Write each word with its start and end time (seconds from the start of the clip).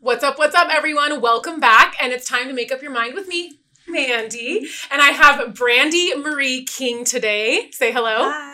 What's 0.00 0.24
up, 0.24 0.38
what's 0.38 0.54
up, 0.54 0.68
everyone? 0.70 1.20
Welcome 1.20 1.60
back, 1.60 1.96
and 2.00 2.14
it's 2.14 2.26
time 2.26 2.48
to 2.48 2.54
make 2.54 2.72
up 2.72 2.80
your 2.80 2.92
mind 2.92 3.14
with 3.14 3.28
me, 3.28 3.58
Mandy. 3.86 4.66
And 4.90 5.02
I 5.02 5.10
have 5.10 5.54
Brandi 5.54 6.16
Marie 6.16 6.64
King 6.64 7.04
today. 7.04 7.68
Say 7.72 7.92
hello. 7.92 8.30
Hi. 8.30 8.51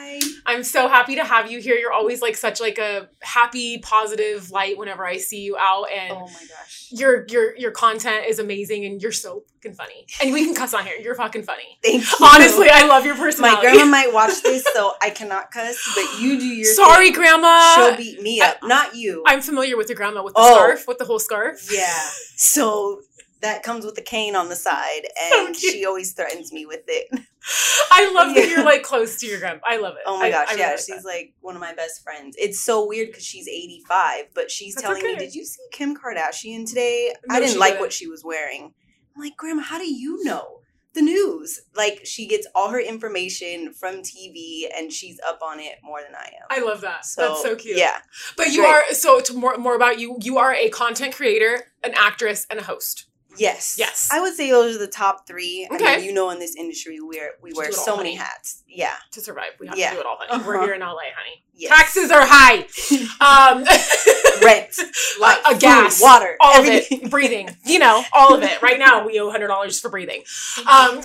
I'm 0.49 0.65
so 0.65 0.89
happy 0.89 1.15
to 1.17 1.25
have 1.25 1.51
you 1.51 1.61
here. 1.61 1.77
You're 1.77 1.93
always 1.93 2.23
like 2.23 2.37
such 2.37 2.61
like 2.61 2.79
a 2.79 3.09
happy, 3.21 3.79
positive 3.79 4.51
light 4.51 4.79
whenever 4.79 5.07
I 5.07 5.19
see 5.19 5.43
you 5.43 5.57
out, 5.59 5.85
and 5.95 6.13
Oh 6.13 6.21
my 6.27 6.27
gosh. 6.27 6.89
your 6.91 7.27
your 7.29 7.57
your 7.57 7.71
content 7.71 8.25
is 8.27 8.39
amazing, 8.39 8.85
and 8.87 9.01
you're 9.03 9.13
so 9.13 9.45
fucking 9.55 9.75
funny. 9.75 10.07
And 10.23 10.33
we 10.33 10.45
can 10.45 10.55
cuss 10.55 10.73
on 10.75 10.85
here. 10.87 10.97
You're 11.01 11.15
fucking 11.15 11.43
funny. 11.43 11.79
Thank 11.85 12.03
you. 12.03 12.27
Honestly, 12.27 12.69
I 12.71 12.87
love 12.87 13.05
your 13.05 13.15
personality. 13.17 13.67
my 13.67 13.73
grandma 13.75 13.85
might 13.91 14.13
watch 14.13 14.43
this, 14.43 14.65
so 14.73 14.93
I 15.03 15.11
cannot 15.11 15.51
cuss, 15.51 15.77
but 15.95 16.21
you 16.21 16.39
do 16.41 16.47
your 16.47 16.73
Sorry, 16.75 17.07
thing. 17.07 17.15
Grandma. 17.21 17.75
She'll 17.75 17.97
beat 17.97 18.23
me 18.23 18.41
up, 18.41 18.57
not 18.63 18.97
you. 18.97 19.23
I'm 19.27 19.43
familiar 19.43 19.77
with 19.77 19.89
your 19.89 19.97
grandma 19.97 20.23
with 20.23 20.35
the 20.35 20.41
Oh. 20.43 20.55
scarf, 20.55 20.89
with 20.89 20.99
the 20.99 21.05
whole 21.05 21.19
scarf. 21.19 21.69
yeah. 21.73 22.09
So 22.37 23.03
that 23.41 23.63
comes 23.63 23.85
with 23.85 23.97
a 23.99 24.03
cane 24.03 24.35
on 24.37 24.49
the 24.49 24.57
side, 24.57 25.03
and 25.35 25.55
cute. 25.55 25.73
she 25.73 25.85
always 25.87 26.13
threatens 26.13 26.53
me 26.53 26.67
with 26.67 26.83
it. 26.89 27.09
I 27.91 28.13
love 28.13 28.35
that 28.35 28.49
you're 28.49 28.65
like 28.65 28.83
close 28.83 29.19
to 29.21 29.27
your 29.27 29.39
grandma. 29.39 29.61
I 29.65 29.79
love 29.79 29.95
it. 29.95 30.03
Oh 30.07 30.19
my 30.19 30.27
I- 30.27 30.31
gosh, 30.31 30.49
I 30.49 30.51
really 30.53 30.61
yeah, 30.63 30.73
she's 30.77 30.87
that. 30.87 31.05
like 31.05 31.35
one 31.41 31.55
of 31.55 31.61
my 31.61 31.75
best 31.75 32.03
friends. 32.03 32.37
It's 32.39 32.61
so 32.61 32.87
weird 32.87 33.09
because 33.09 33.25
she's 33.25 33.49
85, 33.49 34.27
but 34.35 34.51
she's 34.51 34.75
That's 34.75 34.87
telling 34.87 35.03
okay. 35.03 35.13
me, 35.15 35.19
Did 35.19 35.35
you 35.35 35.45
see 35.45 35.63
Kim 35.73 35.97
Kardashian 35.97 36.67
today? 36.69 37.15
No, 37.27 37.37
I 37.37 37.41
didn't 37.41 37.59
like 37.59 37.73
didn't. 37.75 37.81
what 37.81 37.93
she 37.93 38.07
was 38.07 38.23
wearing. 38.25 38.75
I'm 39.17 39.23
like, 39.23 39.37
Grandma, 39.37 39.63
how 39.63 39.79
do 39.79 39.91
you 39.91 40.23
know? 40.25 40.57
The 40.95 41.03
news. 41.03 41.61
Like, 41.77 42.01
she 42.05 42.27
gets 42.27 42.47
all 42.55 42.71
her 42.71 42.81
information 42.81 43.73
from 43.73 43.97
TV 44.03 44.63
and 44.77 44.93
she's 44.93 45.21
up 45.27 45.39
on 45.43 45.61
it 45.61 45.77
more 45.83 46.01
than 46.03 46.15
I 46.17 46.25
am. 46.25 46.47
I 46.51 46.65
love 46.65 46.81
that. 46.81 47.05
So, 47.05 47.29
That's 47.29 47.43
so 47.43 47.55
cute. 47.57 47.77
Yeah. 47.77 47.99
But 48.37 48.49
you 48.49 48.63
Great. 48.63 48.69
are 48.91 48.95
so 48.95 49.21
to 49.21 49.35
more 49.35 49.57
more 49.59 49.77
about 49.77 50.01
you. 50.01 50.17
You 50.23 50.39
are 50.39 50.53
a 50.55 50.69
content 50.71 51.15
creator, 51.15 51.73
an 51.85 51.93
actress, 51.95 52.47
and 52.51 52.59
a 52.59 52.63
host. 52.65 53.07
Yes. 53.39 53.77
Yes. 53.79 54.09
I 54.13 54.21
would 54.21 54.35
say 54.35 54.51
those 54.51 54.77
are 54.77 54.79
the 54.79 54.87
top 54.87 55.27
three. 55.27 55.67
I 55.71 55.75
Okay. 55.75 55.97
mean, 55.97 56.05
you 56.07 56.13
know, 56.13 56.31
in 56.31 56.39
this 56.39 56.55
industry, 56.57 57.01
we 57.01 57.07
wear, 57.19 57.31
we 57.43 57.53
wear 57.55 57.69
it 57.69 57.77
all, 57.79 57.85
so 57.85 57.97
many 57.97 58.17
honey. 58.17 58.29
hats. 58.31 58.63
Yeah. 58.69 58.95
To 59.13 59.21
survive, 59.21 59.53
we 59.61 59.67
have 59.69 59.79
Yeah. 59.79 59.91
to 59.91 59.95
do 59.97 60.01
it 60.01 60.07
all, 60.07 60.19
honey. 60.21 60.45
We're 60.45 60.57
Uh-huh. 60.57 60.65
here 60.67 60.75
in 60.75 60.83
LA, 60.83 61.11
honey. 61.17 61.45
Yes. 61.55 61.77
Taxes 61.77 62.11
are 62.11 62.25
high. 62.25 62.67
Um, 63.21 63.65
Rent, 64.45 64.79
light, 65.21 65.41
a 65.45 65.57
gas, 65.59 66.01
water, 66.01 66.37
all 66.41 66.55
everything. 66.55 66.99
of 67.01 67.05
it, 67.07 67.11
breathing. 67.17 67.57
You 67.65 67.81
know, 67.81 68.05
all 68.13 68.33
of 68.33 68.43
it. 68.45 68.63
Right 68.63 68.79
now, 68.79 69.05
we 69.05 69.19
owe 69.19 69.29
hundred 69.31 69.49
dollars 69.49 69.81
for 69.81 69.89
breathing. 69.89 70.23
Um, 70.71 71.03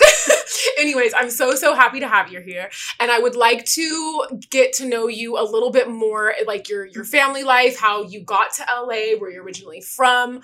anyways, 0.77 1.13
I'm 1.15 1.31
so 1.31 1.55
so 1.55 1.73
happy 1.73 1.99
to 2.01 2.07
have 2.07 2.31
you 2.31 2.39
here, 2.41 2.69
and 2.99 3.09
I 3.11 3.17
would 3.17 3.35
like 3.35 3.65
to 3.65 4.25
get 4.51 4.73
to 4.73 4.85
know 4.85 5.07
you 5.07 5.39
a 5.39 5.41
little 5.43 5.71
bit 5.71 5.89
more, 5.89 6.35
like 6.45 6.69
your 6.69 6.85
your 6.85 7.03
family 7.05 7.43
life, 7.43 7.79
how 7.79 8.03
you 8.03 8.21
got 8.21 8.53
to 8.55 8.65
LA, 8.71 9.17
where 9.17 9.31
you're 9.31 9.43
originally 9.43 9.81
from, 9.81 10.41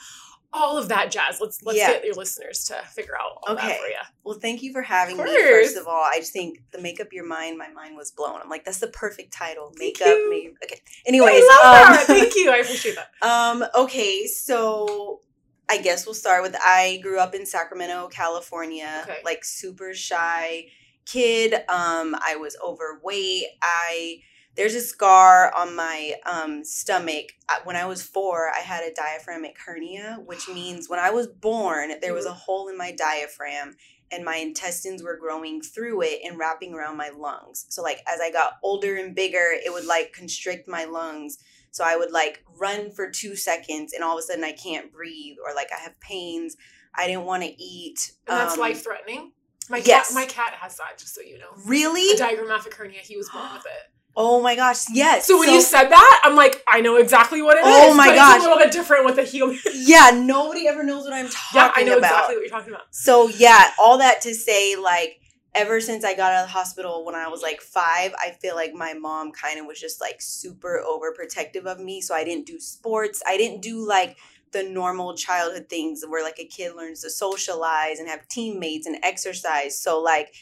all 0.52 0.78
of 0.78 0.88
that 0.89 1.11
jazz. 1.11 1.39
Let's 1.39 1.61
let's 1.64 1.78
Yeah. 1.78 1.92
get 1.94 2.05
your 2.05 2.16
listeners 2.16 2.64
to 2.66 2.75
figure 2.94 3.16
out 3.16 3.38
all 3.44 3.55
that 3.55 3.64
Okay. 3.64 3.78
for 3.78 3.88
you. 3.88 3.95
Well, 4.23 4.39
thank 4.39 4.61
you 4.64 4.72
for 4.72 4.81
having 4.81 5.19
Of 5.19 5.25
me. 5.25 5.36
First 5.42 5.78
of 5.78 5.88
all, 5.88 6.02
I 6.03 6.19
just 6.19 6.33
think 6.33 6.59
the 6.72 6.80
make 6.80 7.00
up 7.00 7.14
your 7.14 7.25
mind. 7.25 7.58
My 7.58 7.69
mind 7.69 7.95
was 7.95 8.11
blown. 8.11 8.39
I'm 8.42 8.50
like, 8.50 8.66
that's 8.66 8.80
the 8.80 8.88
perfect 8.88 9.31
title. 9.33 9.72
Make 9.77 10.02
up. 10.02 10.17
Make, 10.30 10.55
okay. 10.64 10.81
Anyways, 11.05 11.44
um, 11.44 11.47
that. 11.50 12.03
Thank 12.08 12.36
you. 12.36 12.50
I 12.52 12.58
appreciate 12.58 12.95
that. 12.95 13.11
um, 13.27 13.64
okay, 13.75 14.25
so 14.27 15.22
I 15.70 15.77
guess 15.77 16.05
we'll 16.05 16.16
start 16.16 16.42
with 16.42 16.55
I 16.59 17.00
grew 17.03 17.20
up 17.20 17.36
in 17.36 17.45
Sacramento, 17.45 18.08
California. 18.08 19.03
Okay. 19.08 19.20
Like 19.23 19.44
super 19.45 19.94
shy 19.94 20.66
kid. 21.05 21.53
Um, 21.70 22.16
I 22.25 22.38
was 22.38 22.58
overweight. 22.64 23.45
I 23.61 24.22
there's 24.60 24.76
a 24.76 24.82
scar 24.82 25.56
on 25.56 25.74
my 25.74 26.16
um, 26.26 26.66
stomach. 26.66 27.32
When 27.64 27.78
I 27.78 27.86
was 27.86 28.04
four, 28.04 28.50
I 28.50 28.60
had 28.60 28.83
a 28.83 28.94
diaphragmic 28.94 29.56
hernia, 29.66 30.20
which 30.26 30.50
means 30.54 30.89
when 30.89 31.00
I 31.00 31.11
was 31.11 31.28
born, 31.28 31.94
there 32.02 32.14
was 32.14 32.26
a 32.26 32.33
hole 32.33 32.67
in 32.67 32.78
my 32.78 32.92
diaphragm 32.92 33.78
and 34.11 34.26
my 34.26 34.36
intestines 34.36 35.02
were 35.02 35.16
growing 35.16 35.61
through 35.61 36.02
it 36.02 36.20
and 36.26 36.38
wrapping 36.38 36.73
around 36.73 36.98
my 36.98 37.10
lungs. 37.10 37.67
So 37.70 37.82
like 37.82 38.02
as 38.06 38.20
I 38.20 38.32
got 38.32 38.56
older 38.61 38.98
and 38.98 39.16
bigger, 39.16 39.48
it 39.54 39.72
would 39.72 39.86
like 39.86 40.11
constrict 40.11 40.67
my 40.67 40.83
lungs. 40.83 41.38
So 41.72 41.86
I 41.86 41.95
would 41.95 42.12
like 42.12 42.44
run 42.60 42.92
for 42.92 43.10
2 43.10 43.38
seconds 43.38 43.94
and 43.94 44.04
all 44.04 44.17
of 44.17 44.20
a 44.20 44.23
sudden 44.23 44.44
I 44.44 44.52
can't 44.52 44.92
breathe 44.92 45.38
or 45.45 45.56
like 45.56 45.70
I 45.72 45.80
have 45.80 45.98
pains. 46.02 46.58
I 46.94 47.08
didn't 47.08 47.23
want 47.23 47.44
to 47.44 47.64
eat. 47.64 48.12
And 48.28 48.38
that's 48.38 48.56
Um, 48.56 48.60
life 48.60 48.83
threatening. 48.83 49.32
My 49.70 49.78
yes. 49.78 50.08
cat, 50.08 50.16
my 50.16 50.26
cat 50.26 50.54
has 50.60 50.76
that. 50.78 50.98
Just 50.98 51.16
so 51.16 51.22
you 51.22 51.38
know, 51.38 51.52
Really? 51.66 52.12
a 52.14 52.17
diaphragmatic 52.17 52.73
hernia. 52.73 53.00
He 53.00 53.16
was 53.16 53.30
born 53.30 53.54
with 53.54 53.66
it. 53.66 53.98
Oh 54.22 54.42
my 54.42 54.54
gosh, 54.54 54.90
yes. 54.92 55.28
So 55.28 55.40
when 55.40 55.50
you 55.50 55.62
said 55.62 55.88
that, 55.88 56.22
I'm 56.26 56.36
like, 56.36 56.62
I 56.68 56.82
know 56.82 56.98
exactly 56.98 57.42
what 57.42 57.56
it 57.56 57.64
oh 57.64 57.88
is. 57.88 57.94
Oh 57.94 57.96
my 57.96 58.10
but 58.10 58.16
gosh. 58.16 58.36
It's 58.36 58.46
a 58.46 58.50
little 58.50 58.62
bit 58.62 58.74
different 58.74 59.06
with 59.06 59.18
a 59.18 59.24
human. 59.24 59.58
yeah, 59.74 60.12
nobody 60.14 60.68
ever 60.68 60.84
knows 60.84 61.06
what 61.06 61.14
I'm 61.14 61.30
talking 61.30 61.38
about. 61.54 61.78
yeah, 61.78 61.82
I 61.82 61.84
know 61.86 61.98
about. 61.98 62.10
exactly 62.12 62.36
what 62.36 62.42
you're 62.42 62.50
talking 62.50 62.74
about. 62.74 62.88
So 62.92 63.30
yeah, 63.30 63.72
all 63.80 63.98
that 64.00 64.20
to 64.24 64.36
say, 64.36 64.76
like, 64.76 65.22
ever 65.56 65.80
since 65.80 66.04
I 66.04 66.16
got 66.16 66.34
out 66.34 66.44
of 66.44 66.48
the 66.50 66.52
hospital 66.52 67.06
when 67.06 67.16
I 67.16 67.30
was 67.30 67.42
like 67.42 67.62
five, 67.62 68.14
I 68.20 68.32
feel 68.42 68.56
like 68.56 68.74
my 68.74 68.94
mom 68.94 69.32
kind 69.32 69.58
of 69.58 69.66
was 69.66 69.80
just 69.80 70.02
like 70.02 70.18
super 70.22 70.84
overprotective 70.86 71.64
of 71.64 71.80
me. 71.80 72.02
So 72.02 72.14
I 72.14 72.26
didn't 72.26 72.46
do 72.46 72.60
sports. 72.60 73.24
I 73.26 73.38
didn't 73.38 73.62
do 73.62 73.88
like 73.88 74.18
the 74.52 74.64
normal 74.64 75.16
childhood 75.16 75.70
things 75.70 76.04
where 76.06 76.24
like 76.24 76.40
a 76.40 76.46
kid 76.46 76.76
learns 76.76 77.04
to 77.04 77.10
socialize 77.10 78.00
and 78.00 78.10
have 78.10 78.28
teammates 78.28 78.86
and 78.86 78.98
exercise. 79.02 79.80
So 79.80 80.02
like 80.02 80.34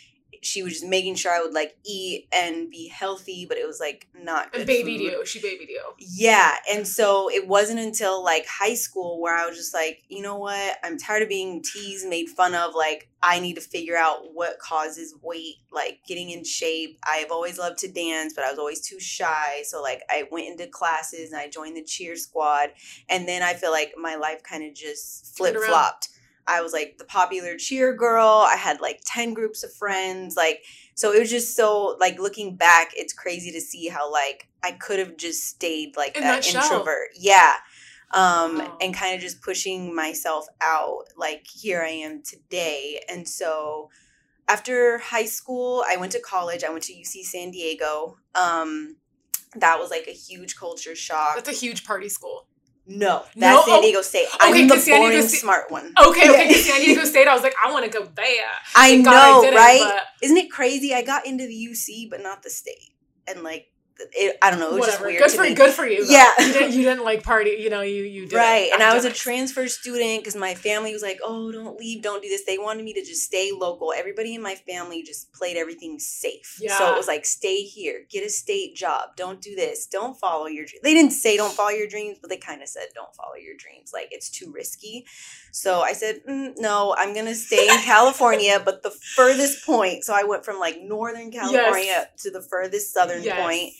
she 0.42 0.64
was 0.64 0.74
just 0.74 0.86
making 0.86 1.16
sure 1.16 1.32
I 1.32 1.42
would 1.42 1.54
like 1.54 1.76
eat 1.86 2.28
and 2.32 2.70
be 2.70 2.88
healthy, 2.88 3.46
but 3.48 3.58
it 3.58 3.68
was 3.68 3.80
like 3.80 4.08
not 4.22 4.52
good 4.52 4.68
babied 4.68 5.00
food. 5.00 5.12
you. 5.12 5.26
She 5.26 5.42
babied 5.42 5.70
you. 5.70 5.82
Yeah. 6.00 6.56
And 6.72 6.88
so 6.88 7.30
it 7.30 7.48
wasn't 7.48 7.80
until 7.80 8.24
like 8.24 8.46
high 8.48 8.76
school 8.76 9.22
where 9.22 9.36
I 9.36 9.48
was 9.48 9.58
just 9.58 9.74
like, 9.74 10.04
you 10.10 10.22
know 10.22 10.38
what? 10.38 10.78
I'm 10.84 10.98
tired 10.98 11.24
of 11.24 11.30
being 11.30 11.62
teased, 11.64 12.08
made 12.08 12.30
fun 12.30 12.56
of. 12.56 12.76
Like, 12.76 13.10
I 13.22 13.40
need 13.40 13.56
to 13.56 13.62
figure 13.62 13.98
out 13.98 14.34
what 14.34 14.60
causes 14.60 15.16
weight, 15.22 15.56
like 15.72 16.00
getting 16.08 16.30
in 16.30 16.44
shape. 16.44 17.00
I've 17.04 17.32
always 17.32 17.58
loved 17.58 17.80
to 17.80 17.92
dance, 17.92 18.34
but 18.34 18.44
I 18.44 18.50
was 18.52 18.60
always 18.60 18.82
too 18.82 19.00
shy. 19.00 19.64
So, 19.64 19.82
like, 19.82 20.02
I 20.10 20.26
went 20.32 20.48
into 20.48 20.68
classes 20.68 21.32
and 21.32 21.40
I 21.40 21.50
joined 21.50 21.78
the 21.78 21.84
cheer 21.84 22.16
squad. 22.16 22.70
And 23.10 23.28
then 23.28 23.42
I 23.42 23.54
feel 23.54 23.72
like 23.72 23.94
my 23.98 24.16
life 24.16 24.44
kind 24.44 24.64
of 24.64 24.76
just 24.76 25.36
flip 25.36 25.56
flopped. 25.56 26.10
I 26.48 26.62
was 26.62 26.74
like 26.74 26.98
the 26.98 27.06
popular 27.06 27.58
cheer 27.58 27.94
girl. 27.94 28.46
I 28.48 28.56
had 28.56 28.80
like 28.82 29.02
10 29.06 29.34
groups 29.34 29.64
of 29.64 29.74
friends. 29.74 30.36
Like, 30.36 30.64
so 30.96 31.12
it 31.14 31.20
was 31.20 31.30
just 31.30 31.56
so 31.56 31.98
like 32.00 32.20
looking 32.20 32.56
back, 32.56 32.92
it's 32.96 33.14
crazy 33.14 33.52
to 33.52 33.62
see 33.62 33.90
how 33.90 34.12
like 34.12 34.48
I 34.64 34.72
could 34.72 35.00
have 35.00 35.18
just 35.18 35.44
stayed 35.44 35.96
like 35.98 36.16
In 36.16 36.24
that, 36.24 36.44
that 36.44 36.54
introvert. 36.56 37.10
Yeah. 37.16 37.54
Um 38.14 38.60
Wow. 38.60 38.78
and 38.82 38.94
kind 38.96 39.14
of 39.16 39.22
just 39.22 39.42
pushing 39.42 39.94
myself 39.94 40.46
out 40.62 41.04
like 41.18 41.46
here 41.48 41.82
I 41.82 41.90
am 41.90 42.24
today. 42.24 43.02
And 43.10 43.28
so 43.28 43.90
after 44.48 44.98
high 45.00 45.26
school, 45.26 45.84
I 45.90 45.98
went 45.98 46.14
to 46.14 46.20
college. 46.22 46.64
I 46.64 46.70
went 46.70 46.84
to 46.86 46.94
UC 46.94 47.24
San 47.24 47.52
Diego. 47.52 48.18
Um 48.34 48.96
that 49.56 49.80
was 49.80 49.90
like 49.92 50.08
a 50.08 50.12
huge 50.14 50.56
culture 50.56 50.96
shock. 50.96 51.36
That's 51.36 51.50
a 51.50 51.52
huge 51.66 51.86
party 51.86 52.10
school. 52.10 52.48
No, 52.88 53.24
that's 53.24 53.36
No? 53.36 53.64
San 53.66 53.80
Oh, 53.80 53.82
Diego 53.82 54.02
State. 54.02 54.28
okay, 54.36 54.62
I'm 54.62 54.68
the 54.68 54.78
San 54.80 55.00
Diego 55.02 55.12
boring 55.12 55.28
State- 55.28 55.40
smart 55.42 55.70
one. 55.72 55.94
Okay, 56.08 56.30
okay. 56.30 56.54
San 56.54 56.80
Diego 56.82 57.04
State, 57.14 57.28
I 57.28 57.34
was 57.34 57.44
like, 57.44 57.56
I 57.64 57.72
want 57.72 57.86
to 57.86 57.92
go 57.92 58.06
there. 58.06 58.26
I 58.76 58.90
Thank 58.90 59.06
know, 59.06 59.12
I 59.46 59.52
right? 59.56 59.82
but 59.84 60.04
Isn't 60.26 60.38
it 60.38 60.50
crazy? 60.52 60.94
I 60.94 61.02
got 61.02 61.26
into 61.26 61.46
the 61.48 61.68
UC, 61.72 62.10
but 62.10 62.22
not 62.22 62.44
the 62.44 62.50
state, 62.50 62.94
and 63.28 63.44
like, 63.44 63.68
it, 64.14 64.38
I 64.42 64.50
don't 64.52 64.60
know. 64.60 64.70
It 64.70 64.80
was 64.80 64.86
just 64.88 65.00
whatever. 65.02 65.08
weird 65.20 65.24
Good 65.24 65.32
for 65.32 65.56
good 65.66 65.74
for 65.74 65.86
you. 65.88 66.06
though. 66.06 66.12
Yeah. 66.12 66.32
you 66.40 66.54
didn't, 66.54 66.74
you 66.74 66.84
didn't 66.84 67.04
like 67.04 67.24
party. 67.24 67.52
You 67.60 67.70
know, 67.70 67.82
you 67.82 68.04
you 68.04 68.28
did 68.28 68.36
Right, 68.36 68.70
and 68.74 68.82
I 68.84 68.94
was 68.94 69.06
a 69.06 69.12
transfer 69.12 69.68
student 69.68 70.22
because 70.24 70.36
my 70.36 70.54
family 70.56 70.94
was 70.94 71.02
like, 71.02 71.20
"Oh, 71.24 71.52
don't 71.52 71.80
leave, 71.80 72.02
don't 72.04 72.22
do 72.22 72.30
this." 72.30 72.46
They 72.46 72.58
wanted 72.58 72.84
me 72.86 72.94
to 72.94 73.02
just 73.04 73.24
stay 73.24 73.52
local. 73.52 73.94
Everybody 73.96 74.36
in 74.36 74.42
my 74.42 74.56
family 74.56 75.04
just 75.04 75.32
played 75.34 75.58
everything 75.58 76.00
safe. 76.00 76.58
Yeah. 76.60 76.78
So 76.78 76.94
it 76.94 76.98
was 76.98 77.08
like, 77.08 77.26
"Stay 77.26 77.64
here, 77.64 78.06
get 78.10 78.26
a 78.26 78.30
state 78.30 78.76
job, 78.76 79.10
don't 79.16 79.42
do 79.42 79.56
this, 79.56 79.88
don't 79.88 80.18
follow 80.20 80.46
your." 80.48 80.66
Dream. 80.66 80.82
They 80.84 80.94
didn't 80.94 81.12
say 81.12 81.38
don't 81.38 81.54
follow 81.54 81.70
your 81.70 81.88
dreams, 81.88 82.18
but 82.22 82.30
they 82.30 82.38
kind 82.38 82.62
of 82.62 82.68
said 82.68 82.88
don't 82.94 83.14
follow 83.16 83.36
your 83.36 83.56
dreams. 83.58 83.92
Like 83.94 84.08
it's 84.12 84.30
too 84.30 84.52
risky. 84.52 85.06
So 85.52 85.82
I 85.82 85.94
said, 85.94 86.22
mm, 86.30 86.54
"No, 86.58 86.94
I'm 86.98 87.14
gonna 87.16 87.36
stay 87.36 87.68
in 87.70 87.78
California, 87.84 88.62
but 88.64 88.84
the 88.84 88.92
furthest 88.92 89.66
point." 89.66 90.04
So 90.04 90.14
I 90.14 90.24
went 90.24 90.46
from 90.46 90.60
like 90.60 90.80
Northern 90.82 91.32
California 91.32 92.08
to 92.18 92.32
the 92.32 92.42
furthest 92.42 92.94
southern 92.94 93.24
Yes. 93.24 93.40
point. 93.42 93.74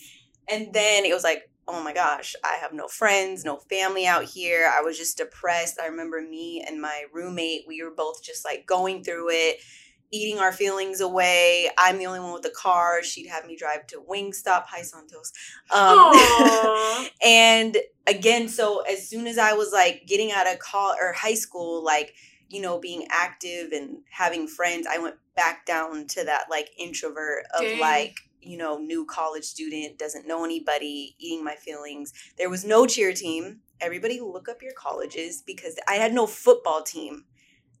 And 0.50 0.72
then 0.72 1.04
it 1.04 1.14
was 1.14 1.24
like, 1.24 1.50
oh 1.66 1.82
my 1.82 1.92
gosh, 1.92 2.34
I 2.42 2.56
have 2.60 2.72
no 2.72 2.88
friends, 2.88 3.44
no 3.44 3.56
family 3.56 4.06
out 4.06 4.24
here. 4.24 4.72
I 4.74 4.80
was 4.80 4.96
just 4.96 5.18
depressed. 5.18 5.78
I 5.80 5.86
remember 5.86 6.20
me 6.20 6.64
and 6.66 6.80
my 6.80 7.04
roommate, 7.12 7.64
we 7.68 7.82
were 7.82 7.94
both 7.94 8.22
just 8.22 8.44
like 8.44 8.66
going 8.66 9.04
through 9.04 9.28
it, 9.30 9.58
eating 10.10 10.38
our 10.38 10.50
feelings 10.50 11.02
away. 11.02 11.68
I'm 11.76 11.98
the 11.98 12.06
only 12.06 12.20
one 12.20 12.32
with 12.32 12.42
the 12.42 12.54
car. 12.56 13.02
She'd 13.02 13.26
have 13.26 13.44
me 13.44 13.54
drive 13.54 13.86
to 13.88 14.00
Wingstop, 14.00 14.64
Hi 14.66 14.80
Santos. 14.80 15.32
Um, 15.70 17.08
and 17.24 17.76
again, 18.06 18.48
so 18.48 18.80
as 18.90 19.06
soon 19.06 19.26
as 19.26 19.36
I 19.36 19.52
was 19.52 19.70
like 19.70 20.04
getting 20.06 20.32
out 20.32 20.50
of 20.50 20.58
call 20.58 20.94
or 20.98 21.12
high 21.12 21.34
school, 21.34 21.84
like 21.84 22.14
you 22.48 22.62
know, 22.62 22.78
being 22.78 23.06
active 23.10 23.72
and 23.72 23.98
having 24.10 24.48
friends, 24.48 24.86
I 24.90 24.98
went 24.98 25.16
back 25.36 25.66
down 25.66 26.06
to 26.08 26.24
that 26.24 26.44
like 26.50 26.70
introvert 26.78 27.44
of 27.54 27.60
Dang. 27.60 27.78
like, 27.78 28.16
you 28.40 28.56
know, 28.56 28.78
new 28.78 29.04
college 29.04 29.44
student, 29.44 29.98
doesn't 29.98 30.26
know 30.26 30.44
anybody, 30.44 31.14
eating 31.18 31.44
my 31.44 31.54
feelings. 31.54 32.12
There 32.36 32.50
was 32.50 32.64
no 32.64 32.86
cheer 32.86 33.12
team. 33.12 33.60
Everybody 33.80 34.20
look 34.20 34.48
up 34.48 34.62
your 34.62 34.72
colleges 34.72 35.42
because 35.46 35.76
I 35.86 35.94
had 35.94 36.12
no 36.12 36.26
football 36.26 36.82
team. 36.82 37.24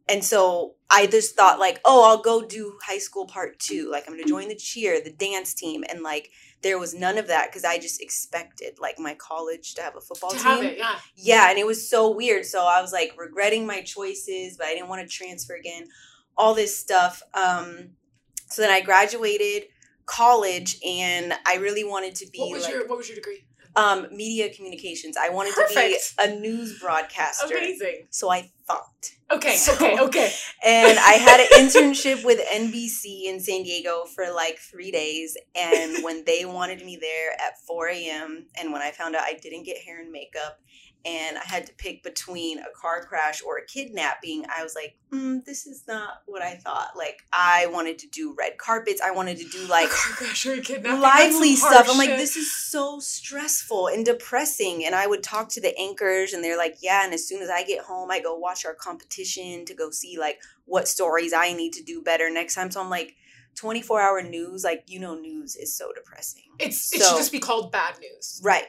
And 0.08 0.24
so 0.24 0.74
I 0.88 1.06
just 1.06 1.36
thought 1.36 1.58
like, 1.58 1.80
oh, 1.84 2.08
I'll 2.08 2.22
go 2.22 2.42
do 2.42 2.78
high 2.82 2.98
school 2.98 3.26
part 3.26 3.58
two. 3.58 3.90
Like 3.90 4.04
I'm 4.06 4.14
gonna 4.14 4.26
join 4.26 4.48
the 4.48 4.56
cheer, 4.56 5.02
the 5.02 5.12
dance 5.12 5.52
team, 5.52 5.84
and 5.88 6.02
like 6.02 6.30
there 6.62 6.78
was 6.78 6.94
none 6.94 7.18
of 7.18 7.26
that 7.28 7.48
because 7.50 7.64
I 7.64 7.78
just 7.78 8.00
expected 8.00 8.78
like 8.80 8.98
my 8.98 9.14
college 9.14 9.74
to 9.74 9.82
have 9.82 9.96
a 9.96 10.00
football 10.00 10.30
to 10.30 10.36
team. 10.36 10.46
have 10.46 10.64
it, 10.64 10.78
yeah. 10.78 10.94
Yeah, 11.14 11.50
and 11.50 11.58
it 11.58 11.66
was 11.66 11.88
so 11.88 12.10
weird. 12.10 12.46
So 12.46 12.64
I 12.64 12.80
was 12.80 12.92
like 12.92 13.12
regretting 13.18 13.66
my 13.66 13.82
choices, 13.82 14.56
but 14.56 14.66
I 14.66 14.74
didn't 14.74 14.88
want 14.88 15.02
to 15.02 15.14
transfer 15.14 15.54
again. 15.54 15.84
All 16.36 16.54
this 16.54 16.76
stuff. 16.76 17.22
Um, 17.34 17.90
so 18.48 18.62
then 18.62 18.70
I 18.70 18.80
graduated 18.80 19.64
college, 20.08 20.78
and 20.86 21.32
I 21.46 21.56
really 21.56 21.84
wanted 21.84 22.14
to 22.16 22.26
be 22.32 22.40
What 22.40 22.50
was 22.52 22.62
like 22.64 22.72
your 22.72 22.86
What 22.88 22.98
was 22.98 23.08
your 23.08 23.16
degree? 23.16 23.44
um, 23.76 24.08
media 24.10 24.52
communications. 24.52 25.16
I 25.16 25.28
wanted 25.28 25.54
Perfect. 25.54 26.16
to 26.18 26.26
be 26.26 26.32
a 26.32 26.40
news 26.40 26.80
broadcaster. 26.80 27.54
Amazing. 27.56 28.08
So 28.10 28.28
I 28.30 28.50
thought. 28.66 29.10
Okay, 29.30 29.56
So- 29.56 29.74
okay, 29.74 29.98
okay. 30.00 30.32
And 30.64 30.98
I 30.98 31.12
had 31.12 31.38
an 31.40 31.46
internship 31.60 32.24
with 32.24 32.40
NBC 32.48 33.24
in 33.26 33.38
San 33.40 33.62
Diego 33.62 34.04
for 34.14 34.24
like 34.32 34.58
three 34.58 34.90
days. 34.90 35.36
And 35.54 36.02
when 36.02 36.24
they 36.24 36.44
wanted 36.44 36.84
me 36.84 36.96
there 37.00 37.32
at 37.34 37.58
4 37.66 37.88
a.m., 37.88 38.46
and 38.58 38.72
when 38.72 38.82
I 38.82 38.90
found 38.90 39.14
out 39.14 39.22
I 39.22 39.34
didn't 39.34 39.64
get 39.64 39.76
hair 39.78 40.00
and 40.00 40.10
makeup, 40.10 40.58
and 41.04 41.38
I 41.38 41.44
had 41.44 41.66
to 41.66 41.72
pick 41.74 42.02
between 42.02 42.58
a 42.58 42.66
car 42.74 43.04
crash 43.04 43.40
or 43.46 43.56
a 43.58 43.64
kidnapping, 43.64 44.44
I 44.54 44.62
was 44.62 44.74
like, 44.74 44.96
mm, 45.12 45.44
this 45.44 45.66
is 45.66 45.84
not 45.88 46.22
what 46.26 46.42
I 46.42 46.56
thought. 46.56 46.90
Like, 46.96 47.22
I 47.32 47.66
wanted 47.66 47.98
to 48.00 48.08
do 48.08 48.34
red 48.38 48.58
carpets. 48.58 49.00
I 49.00 49.10
wanted 49.12 49.38
to 49.38 49.48
do 49.48 49.64
like 49.66 49.88
car 49.90 50.12
crash 50.16 50.44
or 50.46 50.54
a 50.54 50.60
kidnapping. 50.60 51.00
lively 51.00 51.56
stuff. 51.56 51.86
I'm 51.88 51.96
like, 51.98 52.10
this 52.10 52.36
is 52.36 52.54
so 52.54 52.98
stressful 53.00 53.86
and 53.88 54.04
depressing. 54.04 54.84
And 54.84 54.94
I 54.94 55.06
would 55.06 55.22
talk 55.22 55.48
to 55.50 55.60
the 55.60 55.76
anchors, 55.78 56.32
and 56.32 56.42
they're 56.42 56.58
like, 56.58 56.76
yeah. 56.82 57.04
And 57.04 57.14
as 57.14 57.26
soon 57.26 57.42
as 57.42 57.48
I 57.50 57.64
get 57.64 57.84
home, 57.84 58.10
I 58.10 58.20
go 58.20 58.36
watch 58.36 58.66
our 58.66 58.74
competition 58.74 59.64
to 59.66 59.74
go 59.74 59.90
see 59.90 60.18
like 60.18 60.40
what 60.66 60.88
stories 60.88 61.32
I 61.32 61.52
need 61.52 61.72
to 61.74 61.82
do 61.82 62.02
better 62.02 62.30
next 62.30 62.54
time. 62.54 62.70
So 62.70 62.80
I'm 62.82 62.90
like, 62.90 63.14
24 63.56 64.00
hour 64.00 64.22
news, 64.22 64.62
like 64.62 64.84
you 64.86 65.00
know, 65.00 65.14
news 65.16 65.56
is 65.56 65.76
so 65.76 65.90
depressing. 65.94 66.44
It's 66.58 66.92
it 66.94 67.00
So- 67.00 67.08
should 67.10 67.16
just 67.18 67.32
be 67.32 67.40
called 67.40 67.72
bad 67.72 67.98
news. 68.00 68.40
Right. 68.44 68.64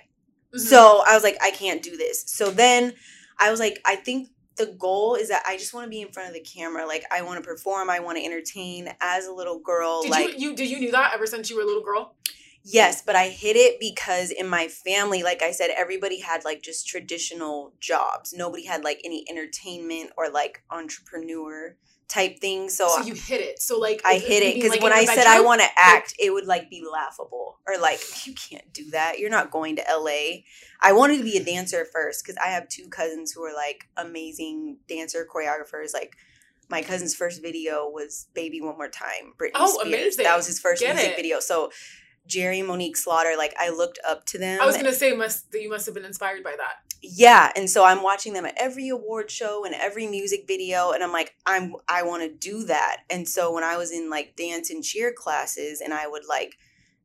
Mhm. 0.56 0.60
So 0.60 1.04
I 1.08 1.14
was 1.14 1.24
like, 1.24 1.38
I 1.42 1.52
can't 1.52 1.82
do 1.82 1.98
this. 1.98 2.24
So 2.28 2.52
then 2.52 2.94
I 3.40 3.52
was 3.52 3.60
like, 3.60 3.80
I 3.86 3.96
think 3.96 4.30
the 4.58 4.68
goal 4.68 5.16
is 5.16 5.30
that 5.30 5.44
I 5.48 5.58
just 5.58 5.74
want 5.74 5.86
to 5.86 5.90
be 5.90 6.02
in 6.02 6.12
front 6.12 6.30
of 6.30 6.36
the 6.36 6.42
camera. 6.42 6.86
Like 6.86 7.06
I 7.12 7.22
want 7.22 7.42
to 7.42 7.48
perform, 7.48 7.90
I 7.90 8.00
want 8.00 8.18
to 8.18 8.26
entertain 8.26 8.90
as 9.02 9.26
a 9.26 9.32
little 9.32 9.60
girl. 9.60 10.02
did 10.02 10.12
like 10.12 10.40
you 10.40 10.50
you 10.50 10.56
did 10.56 10.70
you 10.70 10.80
knew 10.80 10.92
that 10.92 11.14
ever 11.14 11.26
since 11.26 11.50
you 11.50 11.56
were 11.56 11.64
a 11.64 11.66
little 11.66 11.84
girl? 11.84 12.16
Yes, 12.64 13.02
but 13.02 13.16
I 13.16 13.30
hid 13.30 13.56
it 13.56 13.80
because 13.80 14.32
in 14.32 14.48
my 14.48 14.68
family, 14.68 15.24
like 15.24 15.42
I 15.42 15.52
said, 15.52 15.70
everybody 15.76 16.20
had 16.20 16.44
like 16.44 16.62
just 16.62 16.88
traditional 16.88 17.74
jobs. 17.80 18.34
Nobody 18.34 18.66
had 18.66 18.84
like 18.84 19.00
any 19.06 19.26
entertainment 19.30 20.12
or 20.18 20.30
like 20.30 20.62
entrepreneur 20.70 21.78
type 22.10 22.40
things. 22.40 22.76
So, 22.76 22.88
So 22.90 23.02
you 23.04 23.14
hit 23.14 23.40
it. 23.42 23.62
So 23.62 23.80
like 23.80 24.02
I 24.04 24.16
hit 24.16 24.44
it 24.44 24.56
because 24.56 24.72
like, 24.72 24.82
when 24.82 24.92
I 24.92 25.06
said 25.06 25.28
I 25.28 25.42
want 25.42 25.62
to 25.62 25.68
act, 25.78 26.16
it 26.20 26.32
would 26.32 26.46
like 26.46 26.70
be 26.70 26.84
laughable 26.92 27.60
or 27.68 27.78
like 27.80 28.00
you 28.26 28.34
can't 28.34 28.74
do 28.74 28.90
that. 28.92 29.20
You're 29.20 29.30
not 29.30 29.52
going 29.52 29.76
to 29.78 29.84
LA. 29.90 30.42
I 30.82 30.92
wanted 30.94 31.18
to 31.18 31.24
be 31.24 31.38
a 31.38 31.44
dancer 31.44 31.86
first 31.86 32.24
because 32.26 32.38
I 32.44 32.48
have 32.50 32.68
two 32.68 32.88
cousins 32.90 33.32
who 33.32 33.44
are 33.44 33.54
like 33.54 33.88
amazing 33.96 34.78
dancer 34.88 35.26
choreographers. 35.34 35.94
Like 35.94 36.16
my 36.70 36.82
cousin's 36.82 37.16
first 37.16 37.42
video 37.42 37.88
was 37.90 38.28
"Baby 38.34 38.62
One 38.62 38.76
More 38.78 38.90
Time." 38.90 39.34
Britney 39.38 39.52
Oh, 39.56 39.80
Spears. 39.80 39.88
amazing. 39.88 40.24
That 40.26 40.36
was 40.38 40.48
his 40.48 40.60
first 40.60 40.82
Get 40.82 40.96
music 40.96 41.12
it. 41.14 41.16
video. 41.16 41.40
So 41.40 41.72
Jerry 42.28 42.60
and 42.60 42.68
Monique 42.68 42.98
Slaughter, 42.98 43.34
like 43.38 43.54
I 43.60 43.70
looked 43.70 44.00
up 44.08 44.26
to 44.28 44.38
them. 44.38 44.62
I 44.62 44.66
was 44.66 44.78
gonna 44.78 44.94
say 44.94 45.14
must 45.14 45.52
that 45.52 45.62
you 45.62 45.70
must 45.70 45.86
have 45.86 45.96
been 45.96 46.06
inspired 46.06 46.44
by 46.44 46.56
that. 46.58 46.89
Yeah, 47.02 47.52
and 47.56 47.70
so 47.70 47.86
I'm 47.86 48.04
watching 48.04 48.34
them 48.34 48.46
at 48.46 48.56
every 48.58 48.90
award 48.90 49.32
show 49.32 49.64
and 49.66 49.74
every 49.74 50.08
music 50.08 50.46
video, 50.48 50.92
and 50.92 51.04
I'm 51.04 51.14
like, 51.14 51.36
I'm 51.46 51.76
I 51.88 52.04
want 52.04 52.24
to 52.24 52.30
do 52.30 52.66
that. 52.66 53.04
And 53.10 53.28
so 53.28 53.54
when 53.54 53.64
I 53.64 53.78
was 53.78 53.92
in 53.92 54.10
like 54.10 54.36
dance 54.36 54.70
and 54.70 54.84
cheer 54.84 55.14
classes, 55.14 55.82
and 55.82 55.94
I 55.94 56.08
would 56.08 56.24
like 56.28 56.58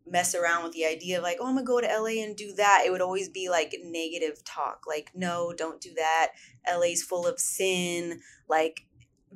mess 0.06 0.35
around 0.35 0.64
with 0.64 0.73
the 0.73 0.85
idea 0.85 1.19
of 1.19 1.23
like, 1.23 1.38
oh, 1.41 1.46
I'm 1.46 1.55
gonna 1.55 1.67
go 1.67 1.81
to 1.81 1.87
LA 1.87 2.23
and 2.23 2.37
do 2.37 2.52
that. 2.55 2.82
It 2.85 2.91
would 2.91 3.00
always 3.00 3.29
be 3.29 3.49
like 3.49 3.75
negative 3.85 4.44
talk, 4.44 4.82
like, 4.87 5.11
no, 5.14 5.52
don't 5.56 5.81
do 5.81 5.94
that. 5.94 6.32
LA's 6.69 7.02
full 7.02 7.26
of 7.26 7.38
sin. 7.38 8.20
Like, 8.49 8.87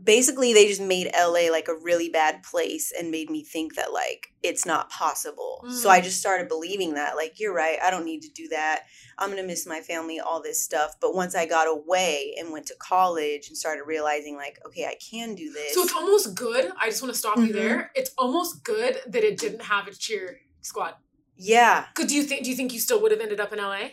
basically, 0.02 0.52
they 0.54 0.66
just 0.68 0.80
made 0.80 1.10
LA 1.14 1.50
like 1.50 1.68
a 1.68 1.74
really 1.74 2.08
bad 2.08 2.42
place 2.42 2.92
and 2.96 3.10
made 3.10 3.30
me 3.30 3.44
think 3.44 3.74
that 3.74 3.92
like 3.92 4.28
it's 4.42 4.64
not 4.64 4.90
possible. 4.90 5.64
So 5.68 5.90
I 5.90 6.00
Mm. 6.00 6.04
just 6.04 6.20
started 6.20 6.48
believing 6.48 6.94
that, 6.94 7.16
like, 7.16 7.40
you're 7.40 7.52
right, 7.54 7.78
I 7.82 7.90
don't 7.90 8.04
need 8.04 8.22
to 8.22 8.28
do 8.30 8.48
that. 8.48 8.84
I'm 9.18 9.30
gonna 9.30 9.42
miss 9.42 9.66
my 9.66 9.80
family, 9.80 10.20
all 10.20 10.40
this 10.42 10.62
stuff. 10.62 10.92
But 11.00 11.14
once 11.14 11.34
I 11.34 11.44
got 11.46 11.66
away 11.66 12.34
and 12.38 12.52
went 12.52 12.66
to 12.66 12.74
college 12.78 13.48
and 13.48 13.56
started 13.56 13.82
realizing, 13.84 14.36
like, 14.36 14.58
okay, 14.66 14.84
I 14.86 14.96
can 15.10 15.34
do 15.34 15.52
this. 15.52 15.74
So 15.74 15.82
it's 15.82 15.94
almost 15.94 16.34
good. 16.34 16.70
I 16.80 16.88
just 16.88 17.02
want 17.02 17.12
to 17.12 17.18
stop 17.18 17.36
you 17.38 17.48
Mhm. 17.48 17.52
there. 17.52 17.90
It's 17.96 18.10
almost 18.16 18.62
good 18.62 19.00
that 19.08 19.24
it 19.24 19.38
didn't 19.38 19.62
have 19.62 19.88
a 19.88 19.92
cheer 19.94 20.40
squad. 20.62 20.94
yeah. 21.40 21.86
Could 21.94 22.08
do 22.08 22.14
you 22.16 22.24
think? 22.24 22.42
Do 22.44 22.50
you 22.50 22.56
think 22.56 22.72
you 22.72 22.80
still 22.80 23.00
would 23.00 23.12
have 23.12 23.20
ended 23.20 23.38
up 23.40 23.52
in 23.52 23.58
LA? 23.60 23.90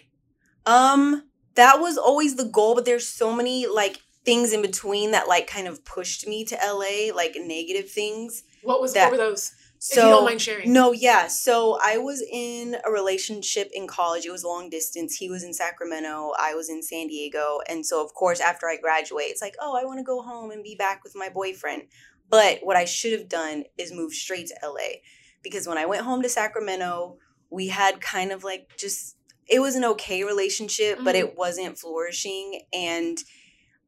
Um, 0.66 1.30
that 1.56 1.80
was 1.80 1.98
always 1.98 2.36
the 2.36 2.46
goal, 2.46 2.76
but 2.76 2.86
there's 2.86 3.08
so 3.08 3.32
many 3.34 3.68
like 3.68 4.00
things 4.26 4.52
in 4.54 4.62
between 4.62 5.12
that 5.12 5.28
like 5.28 5.48
kind 5.48 5.68
of 5.68 5.86
pushed 5.86 6.28
me 6.28 6.44
to 6.46 6.56
LA, 6.56 7.14
like 7.16 7.36
negative 7.40 7.90
things. 7.90 8.44
What 8.64 8.82
was? 8.82 8.94
That- 8.94 9.12
what 9.12 9.20
were 9.20 9.26
those? 9.30 9.52
So 9.78 10.00
if 10.00 10.06
you 10.06 10.10
don't 10.12 10.26
mind 10.26 10.42
sharing. 10.42 10.74
No, 10.74 10.94
yeah. 10.94 11.28
So 11.28 11.78
I 11.84 11.98
was 12.00 12.24
in 12.32 12.76
a 12.84 12.92
relationship 12.92 13.70
in 13.72 13.86
college. 13.86 14.26
It 14.26 14.32
was 14.32 14.44
long 14.44 14.70
distance. 14.70 15.16
He 15.16 15.30
was 15.30 15.44
in 15.44 15.54
Sacramento. 15.54 16.32
I 16.40 16.56
was 16.56 16.70
in 16.70 16.82
San 16.82 17.08
Diego. 17.08 17.60
And 17.70 17.86
so, 17.86 18.04
of 18.04 18.12
course, 18.16 18.40
after 18.40 18.68
I 18.68 18.78
graduate, 18.78 19.28
it's 19.28 19.44
like, 19.44 19.54
oh, 19.62 19.78
I 19.80 19.86
want 19.86 20.00
to 20.00 20.04
go 20.04 20.24
home 20.24 20.50
and 20.50 20.64
be 20.64 20.74
back 20.76 21.04
with 21.04 21.14
my 21.16 21.30
boyfriend. 21.30 21.84
But 22.30 22.62
what 22.64 22.76
I 22.76 22.86
should 22.86 23.12
have 23.12 23.30
done 23.30 23.66
is 23.78 23.92
move 23.94 24.14
straight 24.14 24.48
to 24.48 24.56
LA. 24.64 25.02
Because 25.44 25.68
when 25.68 25.78
I 25.78 25.86
went 25.86 26.02
home 26.04 26.24
to 26.24 26.30
Sacramento, 26.30 27.18
we 27.52 27.68
had 27.68 28.02
kind 28.02 28.32
of 28.32 28.44
like 28.44 28.76
just, 28.78 29.18
it 29.48 29.60
was 29.60 29.76
an 29.76 29.84
okay 29.86 30.24
relationship, 30.24 30.98
but 31.04 31.14
Mhm. 31.14 31.20
it 31.20 31.38
wasn't 31.38 31.78
flourishing. 31.78 32.62
And 32.74 33.20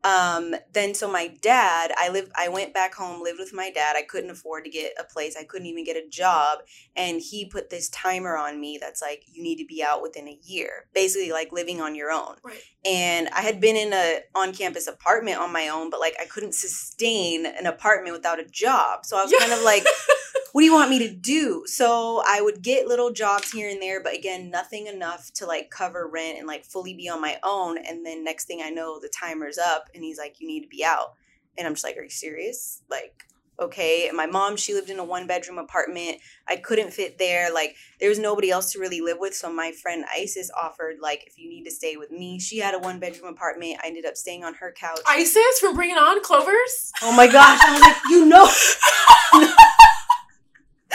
um 0.04 0.54
then 0.74 0.94
so 0.94 1.12
my 1.12 1.28
dad 1.42 1.92
i 1.98 2.08
lived 2.10 2.32
i 2.38 2.48
went 2.48 2.74
back 2.74 2.94
home 2.94 3.22
lived 3.22 3.40
with 3.40 3.52
my 3.54 3.72
dad 3.72 3.96
i 3.96 4.02
couldn't 4.04 4.30
afford 4.30 4.64
to 4.64 4.70
get 4.70 4.92
a 5.00 5.04
place 5.04 5.36
i 5.40 5.44
couldn't 5.44 5.66
even 5.68 5.84
get 5.84 5.98
a 5.98 6.08
job 6.08 6.60
and 6.96 7.20
he 7.20 7.46
put 7.46 7.70
this 7.72 7.90
timer 7.90 8.38
on 8.38 8.60
me 8.62 8.78
that's 8.80 9.02
like 9.02 9.24
you 9.26 9.42
need 9.42 9.58
to 9.58 9.66
be 9.66 9.84
out 9.84 10.02
within 10.04 10.28
a 10.28 10.40
year 10.44 10.86
basically 10.94 11.32
like 11.32 11.52
living 11.52 11.82
on 11.82 11.96
your 11.96 12.12
own 12.12 12.36
Right. 12.44 12.62
and 12.86 13.28
i 13.30 13.42
had 13.42 13.60
been 13.60 13.76
in 13.76 13.92
a 13.92 14.20
on-campus 14.36 14.86
apartment 14.88 15.40
on 15.40 15.52
my 15.52 15.68
own 15.68 15.90
but 15.90 16.00
like 16.00 16.16
i 16.22 16.26
couldn't 16.26 16.54
sustain 16.54 17.46
an 17.48 17.66
apartment 17.66 18.16
without 18.16 18.40
a 18.40 18.46
job 18.46 19.04
so 19.04 19.18
i 19.18 19.24
was 19.24 19.32
Yeah. 19.32 19.40
kind 19.40 19.54
of 19.54 19.64
like 19.64 19.84
what 20.54 20.62
do 20.62 20.66
you 20.66 20.74
want 20.74 20.90
me 20.90 20.98
to 21.00 21.14
do? 21.14 21.64
So 21.68 22.24
I 22.26 22.42
would 22.42 22.64
get 22.64 22.88
little 22.88 23.12
jobs 23.12 23.52
here 23.52 23.70
and 23.70 23.80
there, 23.82 24.02
but 24.02 24.16
again, 24.16 24.50
nothing 24.50 24.88
enough 24.88 25.32
to 25.34 25.46
like 25.46 25.70
cover 25.70 26.08
rent 26.08 26.40
and 26.40 26.48
like 26.48 26.66
fully 26.66 26.96
be 26.96 27.08
on 27.10 27.22
my 27.22 27.38
own. 27.44 27.78
And 27.78 28.04
then 28.04 28.24
next 28.24 28.46
thing 28.46 28.62
I 28.64 28.70
know, 28.72 29.00
the 29.00 29.10
timer's 29.10 29.58
up 29.60 29.87
and 29.94 30.04
he's 30.04 30.18
like, 30.18 30.40
you 30.40 30.48
need 30.48 30.62
to 30.62 30.68
be 30.68 30.84
out. 30.84 31.14
And 31.58 31.68
I'm 31.68 31.74
just 31.74 31.84
like, 31.84 31.98
are 31.98 32.04
you 32.04 32.10
serious? 32.10 32.84
Like, 32.90 33.26
okay. 33.60 34.08
And 34.08 34.16
my 34.16 34.28
mom, 34.28 34.58
she 34.58 34.74
lived 34.74 34.90
in 34.90 35.00
a 35.00 35.04
one 35.04 35.28
bedroom 35.28 35.58
apartment. 35.58 36.18
I 36.48 36.58
couldn't 36.58 36.92
fit 36.92 37.18
there. 37.18 37.52
Like, 37.52 37.76
there 38.00 38.10
was 38.10 38.20
nobody 38.20 38.52
else 38.52 38.72
to 38.74 38.80
really 38.80 39.02
live 39.02 39.18
with. 39.20 39.34
So 39.34 39.52
my 39.52 39.72
friend 39.72 40.06
Isis 40.14 40.52
offered, 40.60 40.98
like, 41.02 41.24
if 41.26 41.38
you 41.38 41.50
need 41.50 41.64
to 41.64 41.72
stay 41.72 41.98
with 41.98 42.12
me, 42.12 42.40
she 42.40 42.60
had 42.60 42.76
a 42.76 42.80
one 42.80 43.00
bedroom 43.00 43.34
apartment. 43.34 43.80
I 43.84 43.88
ended 43.88 44.06
up 44.06 44.16
staying 44.16 44.44
on 44.44 44.54
her 44.56 44.72
couch. 44.72 45.00
ISIS 45.08 45.60
from 45.60 45.76
Bring 45.76 45.92
It 45.92 45.98
On 45.98 46.22
Clovers. 46.24 46.92
Oh 47.02 47.16
my 47.16 47.28
gosh! 47.28 47.60
I 47.62 47.72
was 47.74 47.82
like, 47.82 47.98
you 48.10 48.26
know, 48.26 48.46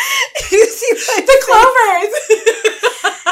you 0.52 0.66
see 0.66 0.94
The? 0.94 1.42
Clovers. 1.44 2.14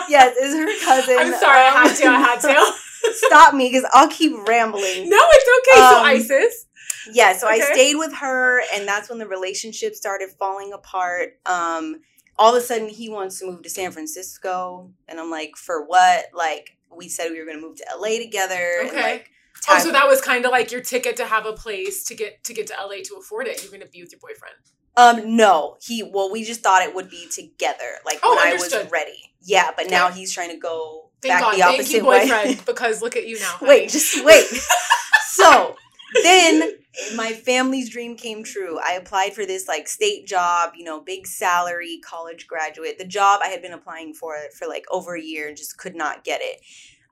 Yes, 0.09 0.37
is 0.37 0.55
her 0.55 0.67
cousin. 0.85 1.17
I'm 1.19 1.33
sorry. 1.39 1.59
I 1.59 1.71
had 1.71 1.95
to. 1.97 2.07
I 2.07 2.19
had 2.19 2.41
to. 2.41 2.73
Stop 3.15 3.55
me, 3.55 3.69
because 3.71 3.89
I'll 3.93 4.09
keep 4.09 4.33
rambling. 4.47 5.09
No, 5.09 5.19
it's 5.21 5.69
okay. 5.69 5.81
so 5.89 5.99
Um, 5.99 6.07
ISIS. 6.07 6.67
Yeah, 7.13 7.33
so 7.37 7.47
I 7.49 7.61
stayed 7.61 7.97
with 7.97 8.15
her, 8.17 8.61
and 8.75 8.87
that's 8.87 9.09
when 9.09 9.19
the 9.19 9.27
relationship 9.27 9.95
started 9.95 10.31
falling 10.39 10.73
apart. 10.73 11.41
Um, 11.47 12.01
all 12.39 12.55
of 12.55 12.63
a 12.63 12.65
sudden, 12.65 12.89
he 12.89 13.09
wants 13.09 13.39
to 13.39 13.47
move 13.47 13.63
to 13.63 13.71
San 13.71 13.91
Francisco, 13.91 14.91
and 15.09 15.19
I'm 15.19 15.31
like, 15.31 15.53
for 15.57 15.85
what? 15.87 16.27
Like, 16.35 16.77
we 16.95 17.09
said 17.09 17.31
we 17.31 17.39
were 17.39 17.47
going 17.47 17.59
to 17.61 17.67
move 17.67 17.77
to 17.77 17.87
LA 17.99 18.19
together. 18.19 18.79
And 18.81 18.91
Okay. 18.91 19.03
like, 19.03 19.31
Oh, 19.69 19.79
so 19.79 19.93
that 19.93 20.07
was 20.09 20.21
kind 20.23 20.45
of 20.47 20.53
like 20.53 20.73
your 20.73 20.81
ticket 20.81 21.17
to 21.17 21.27
have 21.27 21.45
a 21.45 21.53
place 21.53 22.05
to 22.05 22.15
get 22.15 22.43
to 22.45 22.55
get 22.55 22.67
to 22.69 22.75
LA 22.81 23.03
to 23.05 23.17
afford 23.21 23.47
it. 23.47 23.63
You're 23.63 23.71
going 23.71 23.83
to 23.83 23.89
be 23.89 24.01
with 24.03 24.11
your 24.13 24.21
boyfriend. 24.21 24.55
Um, 24.97 25.37
no, 25.37 25.77
he. 25.83 26.03
Well, 26.03 26.31
we 26.33 26.45
just 26.45 26.63
thought 26.63 26.83
it 26.83 26.95
would 26.95 27.11
be 27.11 27.29
together, 27.31 27.97
like 28.07 28.21
Oh, 28.23 28.31
when 28.31 28.39
I 28.39 28.55
was 28.55 28.75
ready. 28.91 29.35
Yeah, 29.43 29.71
but 29.77 29.91
now 29.91 30.09
Okay. 30.09 30.19
he's 30.19 30.33
trying 30.33 30.51
to 30.51 30.57
go 30.59 31.10
Thank 31.23 31.35
back 31.35 31.41
God. 31.41 31.55
the 31.55 31.59
Thank 31.63 31.75
opposite 31.75 31.97
you, 31.97 32.07
way. 32.07 32.29
boyfriend. 32.29 32.65
because 32.67 33.03
look 33.03 33.17
at 33.17 33.27
you 33.27 33.39
now. 33.39 33.57
honey. 33.57 33.69
wait, 33.69 33.91
just 33.91 34.25
wait. 34.25 34.45
so 35.29 35.77
then 36.23 36.73
my 37.15 37.33
family's 37.33 37.91
dream 37.91 38.17
came 38.17 38.43
true. 38.43 38.79
I 38.79 38.93
applied 38.95 39.35
for 39.35 39.47
this 39.47 39.69
like 39.69 39.89
state 39.89 40.27
job, 40.27 40.73
you 40.77 40.85
know, 40.85 41.01
big 41.01 41.27
salary, 41.27 42.01
college 42.05 42.47
graduate. 42.47 42.99
The 42.99 43.05
job 43.05 43.41
I 43.43 43.49
had 43.49 43.63
been 43.63 43.73
applying 43.73 44.15
for 44.15 44.37
for 44.59 44.67
like 44.67 44.85
over 44.91 45.17
a 45.17 45.23
year 45.23 45.49
and 45.49 45.57
just 45.57 45.79
could 45.79 45.95
not 45.95 46.25
get 46.25 46.41
it. 46.43 46.61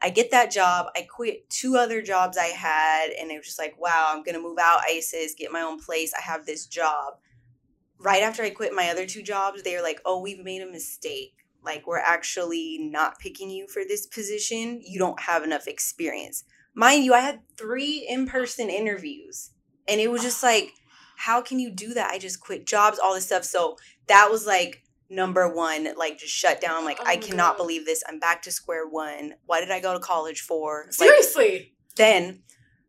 I 0.01 0.11
get 0.11 0.31
that 0.31 0.53
job. 0.53 0.87
I 0.97 1.03
quit 1.03 1.51
two 1.51 1.77
other 1.77 2.01
jobs 2.03 2.39
I 2.39 2.47
had, 2.47 3.11
and 3.11 3.31
it 3.31 3.37
was 3.37 3.47
just 3.47 3.59
like, 3.59 3.81
wow, 3.81 4.13
I'm 4.15 4.23
gonna 4.23 4.41
move 4.41 4.59
out 4.59 4.81
ISIS, 4.89 5.35
get 5.37 5.53
my 5.53 5.61
own 5.61 5.81
place. 5.81 6.13
I 6.17 6.23
have 6.23 6.47
this 6.47 6.67
job. 6.67 7.15
Right 7.99 8.23
after 8.23 8.45
I 8.45 8.51
quit 8.51 8.73
my 8.73 8.91
other 8.91 9.07
two 9.07 9.23
jobs, 9.23 9.63
they 9.63 9.75
were 9.75 9.83
like, 9.83 10.01
oh, 10.05 10.21
we've 10.21 10.45
made 10.45 10.63
a 10.63 10.71
mistake. 10.71 11.35
Like, 11.63 11.87
we're 11.87 11.99
actually 11.99 12.79
not 12.81 13.19
picking 13.19 13.51
you 13.51 13.67
for 13.69 13.83
this 13.87 14.07
position. 14.07 14.81
You 14.85 14.99
don't 14.99 15.21
have 15.21 15.43
enough 15.43 15.67
experience. 15.67 16.45
Mind 16.75 17.05
you, 17.05 17.15
I 17.15 17.21
had 17.21 17.41
three 17.57 18.07
in 18.09 18.27
person 18.27 18.71
interviews, 18.71 19.51
and 19.87 20.01
it 20.01 20.11
was 20.11 20.23
just 20.23 20.43
ah. 20.45 20.49
like, 20.49 20.73
how 21.17 21.43
can 21.43 21.59
you 21.59 21.71
do 21.71 21.95
that? 21.95 22.13
I 22.13 22.19
just 22.19 22.41
quit 22.41 22.65
jobs, 22.65 22.99
all 22.99 23.15
this 23.15 23.27
stuff. 23.27 23.45
So 23.45 23.77
that 24.07 24.29
was 24.31 24.47
like 24.47 24.85
number 25.11 25.53
one, 25.53 25.89
like 25.97 26.19
just 26.19 26.33
shut 26.33 26.61
down. 26.61 26.85
Like, 26.85 26.99
Oh 27.01 27.07
I 27.07 27.17
cannot 27.17 27.57
God. 27.57 27.65
believe 27.65 27.85
this. 27.85 28.05
I'm 28.09 28.21
back 28.21 28.43
to 28.43 28.53
square 28.53 28.87
one. 28.87 29.35
Why 29.47 29.61
did 29.61 29.71
I 29.71 29.81
go 29.81 29.93
to 29.93 29.99
college 29.99 30.43
for? 30.43 30.85
Like, 30.87 30.95
Seriously. 30.95 31.75
then 31.97 32.43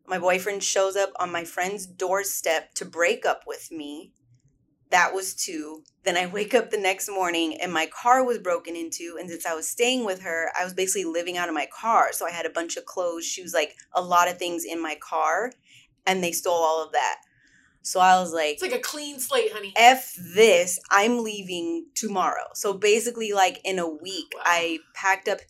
my 0.06 0.18
boyfriend 0.18 0.62
shows 0.62 0.96
up 0.96 1.10
on 1.18 1.32
my 1.32 1.44
friend's 1.44 1.86
doorstep 1.86 2.74
to 2.74 2.84
break 2.84 3.26
up 3.26 3.42
with 3.46 3.72
me. 3.72 4.12
That 4.90 5.14
was 5.14 5.34
two. 5.34 5.84
Then 6.02 6.16
I 6.16 6.26
wake 6.26 6.54
up 6.54 6.70
the 6.70 6.78
next 6.78 7.08
morning 7.08 7.58
and 7.60 7.72
my 7.72 7.86
car 7.86 8.24
was 8.24 8.38
broken 8.38 8.74
into. 8.74 9.16
And 9.18 9.30
since 9.30 9.46
I 9.46 9.54
was 9.54 9.68
staying 9.68 10.04
with 10.04 10.22
her, 10.22 10.50
I 10.58 10.64
was 10.64 10.74
basically 10.74 11.04
living 11.04 11.36
out 11.36 11.48
of 11.48 11.54
my 11.54 11.68
car. 11.72 12.12
So 12.12 12.26
I 12.26 12.30
had 12.30 12.46
a 12.46 12.50
bunch 12.50 12.76
of 12.76 12.86
clothes, 12.86 13.24
shoes, 13.24 13.54
like 13.54 13.76
a 13.94 14.02
lot 14.02 14.28
of 14.28 14.38
things 14.38 14.64
in 14.64 14.82
my 14.82 14.96
car. 14.96 15.52
And 16.06 16.24
they 16.24 16.32
stole 16.32 16.54
all 16.54 16.84
of 16.84 16.92
that. 16.92 17.16
So 17.82 18.00
I 18.00 18.20
was 18.20 18.32
like, 18.32 18.54
It's 18.54 18.62
like 18.62 18.72
a 18.72 18.78
clean 18.78 19.18
slate, 19.18 19.52
honey. 19.52 19.72
F 19.76 20.14
this, 20.34 20.78
I'm 20.90 21.22
leaving 21.24 21.86
tomorrow. 21.94 22.48
So 22.54 22.74
basically, 22.74 23.32
like 23.32 23.60
in 23.64 23.78
a 23.78 23.88
week, 23.88 24.32
Wow. 24.34 24.42
I 24.44 24.78
packed 24.94 25.28
up 25.28 25.40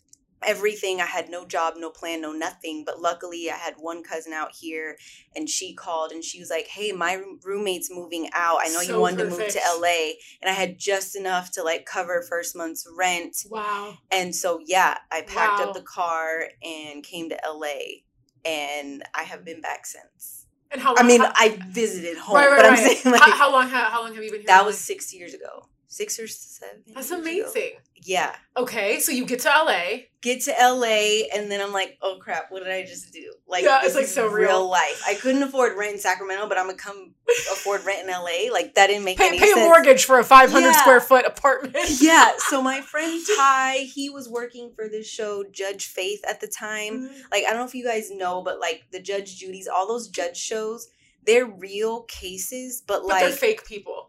everything. 0.43 1.01
I 1.01 1.05
had 1.05 1.29
no 1.29 1.45
job, 1.45 1.75
no 1.77 1.89
plan, 1.89 2.21
no 2.21 2.31
nothing. 2.31 2.83
But 2.85 3.01
luckily, 3.01 3.49
I 3.49 3.55
had 3.55 3.75
one 3.77 4.03
cousin 4.03 4.33
out 4.33 4.51
here 4.59 4.97
and 5.35 5.49
she 5.49 5.73
called 5.73 6.11
and 6.11 6.23
she 6.23 6.39
was 6.39 6.49
like, 6.49 6.67
Hey, 6.67 6.91
my 6.91 7.21
roommate's 7.43 7.89
moving 7.91 8.29
out. 8.33 8.59
I 8.61 8.69
know 8.69 8.81
you 8.81 8.87
So 8.87 8.99
wanted 9.01 9.17
to 9.17 9.29
move 9.29 9.47
to 9.47 9.59
LA. 9.79 10.13
And 10.41 10.49
I 10.49 10.53
had 10.53 10.77
just 10.77 11.15
enough 11.15 11.51
to 11.51 11.63
like 11.63 11.85
cover 11.85 12.23
first 12.27 12.55
month's 12.55 12.87
rent. 12.97 13.45
Wow. 13.49 13.97
And 14.11 14.35
so, 14.35 14.59
yeah, 14.65 14.97
I 15.11 15.21
packed 15.21 15.59
Wow. 15.59 15.67
up 15.67 15.73
the 15.73 15.81
car 15.81 16.43
and 16.63 17.03
came 17.03 17.29
to 17.29 17.39
LA. 17.47 18.01
And 18.43 19.03
I 19.13 19.23
have 19.23 19.45
been 19.45 19.61
back 19.61 19.85
since. 19.85 20.47
And 20.71 20.79
how 20.81 20.95
long? 20.95 21.03
I 21.03 21.07
mean, 21.07 21.19
how, 21.21 21.31
I 21.35 21.59
visited 21.69 22.17
home, 22.17 22.35
right, 22.35 22.49
right, 22.49 22.55
but 22.57 22.65
I'm 22.65 22.73
right. 22.73 22.97
saying 22.97 23.11
like 23.11 23.21
how, 23.21 23.31
how 23.35 23.51
long? 23.51 23.67
How, 23.67 23.89
how 23.89 24.01
long 24.03 24.15
have 24.15 24.23
you 24.23 24.31
been 24.31 24.39
here? 24.39 24.47
that 24.47 24.65
was 24.65 24.77
six 24.77 25.13
years 25.13 25.33
ago. 25.33 25.67
Six 25.93 26.19
or 26.21 26.27
seven. 26.27 26.83
That's 26.95 27.09
years 27.09 27.11
ago. 27.11 27.19
amazing. 27.19 27.71
Yeah. 28.03 28.33
Okay, 28.55 28.99
so 29.01 29.11
you 29.11 29.25
get 29.25 29.41
to 29.41 29.49
LA. 29.49 30.03
Get 30.21 30.41
to 30.43 30.51
LA 30.57 31.27
and 31.35 31.51
then 31.51 31.59
I'm 31.59 31.73
like, 31.73 31.97
oh 32.01 32.17
crap, 32.17 32.45
what 32.49 32.63
did 32.63 32.71
I 32.71 32.83
just 32.83 33.11
do? 33.11 33.33
Like 33.45 33.65
Yeah, 33.65 33.81
it's, 33.83 33.93
like, 33.93 34.05
so 34.05 34.27
real. 34.27 34.47
real. 34.47 34.69
life. 34.69 35.03
I 35.05 35.15
couldn't 35.15 35.43
afford 35.43 35.77
rent 35.77 35.95
in 35.95 35.99
Sacramento, 35.99 36.47
but 36.47 36.57
I'm 36.57 36.67
gonna 36.67 36.77
come 36.77 37.13
afford 37.51 37.83
rent 37.83 38.07
in 38.07 38.09
LA. 38.09 38.49
Like 38.53 38.73
that 38.75 38.87
didn't 38.87 39.03
make 39.03 39.17
Pay, 39.17 39.27
any 39.27 39.39
pay 39.39 39.51
a 39.51 39.57
mortgage 39.57 40.05
for 40.05 40.17
a 40.17 40.23
500 40.23 40.61
Yeah. 40.65 40.71
square 40.79 41.01
foot 41.01 41.25
apartment. 41.25 41.75
Yeah. 42.01 42.31
So 42.37 42.61
my 42.71 42.79
friend 42.79 43.21
Ty, 43.37 43.79
he 43.93 44.09
was 44.09 44.29
working 44.29 44.71
for 44.73 44.87
this 44.87 45.09
show 45.09 45.43
Judge 45.51 45.87
Faith 45.87 46.21
at 46.27 46.39
the 46.39 46.47
time. 46.47 47.09
Mm-hmm. 47.09 47.21
Like 47.33 47.43
I 47.45 47.49
don't 47.49 47.57
know 47.57 47.65
if 47.65 47.75
you 47.75 47.83
guys 47.85 48.09
know, 48.11 48.41
but 48.41 48.61
like 48.61 48.85
the 48.93 49.01
Judge 49.01 49.35
Judy's, 49.37 49.67
all 49.67 49.89
those 49.89 50.07
judge 50.07 50.37
shows, 50.37 50.87
they're 51.25 51.45
real 51.45 52.03
cases, 52.03 52.81
but, 52.87 53.01
But 53.01 53.07
like 53.09 53.23
they're 53.25 53.31
fake 53.33 53.65
people. 53.65 54.07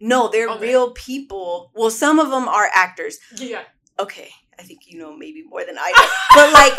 No, 0.00 0.28
they're 0.28 0.48
Okay. 0.48 0.60
real 0.68 0.90
people. 0.92 1.70
Well, 1.74 1.90
some 1.90 2.18
of 2.18 2.30
them 2.30 2.48
are 2.48 2.68
actors. 2.74 3.18
Yeah. 3.36 3.62
okay, 3.98 4.30
I 4.58 4.62
think 4.62 4.80
you 4.86 4.98
know 4.98 5.14
maybe 5.16 5.42
more 5.44 5.64
than 5.64 5.76
I 5.78 5.92
do. 5.94 6.02
But 6.34 6.52
like, 6.52 6.72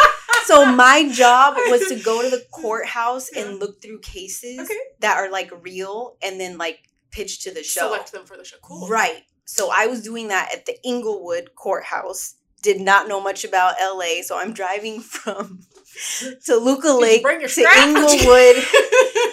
so 0.45 0.65
my 0.75 1.09
job 1.09 1.55
was 1.69 1.87
to 1.89 1.95
go 2.03 2.21
to 2.21 2.29
the 2.29 2.43
courthouse 2.51 3.29
and 3.35 3.59
look 3.59 3.81
through 3.81 3.99
cases 4.01 4.59
Okay. 4.59 4.77
that 4.99 5.17
are 5.17 5.29
like 5.31 5.51
real 5.63 6.17
and 6.23 6.39
then 6.39 6.57
like 6.57 6.79
pitch 7.11 7.43
to 7.43 7.53
the 7.53 7.63
show. 7.63 7.87
Select 7.87 8.11
them 8.11 8.25
for 8.25 8.37
the 8.37 8.43
show. 8.45 8.57
Cool. 8.61 8.87
Right. 8.87 9.23
So 9.45 9.69
I 9.73 9.87
was 9.87 10.01
doing 10.01 10.29
that 10.29 10.49
at 10.53 10.65
the 10.65 10.75
Inglewood 10.83 11.51
courthouse. 11.55 12.35
Did 12.63 12.79
not 12.79 13.07
know 13.07 13.19
much 13.19 13.43
about 13.43 13.75
LA, 13.81 14.21
so 14.23 14.37
I'm 14.37 14.53
driving 14.53 14.99
from 15.15 15.61
Toluca 16.45 16.81
Did 16.81 16.87
you 16.87 16.99
Lake 16.99 17.23
to? 17.23 17.67
Inglewood 17.83 18.63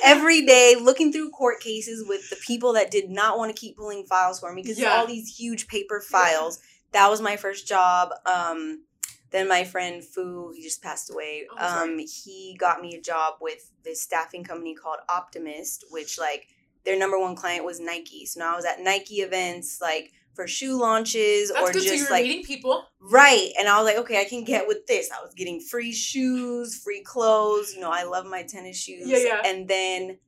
every 0.05 0.45
day 0.45 0.77
looking 0.81 1.13
through 1.13 1.31
court 1.31 1.61
cases 1.61 2.07
with 2.09 2.29
the 2.31 2.37
people 2.47 2.73
that 2.75 2.91
did 2.91 3.11
not 3.11 3.39
want 3.39 3.55
to 3.55 3.59
keep 3.61 3.77
pulling 3.77 4.05
files 4.05 4.41
for 4.41 4.53
me 4.53 4.63
because 4.63 4.79
Yeah. 4.79 4.97
all 4.97 5.07
these 5.07 5.37
huge 5.37 5.69
paper 5.69 6.01
files. 6.01 6.61
That 6.93 7.11
was 7.11 7.21
my 7.21 7.37
first 7.37 7.67
job. 7.69 8.11
Um, 8.27 8.85
then 9.31 9.47
my 9.47 9.65
friend 9.65 10.03
Fu, 10.03 10.53
he 10.57 10.63
just 10.63 10.83
passed 10.83 11.11
away. 11.13 11.47
Oh, 11.59 11.83
um, 11.85 11.99
he 11.99 12.57
got 12.59 12.81
me 12.81 12.95
a 12.95 13.01
job 13.01 13.35
with 13.41 13.71
this 13.85 14.01
staffing 14.01 14.43
company 14.43 14.75
called 14.75 14.99
Optimist, 15.09 15.85
which 15.91 16.19
like 16.19 16.49
their 16.85 16.99
number 16.99 17.19
one 17.19 17.37
client 17.37 17.65
was 17.65 17.79
Nike. 17.79 18.25
So 18.25 18.41
now 18.41 18.55
I 18.55 18.57
was 18.57 18.65
at 18.65 18.81
Nike 18.81 19.17
events, 19.17 19.81
like 19.83 20.13
for 20.39 20.47
shoe 20.47 20.79
launches 20.79 21.51
That's 21.51 21.71
or 21.71 21.73
good. 21.73 21.83
So 21.83 21.89
just 21.89 22.03
you're 22.03 22.11
like 22.13 22.23
meeting 22.23 22.45
people. 22.45 22.85
Right. 23.01 23.51
And 23.59 23.69
I 23.69 23.77
was 23.77 23.87
like, 23.87 23.97
okay, 24.05 24.21
I 24.21 24.25
can 24.25 24.45
get 24.45 24.69
with 24.69 24.87
this. 24.87 25.11
I 25.11 25.21
was 25.21 25.35
getting 25.35 25.59
free 25.59 25.91
shoes, 25.91 26.81
free 26.81 27.03
clothes. 27.03 27.75
You 27.75 27.81
know, 27.81 27.91
I 27.91 28.05
love 28.05 28.25
my 28.25 28.45
tennis 28.45 28.81
shoes. 28.81 29.09
Yeah, 29.09 29.19
yeah. 29.19 29.43
And 29.45 29.67
then 29.67 30.19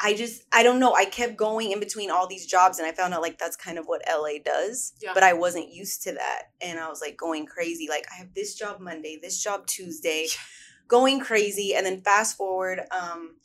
I 0.00 0.14
just, 0.14 0.44
I 0.52 0.62
don't 0.62 0.80
know. 0.80 0.94
I 0.94 1.04
kept 1.04 1.36
going 1.36 1.70
in 1.70 1.80
between 1.80 2.10
all 2.10 2.26
these 2.26 2.46
jobs 2.46 2.78
and 2.78 2.88
I 2.88 2.92
found 2.92 3.12
out 3.12 3.20
like 3.20 3.38
that's 3.38 3.56
kind 3.56 3.78
of 3.78 3.84
what 3.84 4.00
LA 4.08 4.38
does. 4.42 4.94
Yeah. 5.02 5.10
But 5.12 5.22
I 5.22 5.34
wasn't 5.34 5.70
used 5.70 6.02
to 6.04 6.12
that. 6.12 6.44
And 6.62 6.80
I 6.80 6.88
was 6.88 7.02
like 7.02 7.18
going 7.18 7.44
crazy. 7.44 7.88
Like, 7.90 8.06
I 8.10 8.20
have 8.20 8.32
this 8.32 8.54
job 8.54 8.80
Monday, 8.80 9.18
this 9.20 9.42
job 9.42 9.66
Tuesday, 9.66 10.28
going 10.88 11.20
crazy. 11.20 11.74
And 11.74 11.84
then 11.84 12.00
fast 12.00 12.38
forward, 12.38 12.80
um, 12.90 13.36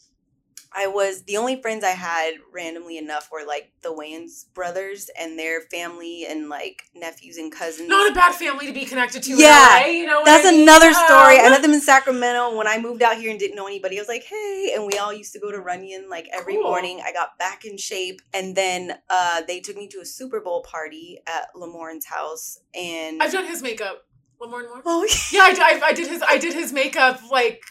I 0.75 0.87
was 0.87 1.23
the 1.23 1.37
only 1.37 1.61
friends 1.61 1.83
I 1.83 1.91
had 1.91 2.35
randomly 2.53 2.97
enough 2.97 3.29
were 3.31 3.45
like 3.47 3.71
the 3.81 3.89
Wayans 3.89 4.45
brothers 4.53 5.09
and 5.19 5.37
their 5.37 5.61
family 5.61 6.25
and 6.29 6.49
like 6.49 6.83
nephews 6.95 7.37
and 7.37 7.51
cousins. 7.51 7.89
Not 7.89 8.11
a 8.11 8.13
bad 8.13 8.35
family 8.35 8.67
to 8.67 8.73
be 8.73 8.85
connected 8.85 9.23
to. 9.23 9.31
Yeah. 9.31 9.79
LA, 9.81 9.87
you 9.87 10.05
know. 10.05 10.21
That's 10.25 10.45
I 10.47 10.51
mean? 10.51 10.61
another 10.63 10.93
story. 10.93 11.39
I 11.39 11.43
Um, 11.45 11.51
met 11.51 11.61
them 11.61 11.73
in 11.73 11.81
Sacramento 11.81 12.55
when 12.55 12.67
I 12.67 12.79
moved 12.79 13.01
out 13.01 13.17
here 13.17 13.31
and 13.31 13.39
didn't 13.39 13.55
know 13.55 13.67
anybody. 13.67 13.97
I 13.97 14.01
was 14.01 14.07
like, 14.07 14.23
hey, 14.23 14.71
and 14.75 14.85
we 14.85 14.97
all 14.97 15.13
used 15.13 15.33
to 15.33 15.39
go 15.39 15.51
to 15.51 15.59
Runyon 15.59 16.09
like 16.09 16.27
every 16.33 16.53
Cool. 16.55 16.63
morning. 16.63 17.01
I 17.03 17.11
got 17.13 17.37
back 17.37 17.65
in 17.65 17.77
shape, 17.77 18.21
and 18.33 18.55
then 18.55 18.93
uh, 19.09 19.41
they 19.47 19.59
took 19.59 19.77
me 19.77 19.87
to 19.89 19.99
a 19.99 20.05
Super 20.05 20.41
Bowl 20.41 20.61
party 20.63 21.19
at 21.27 21.47
Lamorne's 21.55 22.05
house, 22.05 22.59
and 22.73 23.21
I've 23.21 23.31
done 23.31 23.45
his 23.45 23.61
makeup. 23.61 24.03
More 24.39 24.59
and 24.61 24.69
more. 24.69 24.81
oh, 24.85 25.07
Yeah, 25.31 25.41
I, 25.41 25.79
I, 25.83 25.87
I 25.87 25.93
did 25.93 26.07
his. 26.07 26.21
I 26.27 26.37
did 26.37 26.53
his 26.53 26.71
makeup 26.71 27.19
like 27.31 27.61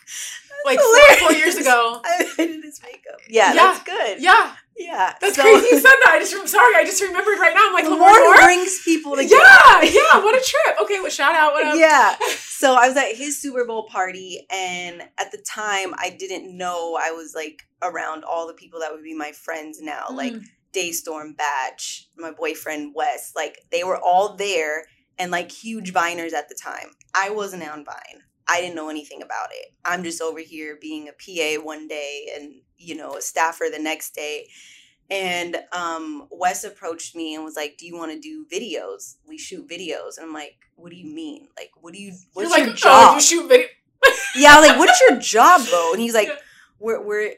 like 0.65 0.79
four, 0.81 1.17
four 1.29 1.33
years 1.33 1.57
ago. 1.57 2.01
I 2.05 2.33
did 2.37 2.65
his 2.65 2.81
makeup. 2.83 3.21
Yeah, 3.29 3.49
Yeah. 3.51 3.55
that's 3.55 3.83
good. 3.85 4.21
Yeah, 4.21 4.53
yeah, 4.77 5.15
that's 5.21 5.37
So- 5.37 5.43
crazy. 5.43 5.67
You 5.71 5.79
said 5.81 5.95
that. 6.05 6.11
I 6.13 6.19
just. 6.19 6.35
I'm 6.35 6.47
sorry. 6.47 6.75
I 6.77 6.85
just 6.85 7.01
remembered 7.03 7.39
right 7.39 7.55
now. 7.55 7.67
I'm 7.69 7.73
like 7.73 7.85
Lamorne 7.85 8.35
Lamorne. 8.35 8.45
brings 8.45 8.83
people 8.85 9.15
together. 9.17 9.37
Yeah, 9.37 9.83
yeah. 9.83 10.19
What 10.25 10.35
a 10.35 10.45
trip. 10.45 10.77
Okay, 10.83 10.99
well, 11.01 11.11
shout 11.11 11.35
out. 11.35 11.53
What 11.53 11.79
yeah. 11.79 12.17
So 12.37 12.75
I 12.75 12.89
was 12.89 12.97
at 12.97 13.15
his 13.15 13.41
Super 13.41 13.65
Bowl 13.65 13.87
party, 13.89 14.45
and 14.51 15.03
at 15.19 15.31
the 15.31 15.39
time, 15.49 15.95
I 15.97 16.15
didn't 16.19 16.57
know 16.57 16.99
I 17.01 17.13
was 17.13 17.33
like 17.35 17.63
around 17.83 18.25
all 18.25 18.47
the 18.49 18.55
people 18.55 18.81
that 18.81 18.93
would 18.93 19.05
be 19.05 19.15
my 19.15 19.33
friends 19.33 19.81
now, 19.81 20.07
like 20.13 20.33
Mm. 20.33 20.43
DeStorm 20.75 21.37
Batch, 21.37 22.09
my 22.19 22.33
boyfriend 22.33 22.93
Wes. 22.95 23.33
Like 23.37 23.59
they 23.71 23.83
were 23.85 23.99
all 23.99 24.35
there, 24.37 24.85
and 25.19 25.31
like 25.31 25.51
huge 25.51 25.93
Viners 25.93 26.33
at 26.33 26.49
the 26.49 26.55
time. 26.55 26.91
I 27.15 27.31
wasn't 27.31 27.69
on 27.69 27.85
Vine. 27.85 28.23
I 28.49 28.61
didn't 28.61 28.77
know 28.77 28.89
anything 28.89 29.23
about 29.23 29.49
it. 29.53 29.73
I'm 29.85 30.05
just 30.05 30.23
over 30.23 30.39
here 30.39 30.79
being 30.81 31.09
a 31.09 31.13
PA 31.13 31.63
one 31.63 31.89
day 31.89 32.29
and 32.37 32.55
you 32.77 32.95
know 32.95 33.17
a 33.17 33.23
staffer 33.23 33.67
the 33.73 33.83
next 33.83 34.15
day. 34.15 34.49
And 35.09 35.57
um, 35.73 36.27
Wes 36.31 36.65
approached 36.65 37.15
me 37.15 37.35
and 37.35 37.45
was 37.45 37.57
like, 37.57 37.77
"Do 37.79 37.87
you 37.87 37.97
want 37.97 38.13
to 38.13 38.19
do 38.19 38.45
videos? 38.53 39.17
We 39.27 39.39
shoot 39.39 39.69
videos." 39.69 40.19
And 40.19 40.27
I'm 40.27 40.33
like, 40.33 40.57
"What 40.75 40.91
do 40.91 40.97
you 40.97 41.07
mean? 41.07 41.49
Like, 41.57 41.71
what 41.81 41.95
do 41.95 42.03
you? 42.03 42.13
What's 42.33 42.57
You're 42.57 42.67
your 42.67 42.75
job?" 42.75 43.11
Oh, 43.11 43.15
you 43.15 43.21
shoot 43.21 43.49
video. 43.49 43.69
yeah, 44.37 44.59
like, 44.59 44.79
"What 44.79 44.91
is 44.91 45.01
your 45.09 45.19
job, 45.21 45.61
though?" 45.71 45.93
And 45.93 46.03
he's 46.03 46.15
like, 46.15 46.29
Yeah. 46.79 46.87
"We're 46.87 47.03
we're 47.03 47.35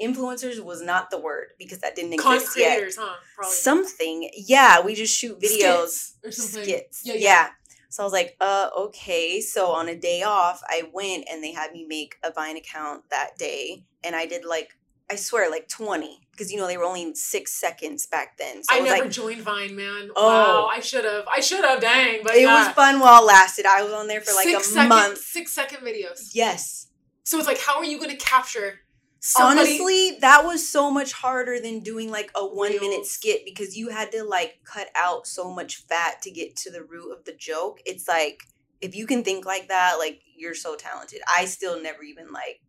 influencers 0.00 0.62
was 0.62 0.82
not 0.82 1.10
the 1.10 1.18
word 1.18 1.48
because 1.58 1.78
that 1.80 1.96
didn't 1.96 2.14
exist 2.14 2.56
yet. 2.56 2.76
creators, 2.76 2.96
huh? 2.96 3.14
Probably. 3.34 3.54
Something, 3.54 4.30
yeah. 4.36 4.80
We 4.80 4.94
just 4.94 5.16
shoot 5.16 5.40
videos, 5.40 5.88
Skits 5.88 6.18
or 6.24 6.32
something. 6.32 6.64
skits, 6.64 7.02
Yeah, 7.04 7.14
yeah, 7.14 7.20
yeah. 7.20 7.48
So 7.88 8.02
I 8.02 8.06
was 8.06 8.12
like, 8.12 8.36
uh, 8.40 8.68
okay. 8.78 9.40
So 9.40 9.70
on 9.70 9.88
a 9.88 9.96
day 9.96 10.22
off, 10.22 10.62
I 10.68 10.82
went 10.92 11.24
and 11.30 11.42
they 11.42 11.52
had 11.52 11.72
me 11.72 11.86
make 11.88 12.16
a 12.22 12.32
Vine 12.32 12.56
account 12.56 13.04
that 13.10 13.38
day, 13.38 13.84
and 14.04 14.14
I 14.14 14.26
did 14.26 14.44
like, 14.44 14.70
I 15.10 15.16
swear, 15.16 15.50
like 15.50 15.68
twenty 15.68 16.20
because 16.32 16.52
you 16.52 16.58
know 16.58 16.66
they 16.66 16.76
were 16.76 16.84
only 16.84 17.14
six 17.14 17.52
seconds 17.52 18.06
back 18.06 18.36
then. 18.36 18.62
So 18.62 18.74
I 18.74 18.80
was 18.80 18.90
never 18.90 19.04
like, 19.04 19.10
joined 19.10 19.42
Vine, 19.42 19.74
man. 19.74 20.10
Oh. 20.14 20.26
Wow, 20.26 20.70
I 20.70 20.80
should 20.80 21.04
have. 21.04 21.24
I 21.34 21.40
should 21.40 21.64
have. 21.64 21.80
Dang, 21.80 22.20
but 22.22 22.34
it 22.34 22.42
yeah. 22.42 22.66
was 22.66 22.74
fun 22.74 23.00
while 23.00 23.22
it 23.22 23.26
lasted. 23.26 23.66
I 23.66 23.82
was 23.82 23.92
on 23.92 24.08
there 24.08 24.20
for 24.20 24.34
like 24.34 24.44
six 24.44 24.68
a 24.68 24.72
second, 24.72 24.88
month. 24.88 25.18
Six 25.18 25.52
second 25.52 25.78
videos. 25.78 26.30
Yes. 26.34 26.85
So 27.26 27.38
it's 27.38 27.48
like, 27.48 27.58
how 27.58 27.78
are 27.78 27.84
you 27.84 27.98
going 27.98 28.16
to 28.16 28.16
capture 28.16 28.80
Somebody- 29.18 29.80
Honestly, 29.80 30.18
that 30.20 30.44
was 30.44 30.68
so 30.68 30.90
much 30.92 31.12
harder 31.12 31.58
than 31.58 31.80
doing 31.80 32.10
like 32.10 32.30
a 32.36 32.46
one 32.46 32.78
minute 32.78 33.06
skit 33.06 33.44
because 33.44 33.76
you 33.76 33.88
had 33.88 34.12
to 34.12 34.22
like 34.22 34.60
cut 34.64 34.86
out 34.94 35.26
so 35.26 35.52
much 35.52 35.78
fat 35.88 36.22
to 36.22 36.30
get 36.30 36.54
to 36.58 36.70
the 36.70 36.84
root 36.84 37.12
of 37.12 37.24
the 37.24 37.32
joke. 37.32 37.80
It's 37.84 38.06
like 38.06 38.44
if 38.80 38.94
you 38.94 39.04
can 39.04 39.24
think 39.24 39.44
like 39.44 39.66
that, 39.66 39.96
like 39.98 40.20
you're 40.36 40.54
so 40.54 40.76
talented. 40.76 41.20
I 41.26 41.46
still 41.46 41.82
never 41.82 42.04
even 42.04 42.30
like 42.30 42.60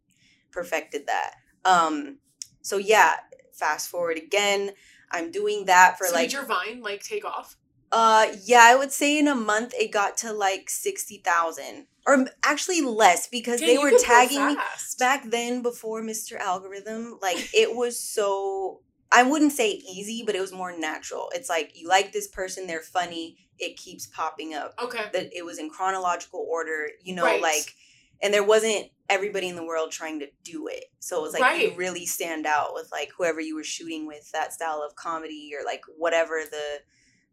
perfected 0.52 1.06
that. 1.06 1.36
Um 1.64 2.18
so 2.64 2.78
yeah, 2.78 3.18
fast 3.54 3.90
forward 3.90 4.18
again. 4.18 4.72
I'm 5.12 5.30
doing 5.30 5.66
that 5.66 6.00
for 6.00 6.08
so 6.08 6.16
like 6.16 6.30
did 6.30 6.34
your 6.34 6.46
Vine 6.46 6.82
like 6.82 7.04
take 7.04 7.26
off? 7.26 7.56
uh 7.92 8.28
yeah, 8.44 8.64
I 8.64 8.76
would 8.76 8.92
say 8.92 9.20
in 9.20 9.28
a 9.28 9.36
month 9.36 9.76
it 9.78 9.92
got 9.92 10.18
to 10.18 10.34
like 10.34 10.72
60,000 10.72 11.86
or 12.08 12.26
actually 12.44 12.82
less 12.82 13.28
because 13.28 13.60
they 13.60 13.78
were 13.78 13.92
tagging 14.00 14.46
me 14.48 14.58
back 14.98 15.30
then 15.30 15.62
before 15.62 16.02
Mr. 16.02 16.38
Algorithm, 16.40 17.20
like 17.22 17.50
it 17.54 17.76
was 17.76 18.00
so 18.00 18.82
I 19.12 19.24
wouldn't 19.24 19.52
say 19.54 19.72
easy, 19.72 20.24
but 20.26 20.36
it 20.36 20.42
was 20.42 20.52
more 20.52 20.78
natural. 20.78 21.30
It's 21.34 21.50
like 21.50 21.72
you 21.76 21.88
like 21.88 22.12
this 22.14 22.28
person, 22.28 22.66
they're 22.68 22.82
funny, 22.82 23.38
it 23.60 23.78
keeps 23.78 24.08
popping 24.08 24.54
up. 24.54 24.74
Okay. 24.82 25.06
That 25.14 25.30
it 25.36 25.46
was 25.46 25.60
in 25.60 25.70
chronological 25.70 26.46
order, 26.50 26.88
you 27.04 27.14
know, 27.14 27.24
Right. 27.26 27.42
like 27.42 27.74
and 28.22 28.34
there 28.34 28.44
wasn't 28.44 28.88
everybody 29.10 29.48
in 29.48 29.56
the 29.56 29.64
world 29.66 29.92
trying 29.92 30.20
to 30.20 30.28
do 30.44 30.68
it. 30.68 30.86
So 31.00 31.20
it 31.20 31.22
was 31.22 31.34
like 31.34 31.62
you 31.62 31.74
really 31.76 32.06
stand 32.06 32.46
out 32.46 32.74
with 32.74 32.90
like 32.92 33.10
whoever 33.18 33.40
you 33.40 33.56
were 33.56 33.64
shooting 33.64 34.08
with 34.08 34.32
that 34.32 34.54
style 34.54 34.84
of 34.86 34.96
comedy 34.96 35.52
or 35.58 35.64
like 35.66 35.82
whatever 35.98 36.42
the 36.50 36.80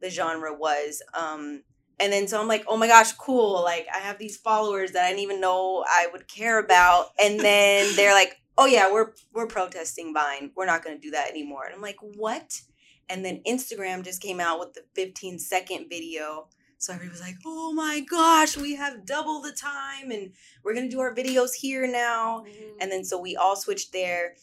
the 0.00 0.10
genre 0.10 0.52
was. 0.52 1.02
Um 1.14 1.62
and 2.00 2.12
then 2.12 2.26
so 2.26 2.40
I'm 2.40 2.48
like, 2.48 2.64
oh 2.68 2.76
my 2.76 2.88
gosh, 2.88 3.12
cool. 3.12 3.62
Like 3.62 3.86
I 3.94 3.98
have 3.98 4.18
these 4.18 4.36
followers 4.36 4.92
that 4.92 5.04
I 5.04 5.08
didn't 5.08 5.22
even 5.22 5.40
know 5.40 5.84
I 5.88 6.08
would 6.12 6.28
care 6.28 6.58
about. 6.58 7.06
And 7.22 7.38
then 7.38 7.94
they're 7.96 8.14
like, 8.14 8.40
oh 8.58 8.66
yeah, 8.66 8.92
we're 8.92 9.12
we're 9.32 9.46
protesting 9.46 10.12
Vine. 10.12 10.50
We're 10.56 10.66
not 10.66 10.82
gonna 10.84 10.98
do 10.98 11.12
that 11.12 11.30
anymore. 11.30 11.64
And 11.64 11.74
I'm 11.74 11.82
like, 11.82 11.98
what? 12.00 12.60
And 13.08 13.24
then 13.24 13.42
Instagram 13.46 14.02
just 14.02 14.22
came 14.22 14.40
out 14.40 14.58
with 14.58 14.72
the 14.74 14.82
15 14.94 15.38
second 15.38 15.88
video. 15.88 16.48
So 16.78 16.92
everybody 16.92 17.12
was 17.12 17.20
like, 17.20 17.36
oh 17.46 17.72
my 17.72 18.00
gosh, 18.00 18.56
we 18.56 18.74
have 18.74 19.06
double 19.06 19.40
the 19.40 19.52
time 19.52 20.10
and 20.10 20.32
we're 20.62 20.74
gonna 20.74 20.90
do 20.90 21.00
our 21.00 21.14
videos 21.14 21.54
here 21.54 21.86
now. 21.86 22.44
Mhm. 22.46 22.76
And 22.80 22.90
then 22.90 23.04
so 23.04 23.18
we 23.18 23.36
all 23.36 23.56
switched 23.56 23.92
there. 23.92 24.34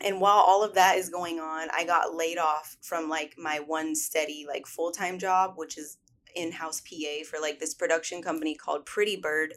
And 0.00 0.20
while 0.20 0.38
all 0.38 0.62
of 0.62 0.74
that 0.74 0.98
is 0.98 1.08
going 1.08 1.40
on, 1.40 1.68
I 1.72 1.84
got 1.84 2.14
laid 2.14 2.38
off 2.38 2.76
from 2.82 3.08
like 3.08 3.34
my 3.38 3.60
one 3.60 3.94
steady 3.94 4.44
like 4.46 4.66
full-time 4.66 5.18
job, 5.18 5.54
which 5.56 5.78
is 5.78 5.96
in-house 6.36 6.80
PA 6.82 7.24
for 7.28 7.40
like 7.40 7.58
this 7.58 7.74
production 7.74 8.22
company 8.22 8.54
called 8.54 8.86
Pretty 8.86 9.16
Bird, 9.16 9.54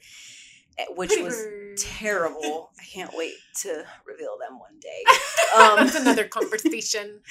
eh, 0.78 0.86
which 0.96 1.10
Pretty 1.10 1.24
was 1.24 1.36
bird. 1.36 1.78
terrible. 1.78 2.72
I 2.80 2.84
can't 2.84 3.12
wait 3.16 3.34
to 3.62 3.84
reveal 4.08 4.38
them 4.40 4.60
one 4.60 4.80
day. 4.82 5.04
Um, 5.58 5.78
That's 5.78 5.96
another 5.96 6.28
conversation. 6.28 7.22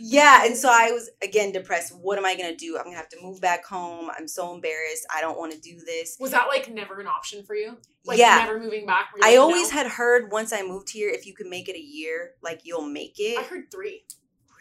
Yeah, 0.00 0.46
and 0.46 0.56
so 0.56 0.70
I 0.72 0.90
was 0.90 1.10
again 1.22 1.52
depressed. 1.52 1.94
What 1.94 2.16
am 2.16 2.24
I 2.24 2.34
gonna 2.34 2.56
do? 2.56 2.78
I'm 2.78 2.84
gonna 2.84 2.96
have 2.96 3.10
to 3.10 3.18
move 3.20 3.42
back 3.42 3.66
home. 3.66 4.08
I'm 4.18 4.26
so 4.26 4.54
embarrassed. 4.54 5.04
I 5.14 5.20
don't 5.20 5.36
want 5.38 5.52
to 5.52 5.60
do 5.60 5.78
this. 5.84 6.16
Was 6.18 6.30
that 6.30 6.46
like 6.48 6.70
never 6.72 6.98
an 6.98 7.06
option 7.06 7.44
for 7.44 7.54
you? 7.54 7.76
Like 8.06 8.18
Yeah. 8.18 8.38
never 8.38 8.58
moving 8.58 8.86
back? 8.86 9.08
I 9.22 9.32
like, 9.32 9.38
always 9.38 9.70
no? 9.70 9.76
had 9.82 9.86
heard 9.86 10.32
once 10.32 10.50
I 10.50 10.62
moved 10.62 10.88
here, 10.88 11.10
if 11.10 11.26
you 11.26 11.34
can 11.34 11.50
make 11.50 11.68
it 11.68 11.76
a 11.76 11.78
year, 11.78 12.30
like 12.42 12.62
you'll 12.64 12.86
make 12.88 13.16
it. 13.18 13.38
I 13.38 13.42
heard 13.42 13.70
three. 13.70 14.04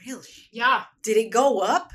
Really? 0.05 0.27
Yeah. 0.51 0.83
Did 1.01 1.15
it 1.15 1.29
go 1.29 1.59
up? 1.59 1.91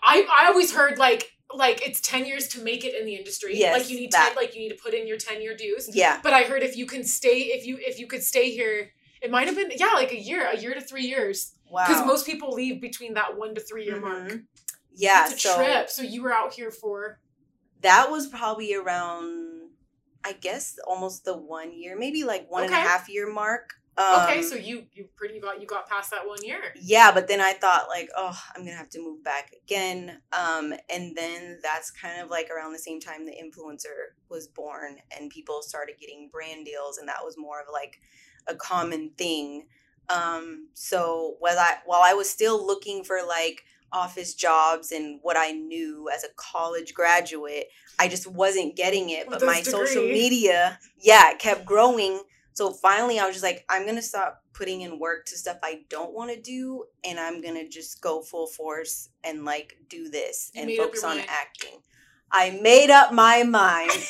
I 0.00 0.24
I 0.30 0.46
always 0.46 0.72
heard 0.72 0.96
like 0.96 1.32
like 1.54 1.86
it's 1.86 2.00
ten 2.00 2.26
years 2.26 2.48
to 2.48 2.62
make 2.62 2.84
it 2.84 2.94
in 2.98 3.06
the 3.06 3.14
industry. 3.14 3.58
Yes, 3.58 3.78
like 3.78 3.90
you 3.90 3.98
need 3.98 4.12
that. 4.12 4.28
ten, 4.34 4.36
like 4.36 4.54
you 4.54 4.60
need 4.62 4.70
to 4.70 4.82
put 4.82 4.94
in 4.94 5.06
your 5.06 5.16
ten 5.16 5.40
year 5.42 5.56
dues. 5.56 5.88
Yeah. 5.94 6.20
But 6.22 6.32
I 6.32 6.42
heard 6.42 6.62
if 6.62 6.76
you 6.76 6.86
can 6.86 7.04
stay, 7.04 7.38
if 7.38 7.66
you 7.66 7.78
if 7.80 7.98
you 7.98 8.06
could 8.06 8.22
stay 8.22 8.50
here, 8.50 8.90
it 9.22 9.30
might 9.30 9.46
have 9.46 9.56
been 9.56 9.70
yeah 9.76 9.92
like 9.94 10.12
a 10.12 10.20
year, 10.20 10.46
a 10.46 10.56
year 10.56 10.74
to 10.74 10.80
three 10.80 11.06
years. 11.06 11.52
Wow. 11.70 11.84
Because 11.86 12.06
most 12.06 12.26
people 12.26 12.50
leave 12.50 12.80
between 12.80 13.14
that 13.14 13.36
one 13.36 13.54
to 13.54 13.60
three 13.60 13.84
year 13.84 14.00
mark. 14.00 14.28
Mhm. 14.28 14.44
Yeah. 14.94 15.26
It's 15.26 15.34
a 15.34 15.48
so 15.48 15.56
trip. 15.56 15.90
So 15.90 16.02
you 16.02 16.22
were 16.22 16.32
out 16.32 16.52
here 16.54 16.70
for 16.70 17.20
that 17.82 18.10
was 18.10 18.26
probably 18.26 18.74
around, 18.74 19.70
I 20.24 20.32
guess, 20.32 20.78
almost 20.86 21.24
the 21.24 21.36
one 21.36 21.72
year, 21.78 21.96
maybe 21.96 22.24
like 22.24 22.50
one 22.50 22.64
and 22.64 22.72
a 22.72 22.76
half 22.76 23.08
year 23.08 23.30
mark. 23.32 23.74
Um, 23.98 24.22
okay. 24.24 24.42
So 24.42 24.56
you 24.56 24.84
you 24.92 25.08
pretty 25.16 25.40
got 25.40 25.60
you 25.60 25.66
got 25.66 25.88
past 25.88 26.10
that 26.10 26.26
one 26.26 26.42
year. 26.42 26.58
yeah 26.80 27.10
but 27.12 27.28
then 27.28 27.40
i 27.40 27.52
thought 27.54 27.86
like 27.88 28.10
oh 28.16 28.38
i'm 28.54 28.62
gonna 28.64 28.76
have 28.76 28.90
to 28.90 29.00
move 29.00 29.24
back 29.24 29.52
again 29.64 30.20
um 30.38 30.74
and 30.90 31.16
then 31.16 31.58
that's 31.62 31.90
kind 31.90 32.20
of 32.20 32.28
like 32.28 32.50
around 32.50 32.72
the 32.72 32.78
same 32.78 33.00
time 33.00 33.24
the 33.24 33.32
influencer 33.32 34.12
was 34.28 34.48
born 34.48 34.96
and 35.16 35.30
people 35.30 35.62
started 35.62 35.94
getting 35.98 36.28
brand 36.30 36.66
deals 36.66 36.98
and 36.98 37.08
that 37.08 37.24
was 37.24 37.36
more 37.38 37.60
of 37.60 37.66
like 37.72 38.00
a 38.48 38.54
common 38.54 39.10
thing 39.16 39.66
um 40.10 40.68
so 40.74 41.36
while 41.38 41.58
i 41.58 41.76
while 41.86 42.02
i 42.04 42.12
was 42.12 42.28
still 42.28 42.64
looking 42.66 43.02
for 43.02 43.20
like 43.26 43.64
office 43.92 44.34
jobs 44.34 44.92
and 44.92 45.20
what 45.22 45.36
i 45.38 45.52
knew 45.52 46.08
as 46.14 46.22
a 46.22 46.28
college 46.36 46.92
graduate 46.92 47.68
i 47.98 48.06
just 48.08 48.26
wasn't 48.26 48.76
getting 48.76 49.08
it 49.10 49.26
With 49.26 49.38
but 49.40 49.46
my 49.46 49.60
this 49.60 49.70
social 49.70 50.02
media 50.02 50.78
yeah 51.00 51.30
it 51.30 51.38
kept 51.38 51.64
growing 51.64 52.20
so 52.56 52.70
finally, 52.72 53.18
I 53.20 53.26
was 53.26 53.34
just 53.34 53.44
like, 53.44 53.64
I'm 53.68 53.84
gonna 53.86 54.00
stop 54.02 54.42
putting 54.54 54.80
in 54.80 54.98
work 54.98 55.26
to 55.26 55.36
stuff 55.36 55.58
I 55.62 55.82
don't 55.90 56.14
want 56.14 56.32
to 56.34 56.40
do, 56.40 56.84
and 57.04 57.20
I'm 57.20 57.42
gonna 57.42 57.68
just 57.68 58.00
go 58.00 58.22
full 58.22 58.46
force 58.46 59.10
and 59.22 59.44
like 59.44 59.76
do 59.90 60.08
this 60.08 60.50
You 60.54 60.62
and 60.62 60.76
focus 60.76 61.04
on 61.04 61.18
mind. 61.18 61.28
acting. 61.28 61.78
I 62.32 62.58
made 62.62 62.90
up 62.90 63.12
my 63.12 63.42
mind. 63.44 63.90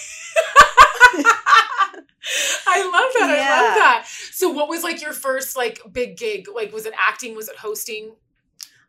I 2.69 2.83
love 2.83 3.13
that. 3.15 3.31
I 3.31 3.61
love 3.63 3.75
that. 3.77 4.07
So 4.33 4.51
what 4.51 4.69
was 4.69 4.83
like 4.83 5.01
your 5.03 5.13
first 5.13 5.57
like 5.57 5.81
big 5.93 6.17
gig? 6.17 6.47
Like 6.53 6.73
was 6.73 6.87
it 6.87 6.95
acting? 6.97 7.35
Was 7.37 7.49
it 7.49 7.57
hosting? 7.57 8.15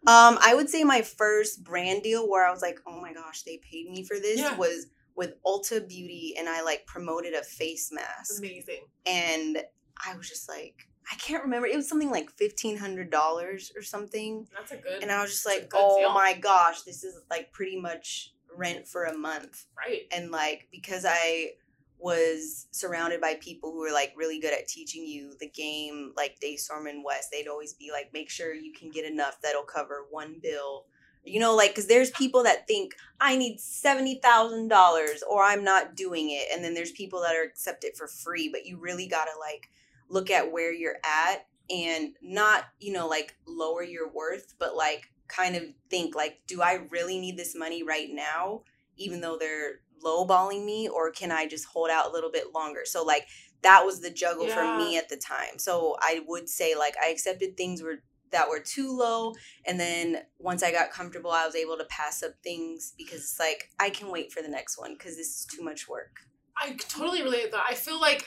Um, 0.05 0.37
I 0.41 0.53
would 0.55 0.69
say 0.69 0.83
my 0.83 1.01
first 1.01 1.63
brand 1.63 2.03
deal 2.03 2.29
where 2.29 2.45
I 2.47 2.51
was 2.51 2.61
like, 2.61 2.79
oh 2.87 3.01
my 3.01 3.13
gosh, 3.13 3.41
they 3.43 3.57
paid 3.57 3.89
me 3.89 4.03
for 4.03 4.17
this 4.19 4.39
Yeah. 4.39 4.55
was 4.55 4.87
with 5.17 5.33
Ulta 5.45 5.85
Beauty, 5.87 6.35
and 6.37 6.47
I 6.47 6.61
like 6.61 6.85
promoted 6.85 7.33
a 7.33 7.43
face 7.43 7.91
mask, 7.91 8.37
Amazing. 8.39 8.85
and 9.05 9.57
I 10.05 10.15
was 10.15 10.29
just 10.29 10.47
like, 10.47 10.75
I 11.11 11.15
can't 11.15 11.43
remember. 11.43 11.67
It 11.67 11.75
was 11.75 11.89
something 11.89 12.11
like 12.11 12.29
fifteen 12.31 12.77
hundred 12.77 13.09
dollars 13.09 13.71
or 13.75 13.81
something. 13.81 14.47
That's 14.55 14.71
a 14.71 14.77
good 14.77 15.01
And 15.01 15.11
I 15.11 15.21
was 15.21 15.31
just 15.31 15.45
like, 15.45 15.71
oh 15.73 15.99
deal. 15.99 16.13
my 16.13 16.33
gosh, 16.33 16.83
this 16.83 17.03
is 17.03 17.19
like 17.29 17.51
pretty 17.51 17.79
much 17.81 18.33
rent 18.55 18.87
for 18.87 19.05
a 19.05 19.17
month. 19.17 19.65
right. 19.77 20.03
And 20.11 20.31
like, 20.31 20.67
because 20.71 21.05
I 21.07 21.51
was 21.99 22.67
surrounded 22.71 23.19
by 23.19 23.35
people 23.39 23.71
who 23.71 23.79
were 23.79 23.91
like 23.91 24.13
really 24.15 24.39
good 24.39 24.53
at 24.53 24.67
teaching 24.67 25.03
you 25.05 25.33
the 25.39 25.49
game, 25.49 26.13
like 26.15 26.37
DeStorm 26.43 26.87
and 26.89 27.03
Wes, 27.03 27.29
they'd 27.31 27.47
always 27.47 27.73
be 27.73 27.89
like, 27.91 28.11
make 28.13 28.29
sure 28.29 28.53
you 28.53 28.71
can 28.73 28.91
get 28.91 29.05
enough 29.05 29.37
that'll 29.41 29.63
cover 29.63 30.05
one 30.11 30.35
bill. 30.41 30.85
You 31.27 31.39
know, 31.39 31.55
like, 31.55 31.71
because 31.71 31.87
there's 31.87 32.11
people 32.11 32.43
that 32.43 32.67
think 32.67 32.95
I 33.19 33.35
need 33.35 33.59
$70,000 33.59 35.19
or 35.29 35.43
I'm 35.43 35.63
not 35.63 35.95
doing 35.95 36.29
it. 36.31 36.47
And 36.53 36.63
then 36.63 36.73
there's 36.73 36.91
people 36.91 37.21
that 37.21 37.35
are 37.35 37.43
accept 37.43 37.83
it 37.83 37.97
for 37.97 38.07
free, 38.07 38.49
but 38.49 38.65
you 38.65 38.79
really 38.79 39.07
got 39.07 39.25
to 39.25 39.39
like 39.39 39.69
look 40.09 40.29
at 40.31 40.51
where 40.51 40.71
you're 40.71 40.99
at 41.03 41.45
and 41.69 42.13
not, 42.21 42.65
you 42.79 42.93
know, 42.93 43.07
like 43.07 43.35
lower 43.45 43.83
your 43.83 44.09
worth, 44.09 44.55
but 44.57 44.75
like 44.75 45.11
kind 45.27 45.55
of 45.55 45.63
think 45.89 46.15
like, 46.15 46.39
do 46.47 46.61
I 46.61 46.85
really 46.91 47.19
need 47.19 47.37
this 47.37 47.55
money 47.55 47.83
right 47.83 48.09
now, 48.09 48.61
even 48.95 49.19
though 49.19 49.37
they're 49.37 49.81
lowballing 50.03 50.63
me, 50.63 50.87
or 50.87 51.11
can 51.11 51.31
I 51.31 51.47
just 51.47 51.65
hold 51.65 51.89
out 51.89 52.07
a 52.07 52.11
little 52.13 52.31
bit 52.31 52.53
longer? 52.53 52.81
So 52.85 53.03
like 53.03 53.27
that 53.63 53.83
was 53.83 53.99
the 53.99 54.11
juggle 54.11 54.47
for 54.47 54.77
me 54.77 54.97
at 54.97 55.09
the 55.09 55.17
time. 55.17 55.57
So 55.57 55.97
I 55.99 56.21
would 56.27 56.47
say 56.47 56.75
like 56.75 56.95
I 57.03 57.09
accepted 57.09 57.57
things 57.57 57.81
were 57.81 58.03
that 58.31 58.49
were 58.49 58.59
too 58.59 58.95
low 58.97 59.33
and 59.65 59.79
then 59.79 60.23
once 60.39 60.63
I 60.63 60.71
got 60.71 60.91
comfortable 60.91 61.31
I 61.31 61.45
was 61.45 61.55
able 61.55 61.77
to 61.77 61.85
pass 61.85 62.23
up 62.23 62.33
things 62.43 62.93
because 62.97 63.19
it's 63.19 63.39
like 63.39 63.69
I 63.79 63.89
can 63.89 64.11
wait 64.11 64.31
for 64.31 64.41
the 64.41 64.49
next 64.49 64.77
one 64.77 64.93
because 64.93 65.15
this 65.15 65.27
is 65.27 65.45
too 65.45 65.63
much 65.63 65.87
work. 65.87 66.19
I 66.57 66.75
totally 66.89 67.21
relate 67.21 67.45
to 67.45 67.51
that. 67.51 67.65
I 67.69 67.75
feel 67.75 68.01
like 68.01 68.25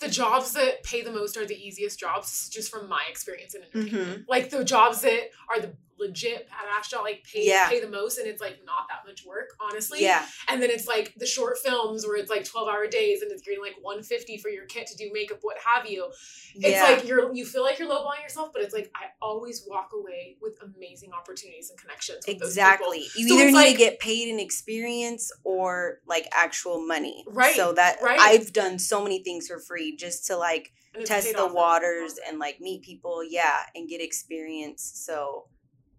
the 0.00 0.08
jobs 0.08 0.52
that 0.52 0.82
pay 0.82 1.02
the 1.02 1.12
most 1.12 1.36
are 1.36 1.46
the 1.46 1.54
easiest 1.54 2.00
jobs, 2.00 2.30
This 2.30 2.42
is 2.44 2.48
just 2.48 2.70
from 2.70 2.88
my 2.88 3.02
experience 3.08 3.54
in 3.54 3.62
entertainment. 3.62 4.18
Mm-hmm. 4.18 4.22
Like 4.28 4.50
the 4.50 4.64
jobs 4.64 5.02
that 5.02 5.30
are 5.50 5.60
the 5.60 5.74
legit 6.00 6.48
badass 6.48 6.88
job, 6.90 7.02
like 7.04 7.22
pay 7.24 7.46
Yeah. 7.46 7.68
pay 7.68 7.80
the 7.80 7.88
most, 7.88 8.18
and 8.18 8.26
it's 8.26 8.40
like 8.40 8.58
not 8.64 8.86
that 8.88 9.08
much 9.08 9.24
work, 9.24 9.50
honestly. 9.60 10.02
Yeah. 10.02 10.26
And 10.48 10.62
then 10.62 10.70
it's 10.70 10.86
like 10.86 11.14
the 11.16 11.26
short 11.26 11.58
films 11.58 12.06
where 12.06 12.16
it's 12.16 12.30
like 12.30 12.44
twelve 12.44 12.68
hour 12.68 12.86
days, 12.86 13.22
and 13.22 13.30
it's 13.30 13.42
getting 13.42 13.60
like 13.60 13.76
one 13.82 14.02
fifty 14.02 14.38
for 14.38 14.48
your 14.48 14.64
kit 14.66 14.86
to 14.88 14.96
do 14.96 15.10
makeup, 15.12 15.38
what 15.42 15.56
have 15.64 15.86
you. 15.88 16.06
It's 16.54 16.66
yeah. 16.66 16.82
like 16.84 17.06
you're 17.06 17.32
you 17.34 17.44
feel 17.44 17.62
like 17.62 17.78
you're 17.78 17.88
lowballing 17.88 18.22
yourself, 18.22 18.50
but 18.52 18.62
it's 18.62 18.74
like 18.74 18.90
I 18.94 19.06
always 19.22 19.64
walk 19.68 19.90
away 19.94 20.36
with 20.40 20.58
amazing 20.62 21.12
opportunities 21.12 21.70
and 21.70 21.78
connections. 21.78 22.24
With 22.26 22.38
those. 22.38 22.48
Exactly. 22.48 23.04
You 23.16 23.28
So 23.28 23.34
either 23.34 23.46
need 23.46 23.54
like- 23.54 23.72
to 23.72 23.78
get 23.78 23.98
paid 24.00 24.28
in 24.28 24.40
experience 24.40 25.30
or 25.44 26.00
like 26.06 26.26
actual 26.32 26.86
money. 26.86 27.24
Right, 27.28 27.54
So 27.54 27.72
that 27.74 27.98
right. 28.02 28.18
I've 28.18 28.52
done 28.52 28.78
so 28.78 29.02
many 29.02 29.22
things 29.22 29.48
for 29.48 29.58
free 29.58 29.96
just 29.96 30.26
to 30.26 30.36
like 30.36 30.72
test 31.04 31.34
the 31.36 31.46
waters 31.46 32.18
and 32.26 32.38
like 32.38 32.60
meet 32.60 32.82
people, 32.82 33.22
yeah, 33.22 33.58
and 33.74 33.88
get 33.88 34.00
experience. 34.00 34.82
So 35.06 35.46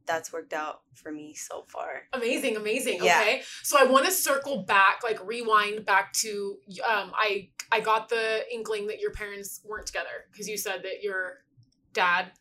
that's 0.06 0.34
worked 0.34 0.54
out 0.54 0.82
for 0.94 1.12
me 1.12 1.34
so 1.34 1.64
far. 1.68 2.04
Amazing, 2.14 2.58
amazing. 2.58 3.00
Yeah. 3.04 3.20
Okay. 3.22 3.42
So 3.64 3.78
I 3.80 3.84
want 3.86 4.06
to 4.06 4.12
circle 4.12 4.64
back, 4.64 5.02
like 5.04 5.26
rewind 5.26 5.86
back 5.86 6.14
to 6.14 6.58
um 6.88 7.12
I 7.16 7.50
I 7.72 7.80
got 7.80 8.10
the 8.10 8.42
inkling 8.54 8.88
that 8.88 9.00
your 9.00 9.12
parents 9.12 9.62
weren't 9.64 9.88
together 9.88 10.26
because 10.32 10.48
you 10.48 10.58
said 10.58 10.84
that 10.84 11.02
your 11.04 11.44
dad 11.94 12.32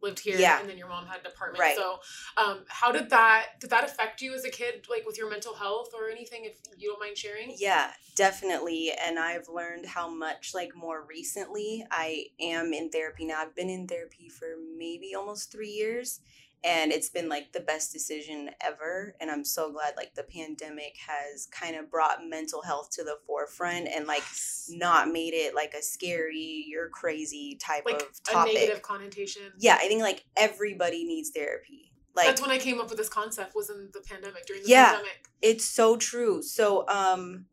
lived 0.00 0.20
here 0.20 0.38
Yeah. 0.38 0.60
and 0.60 0.68
then 0.68 0.78
your 0.78 0.88
mom 0.88 1.06
had 1.06 1.20
an 1.20 1.26
apartment. 1.26 1.60
Right. 1.60 1.76
So 1.76 1.98
um 2.36 2.64
how 2.68 2.92
did 2.92 3.10
that 3.10 3.46
did 3.60 3.70
that 3.70 3.84
affect 3.84 4.22
you 4.22 4.32
as 4.32 4.44
a 4.44 4.50
kid, 4.50 4.86
like 4.88 5.04
with 5.04 5.18
your 5.18 5.28
mental 5.28 5.54
health 5.54 5.90
or 5.92 6.08
anything 6.08 6.44
if 6.44 6.56
you 6.78 6.88
don't 6.88 7.00
mind 7.00 7.18
sharing? 7.18 7.52
Yeah, 7.58 7.90
definitely. 8.14 8.92
And 9.04 9.18
I've 9.18 9.48
learned 9.48 9.86
how 9.86 10.08
much, 10.08 10.52
like, 10.54 10.76
more 10.76 11.04
recently, 11.08 11.84
I 11.90 12.26
am 12.40 12.72
in 12.72 12.90
therapy 12.90 13.24
now. 13.24 13.40
I've 13.42 13.56
been 13.56 13.68
in 13.70 13.88
therapy 13.88 14.28
for 14.28 14.46
maybe 14.76 15.14
almost 15.16 15.50
three 15.50 15.70
years. 15.70 16.20
And 16.64 16.90
it's 16.90 17.08
been 17.08 17.28
like 17.28 17.52
the 17.52 17.60
best 17.60 17.92
decision 17.92 18.50
ever. 18.60 19.14
And 19.20 19.30
I'm 19.30 19.44
so 19.44 19.70
glad, 19.70 19.94
like, 19.96 20.14
the 20.14 20.24
pandemic 20.24 20.96
has 21.06 21.46
kind 21.46 21.76
of 21.76 21.88
brought 21.90 22.26
mental 22.26 22.62
health 22.62 22.90
to 22.96 23.04
the 23.04 23.16
forefront 23.26 23.86
and, 23.88 24.06
like, 24.08 24.24
not 24.68 25.08
made 25.08 25.34
it 25.34 25.54
like 25.54 25.74
a 25.74 25.82
scary, 25.82 26.64
you're 26.68 26.88
crazy 26.88 27.56
type 27.60 27.84
like 27.86 28.02
of 28.02 28.08
a 28.28 28.30
topic. 28.32 28.54
negative 28.54 28.82
connotation. 28.82 29.42
yeah, 29.58 29.76
I 29.80 29.86
think, 29.86 30.02
like, 30.02 30.24
everybody 30.36 31.04
needs 31.04 31.30
therapy. 31.30 31.92
Like, 32.16 32.26
That's 32.26 32.42
when 32.42 32.50
I 32.50 32.58
came 32.58 32.80
up 32.80 32.88
with 32.88 32.98
this 32.98 33.08
concept 33.08 33.54
was 33.54 33.70
in 33.70 33.90
the 33.92 34.00
pandemic 34.00 34.44
during 34.46 34.62
the 34.64 34.68
Yeah. 34.68 34.86
pandemic. 34.86 35.28
It's 35.40 35.64
so 35.64 35.96
true. 35.96 36.42
So, 36.42 36.88
um, 36.88 37.46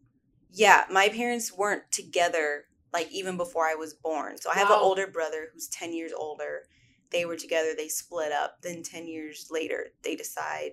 yeah, 0.52 0.86
my 0.90 1.10
parents 1.10 1.54
weren't 1.54 1.92
together 1.92 2.66
like 2.94 3.12
even 3.12 3.36
before 3.38 3.66
I 3.68 3.76
was 3.76 3.94
born. 3.94 4.38
So 4.38 4.50
I 4.50 4.56
have 4.56 4.70
an 4.72 4.78
older 4.80 5.06
brother 5.06 5.50
who's 5.54 5.68
10 5.68 5.92
years 5.94 6.14
older. 6.14 6.64
They 7.12 7.26
were 7.26 7.38
together, 7.38 7.74
they 7.76 7.88
split 7.88 8.32
up. 8.32 8.62
Then 8.62 8.84
10 8.84 9.08
years 9.08 9.48
later, 9.52 9.88
they 10.04 10.16
decide 10.16 10.72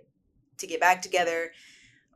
to 0.59 0.67
get 0.67 0.81
back 0.81 1.03
together. 1.03 1.53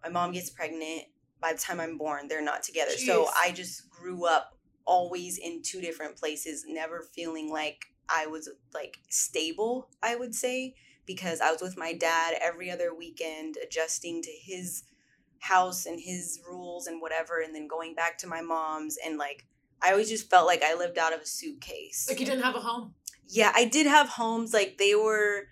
My 0.03 0.09
mom 0.11 0.33
gets 0.33 0.51
pregnant. 0.51 1.03
By 1.41 1.53
the 1.53 1.59
time 1.59 1.81
I'm 1.81 1.99
born, 1.99 2.29
they're 2.29 2.43
not 2.43 2.63
together. 2.63 2.93
So 2.93 3.29
I 3.39 3.53
just 3.53 3.91
grew 3.91 4.27
up 4.27 4.57
always 4.87 5.39
in 5.39 5.63
two 5.63 5.81
different 5.81 6.17
places, 6.17 6.65
never 6.67 7.03
feeling 7.03 7.51
like 7.51 7.85
I 8.09 8.27
was 8.27 8.49
like 8.73 8.99
stable, 9.11 9.89
I 10.03 10.17
would 10.17 10.35
say, 10.35 10.75
because 11.07 11.41
I 11.41 11.53
was 11.53 11.61
with 11.61 11.77
my 11.77 11.93
dad 11.93 12.35
every 12.43 12.71
other 12.71 12.95
weekend, 12.95 13.57
adjusting 13.63 14.23
to 14.23 14.31
his 14.31 14.85
house 15.41 15.87
and 15.87 16.01
his 16.01 16.41
rules 16.49 16.87
and 16.87 17.01
whatever, 17.01 17.41
and 17.41 17.55
then 17.55 17.69
going 17.69 17.95
back 17.95 18.19
to 18.19 18.27
my 18.27 18.41
mom's. 18.41 18.97
And 19.05 19.19
like, 19.19 19.45
I 19.83 19.91
always 19.91 20.09
just 20.09 20.31
felt 20.31 20.47
like 20.47 20.63
I 20.63 20.75
lived 20.75 20.99
out 20.99 21.13
of 21.13 21.21
a 21.21 21.27
suitcase. 21.27 22.07
Like 22.09 22.21
you 22.21 22.27
didn't 22.27 22.45
have 22.45 22.55
a 22.55 22.61
home. 22.61 22.95
Yeah, 23.29 23.53
I 23.55 23.65
did 23.65 23.87
have 23.87 24.09
homes, 24.09 24.53
like, 24.53 24.79
they 24.79 24.95
were, 24.95 25.49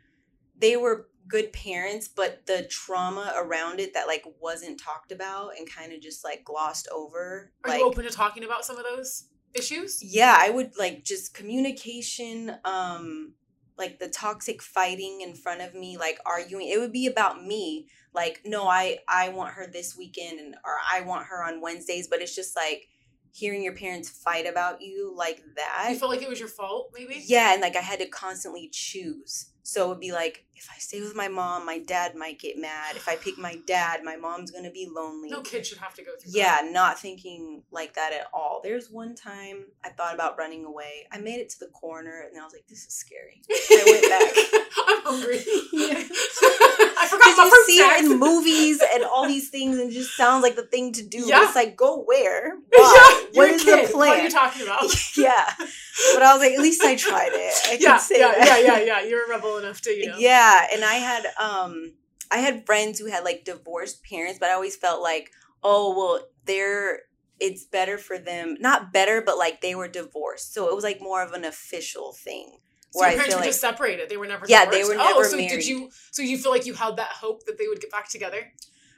they 0.58 0.76
were 0.76 1.08
good 1.26 1.52
parents, 1.52 2.08
but 2.08 2.46
the 2.46 2.66
trauma 2.70 3.32
around 3.36 3.80
it 3.80 3.94
that 3.94 4.06
like 4.06 4.24
wasn't 4.40 4.78
talked 4.78 5.10
about 5.10 5.52
and 5.58 5.68
kind 5.70 5.92
of 5.92 6.00
just 6.00 6.22
like 6.22 6.44
glossed 6.44 6.86
over. 6.92 7.50
Are 7.64 7.70
like, 7.70 7.80
you 7.80 7.86
open 7.86 8.04
to 8.04 8.10
talking 8.10 8.44
about 8.44 8.64
some 8.64 8.76
of 8.76 8.84
those 8.84 9.28
issues? 9.54 10.02
yeah 10.02 10.36
i 10.38 10.50
would 10.50 10.72
like 10.78 11.04
just 11.04 11.32
communication 11.34 12.56
um 12.64 13.32
like 13.78 13.98
the 13.98 14.08
toxic 14.08 14.62
fighting 14.62 15.20
in 15.20 15.34
front 15.34 15.60
of 15.60 15.74
me 15.74 15.96
like 15.96 16.18
arguing 16.26 16.68
it 16.68 16.78
would 16.78 16.92
be 16.92 17.06
about 17.06 17.44
me 17.44 17.88
like 18.12 18.40
no 18.44 18.68
i 18.68 18.98
i 19.08 19.28
want 19.28 19.54
her 19.54 19.66
this 19.66 19.96
weekend 19.96 20.38
and 20.38 20.54
or 20.64 20.76
i 20.92 21.00
want 21.00 21.26
her 21.26 21.42
on 21.42 21.60
wednesdays 21.60 22.08
but 22.08 22.20
it's 22.20 22.34
just 22.34 22.56
like 22.56 22.88
hearing 23.34 23.62
your 23.64 23.74
parents 23.74 24.08
fight 24.08 24.46
about 24.46 24.80
you 24.80 25.12
like 25.16 25.42
that 25.56 25.88
You 25.90 25.98
felt 25.98 26.12
like 26.12 26.22
it 26.22 26.28
was 26.28 26.38
your 26.38 26.48
fault, 26.48 26.92
maybe? 26.96 27.20
yeah 27.26 27.52
and 27.52 27.60
like 27.60 27.74
i 27.76 27.80
had 27.80 27.98
to 27.98 28.06
constantly 28.06 28.68
choose 28.72 29.50
so 29.66 29.84
it 29.86 29.88
would 29.88 30.00
be 30.00 30.12
like 30.12 30.44
if 30.54 30.68
i 30.70 30.78
stay 30.78 31.00
with 31.00 31.16
my 31.16 31.26
mom 31.26 31.66
my 31.66 31.78
dad 31.80 32.14
might 32.14 32.38
get 32.38 32.56
mad 32.56 32.94
if 32.94 33.08
i 33.08 33.16
pick 33.16 33.36
my 33.36 33.56
dad 33.66 34.04
my 34.04 34.14
mom's 34.16 34.50
gonna 34.52 34.70
be 34.70 34.86
lonely 34.94 35.28
No 35.30 35.40
kid 35.40 35.66
should 35.66 35.78
have 35.78 35.94
to 35.94 36.02
go 36.04 36.12
through 36.20 36.32
yeah, 36.32 36.60
not 36.70 36.98
thinking 36.98 37.62
like 37.72 37.94
that 37.94 38.12
at 38.12 38.26
all. 38.32 38.60
There's 38.62 38.88
one 38.90 39.14
time 39.16 39.66
I 39.84 39.88
thought 39.90 40.14
about 40.14 40.38
running 40.38 40.64
away. 40.64 41.06
I 41.12 41.18
made 41.18 41.40
it 41.40 41.48
to 41.50 41.58
the 41.60 41.66
corner 41.68 42.24
and 42.30 42.40
I 42.40 42.44
was 42.44 42.52
like, 42.52 42.66
this 42.68 42.86
is 42.86 42.94
scary. 42.94 43.42
I 43.50 43.82
went 43.86 44.02
back. 44.14 44.32
I'm 44.88 45.02
hungry. 45.04 45.38
I 46.98 47.06
forgot 47.06 47.24
Because 47.24 47.36
my 47.38 47.44
you 47.44 47.64
see 47.66 47.78
it 47.78 48.04
in 48.12 48.18
movies 48.18 48.82
and 48.94 49.04
all 49.04 49.26
these 49.26 49.50
things 49.50 49.78
and 49.78 49.90
it 49.90 49.94
just 49.94 50.16
sounds 50.16 50.42
like 50.42 50.56
the 50.56 50.62
thing 50.62 50.92
to 50.92 51.02
do. 51.06 51.18
Yeah. 51.26 51.44
It's 51.44 51.54
like, 51.54 51.76
go 51.76 52.02
where? 52.02 52.54
Yeah, 52.72 52.80
Why? 52.80 53.26
what 53.32 53.60
kid. 53.60 53.88
the 53.88 53.96
What 53.96 54.08
are 54.08 54.12
plan? 54.14 54.24
you 54.24 54.30
talking 54.30 54.62
about? 54.62 54.82
yeah. 55.16 55.52
But 55.58 56.22
I 56.22 56.32
was 56.34 56.40
like, 56.40 56.52
at 56.52 56.60
least 56.60 56.82
I 56.82 56.96
tried 56.96 57.30
it. 57.32 57.54
I 57.66 57.72
yeah, 57.80 57.90
can 57.92 58.00
say 58.00 58.18
yeah, 58.20 58.32
that. 58.32 58.62
yeah, 58.64 58.76
yeah, 58.76 58.84
yeah. 58.84 59.08
You're 59.08 59.26
a 59.26 59.28
rebel 59.28 59.58
enough 59.58 59.80
to, 59.82 59.90
you 59.90 60.08
know. 60.08 60.16
Yeah, 60.18 60.66
and 60.72 60.84
I 60.84 60.94
had 60.94 61.26
um 61.40 61.92
I 62.30 62.38
had 62.38 62.66
friends 62.66 62.98
who 62.98 63.06
had 63.06 63.24
like 63.24 63.44
divorced 63.44 64.02
parents, 64.04 64.38
but 64.40 64.48
I 64.50 64.54
always 64.54 64.76
felt 64.76 65.02
like, 65.02 65.30
oh 65.62 65.94
well, 65.96 66.26
they're 66.46 67.00
it's 67.40 67.64
better 67.64 67.98
for 67.98 68.18
them. 68.18 68.56
Not 68.60 68.92
better, 68.92 69.20
but 69.20 69.38
like 69.38 69.60
they 69.60 69.74
were 69.74 69.88
divorced. 69.88 70.54
So 70.54 70.68
it 70.68 70.74
was 70.74 70.84
like 70.84 71.00
more 71.00 71.22
of 71.22 71.32
an 71.32 71.44
official 71.44 72.12
thing. 72.12 72.58
So 72.94 73.04
your 73.04 73.10
parents 73.16 73.34
were 73.34 73.40
like 73.40 73.48
just 73.48 73.60
separated. 73.60 74.08
They 74.08 74.16
were 74.16 74.26
never 74.26 74.46
Yeah, 74.48 74.64
they 74.66 74.82
divorced. 74.82 74.98
were 74.98 75.04
oh, 75.04 75.22
so 75.24 75.36
married. 75.36 75.50
did 75.50 75.66
you 75.66 75.90
so 76.10 76.22
you 76.22 76.38
feel 76.38 76.52
like 76.52 76.66
you 76.66 76.74
held 76.74 76.96
that 76.98 77.08
hope 77.08 77.44
that 77.46 77.58
they 77.58 77.66
would 77.68 77.80
get 77.80 77.90
back 77.90 78.08
together? 78.08 78.52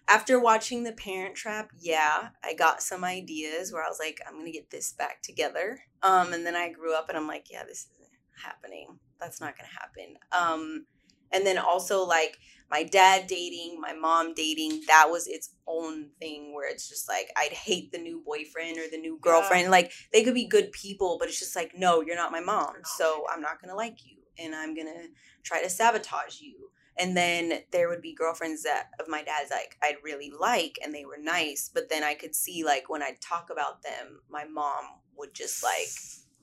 after 0.08 0.38
watching 0.38 0.84
The 0.84 0.92
Parent 0.92 1.34
Trap, 1.34 1.70
yeah, 1.78 2.28
I 2.44 2.54
got 2.54 2.82
some 2.82 3.04
ideas 3.04 3.72
where 3.72 3.82
I 3.82 3.88
was 3.88 3.98
like, 3.98 4.20
I'm 4.26 4.38
gonna 4.38 4.52
get 4.52 4.70
this 4.70 4.92
back 4.92 5.20
together. 5.22 5.80
Um, 6.02 6.32
and 6.32 6.46
then 6.46 6.54
I 6.54 6.70
grew 6.70 6.94
up 6.94 7.08
and 7.08 7.18
I'm 7.18 7.26
like, 7.26 7.50
yeah, 7.50 7.64
this 7.64 7.88
isn't 7.94 8.08
happening. 8.44 8.98
That's 9.18 9.40
not 9.40 9.54
gonna 9.56 9.68
happen. 9.68 10.16
Um, 10.30 10.86
and 11.32 11.46
then 11.46 11.58
also 11.58 12.04
like 12.04 12.38
my 12.70 12.82
dad 12.82 13.26
dating, 13.26 13.80
my 13.80 13.92
mom 13.92 14.34
dating, 14.34 14.82
that 14.88 15.08
was 15.08 15.26
its 15.26 15.50
own 15.66 16.10
thing 16.20 16.52
where 16.54 16.68
it's 16.68 16.88
just 16.88 17.08
like 17.08 17.30
I'd 17.36 17.52
hate 17.52 17.92
the 17.92 17.98
new 17.98 18.22
boyfriend 18.24 18.78
or 18.78 18.88
the 18.90 18.98
new 18.98 19.18
girlfriend. 19.20 19.70
Like 19.70 19.92
they 20.12 20.24
could 20.24 20.34
be 20.34 20.48
good 20.48 20.72
people, 20.72 21.16
but 21.18 21.28
it's 21.28 21.38
just 21.38 21.56
like, 21.56 21.72
no, 21.76 22.00
you're 22.00 22.16
not 22.16 22.32
my 22.32 22.40
mom. 22.40 22.74
Not 22.76 22.86
So 22.86 23.24
I'm 23.32 23.40
not 23.40 23.60
gonna 23.60 23.76
like 23.76 24.04
you 24.04 24.18
and 24.38 24.54
I'm 24.54 24.74
gonna 24.74 25.06
try 25.44 25.62
to 25.62 25.70
sabotage 25.70 26.40
you. 26.40 26.70
And 26.98 27.16
then 27.16 27.60
there 27.72 27.88
would 27.88 28.00
be 28.00 28.14
girlfriends 28.14 28.62
that 28.62 28.88
of 28.98 29.06
my 29.06 29.22
dad's 29.22 29.50
like 29.50 29.76
I'd 29.82 29.96
really 30.02 30.32
like 30.38 30.78
and 30.82 30.92
they 30.92 31.04
were 31.04 31.18
nice, 31.20 31.70
but 31.72 31.88
then 31.88 32.02
I 32.02 32.14
could 32.14 32.34
see 32.34 32.64
like 32.64 32.88
when 32.88 33.02
I'd 33.02 33.20
talk 33.20 33.50
about 33.50 33.82
them, 33.82 34.22
my 34.28 34.44
mom 34.44 34.84
would 35.16 35.34
just 35.34 35.62
like 35.62 35.88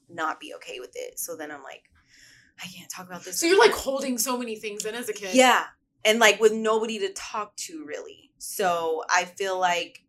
not 0.10 0.40
be 0.40 0.54
okay 0.56 0.80
with 0.80 0.92
it. 0.96 1.20
So 1.20 1.36
then 1.36 1.52
I'm 1.52 1.64
like, 1.64 1.84
I 2.62 2.68
can't 2.68 2.90
talk 2.90 3.08
about 3.08 3.24
this. 3.24 3.40
So 3.40 3.46
you're 3.46 3.60
like 3.60 3.72
holding 3.74 4.18
so 4.18 4.38
many 4.38 4.56
things 4.56 4.86
in 4.86 4.96
as 4.96 5.10
a 5.10 5.14
kid. 5.14 5.36
Yeah. 5.36 5.66
And 6.06 6.20
like 6.20 6.40
with 6.40 6.54
nobody 6.54 7.00
to 7.00 7.12
talk 7.14 7.56
to 7.58 7.86
really. 7.86 8.32
So 8.38 9.04
I 9.10 9.26
feel 9.26 9.60
like 9.60 10.04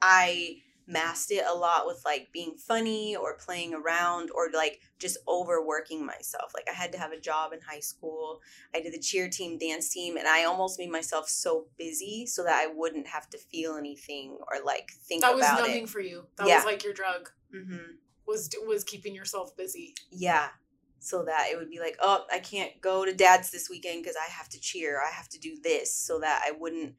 I 0.00 0.58
masked 0.90 1.30
it 1.30 1.44
a 1.46 1.54
lot 1.54 1.86
with 1.86 2.00
like 2.06 2.28
being 2.32 2.54
funny 2.56 3.14
or 3.14 3.36
playing 3.36 3.74
around 3.74 4.30
or 4.34 4.48
like 4.54 4.80
just 4.98 5.18
overworking 5.28 6.04
myself. 6.06 6.52
Like 6.54 6.66
I 6.70 6.72
had 6.72 6.92
to 6.92 6.98
have 6.98 7.12
a 7.12 7.20
job 7.20 7.52
in 7.52 7.60
high 7.60 7.80
school. 7.80 8.40
I 8.74 8.80
did 8.80 8.94
the 8.94 8.98
cheer 8.98 9.28
team, 9.28 9.58
dance 9.58 9.90
team, 9.90 10.16
and 10.16 10.26
I 10.26 10.44
almost 10.44 10.78
made 10.78 10.90
myself 10.90 11.28
so 11.28 11.66
busy 11.76 12.24
so 12.26 12.42
that 12.44 12.54
I 12.54 12.72
wouldn't 12.74 13.06
have 13.06 13.28
to 13.30 13.38
feel 13.38 13.76
anything 13.76 14.38
or 14.40 14.64
like 14.64 14.90
think 15.06 15.20
That 15.22 15.34
was 15.34 15.44
about 15.44 15.60
numbing 15.66 15.84
it. 15.84 15.90
for 15.90 16.00
you. 16.00 16.26
That 16.36 16.46
Yeah. 16.48 16.56
was 16.56 16.64
like 16.64 16.84
your 16.84 16.94
drug. 16.94 17.30
hmm 17.52 17.76
Was 18.26 18.48
was 18.66 18.82
keeping 18.84 19.14
yourself 19.14 19.54
busy. 19.56 19.94
Yeah. 20.10 20.48
So 21.00 21.24
that 21.24 21.48
it 21.50 21.56
would 21.56 21.70
be 21.70 21.78
like, 21.78 21.96
oh, 22.02 22.24
I 22.32 22.40
can't 22.40 22.72
go 22.80 23.04
to 23.04 23.14
dad's 23.14 23.50
this 23.50 23.70
weekend 23.70 24.02
because 24.02 24.16
I 24.16 24.30
have 24.30 24.48
to 24.50 24.60
cheer. 24.60 25.00
I 25.00 25.10
have 25.12 25.28
to 25.30 25.38
do 25.38 25.56
this 25.62 25.94
so 25.94 26.18
that 26.20 26.42
I 26.44 26.52
wouldn't 26.58 26.94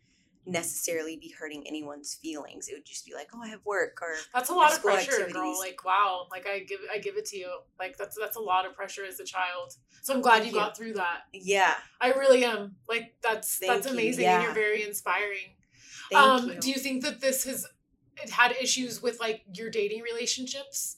necessarily 0.45 1.17
be 1.17 1.33
hurting 1.37 1.65
anyone's 1.67 2.15
feelings. 2.15 2.67
It 2.67 2.73
would 2.73 2.85
just 2.85 3.05
be 3.05 3.13
like, 3.13 3.29
oh, 3.33 3.41
I 3.41 3.47
have 3.49 3.63
work 3.65 3.99
or 4.01 4.15
That's 4.33 4.49
a 4.49 4.53
lot 4.53 4.73
of 4.73 4.81
pressure, 4.81 5.27
girl. 5.31 5.57
Like 5.59 5.83
wow, 5.85 6.27
like 6.31 6.47
I 6.47 6.59
give 6.59 6.79
I 6.91 6.97
give 6.97 7.17
it 7.17 7.25
to 7.27 7.37
you. 7.37 7.49
Like 7.77 7.97
that's 7.97 8.17
that's 8.19 8.37
a 8.37 8.41
lot 8.41 8.65
of 8.65 8.75
pressure 8.75 9.05
as 9.05 9.19
a 9.19 9.25
child. 9.25 9.75
So 10.01 10.13
I'm 10.13 10.21
glad 10.21 10.43
you 10.43 10.47
you. 10.51 10.53
got 10.53 10.75
through 10.77 10.93
that. 10.93 11.21
yeah. 11.33 11.75
I 12.01 12.11
really 12.13 12.43
am. 12.45 12.75
Like 12.87 13.15
that's 13.21 13.57
Thank 13.57 13.73
that's 13.73 13.87
you. 13.87 13.93
amazing 13.93 14.23
Yeah. 14.23 14.35
and 14.35 14.43
you're 14.43 14.53
very 14.53 14.83
inspiring. 14.83 15.55
Thank 16.11 16.23
um 16.25 16.49
you. 16.49 16.59
do 16.59 16.69
you 16.69 16.79
think 16.79 17.03
that 17.03 17.21
this 17.21 17.43
has 17.43 17.67
it 18.21 18.29
had 18.29 18.53
issues 18.53 19.01
with 19.01 19.19
like 19.19 19.43
your 19.53 19.69
dating 19.69 20.01
relationships? 20.01 20.97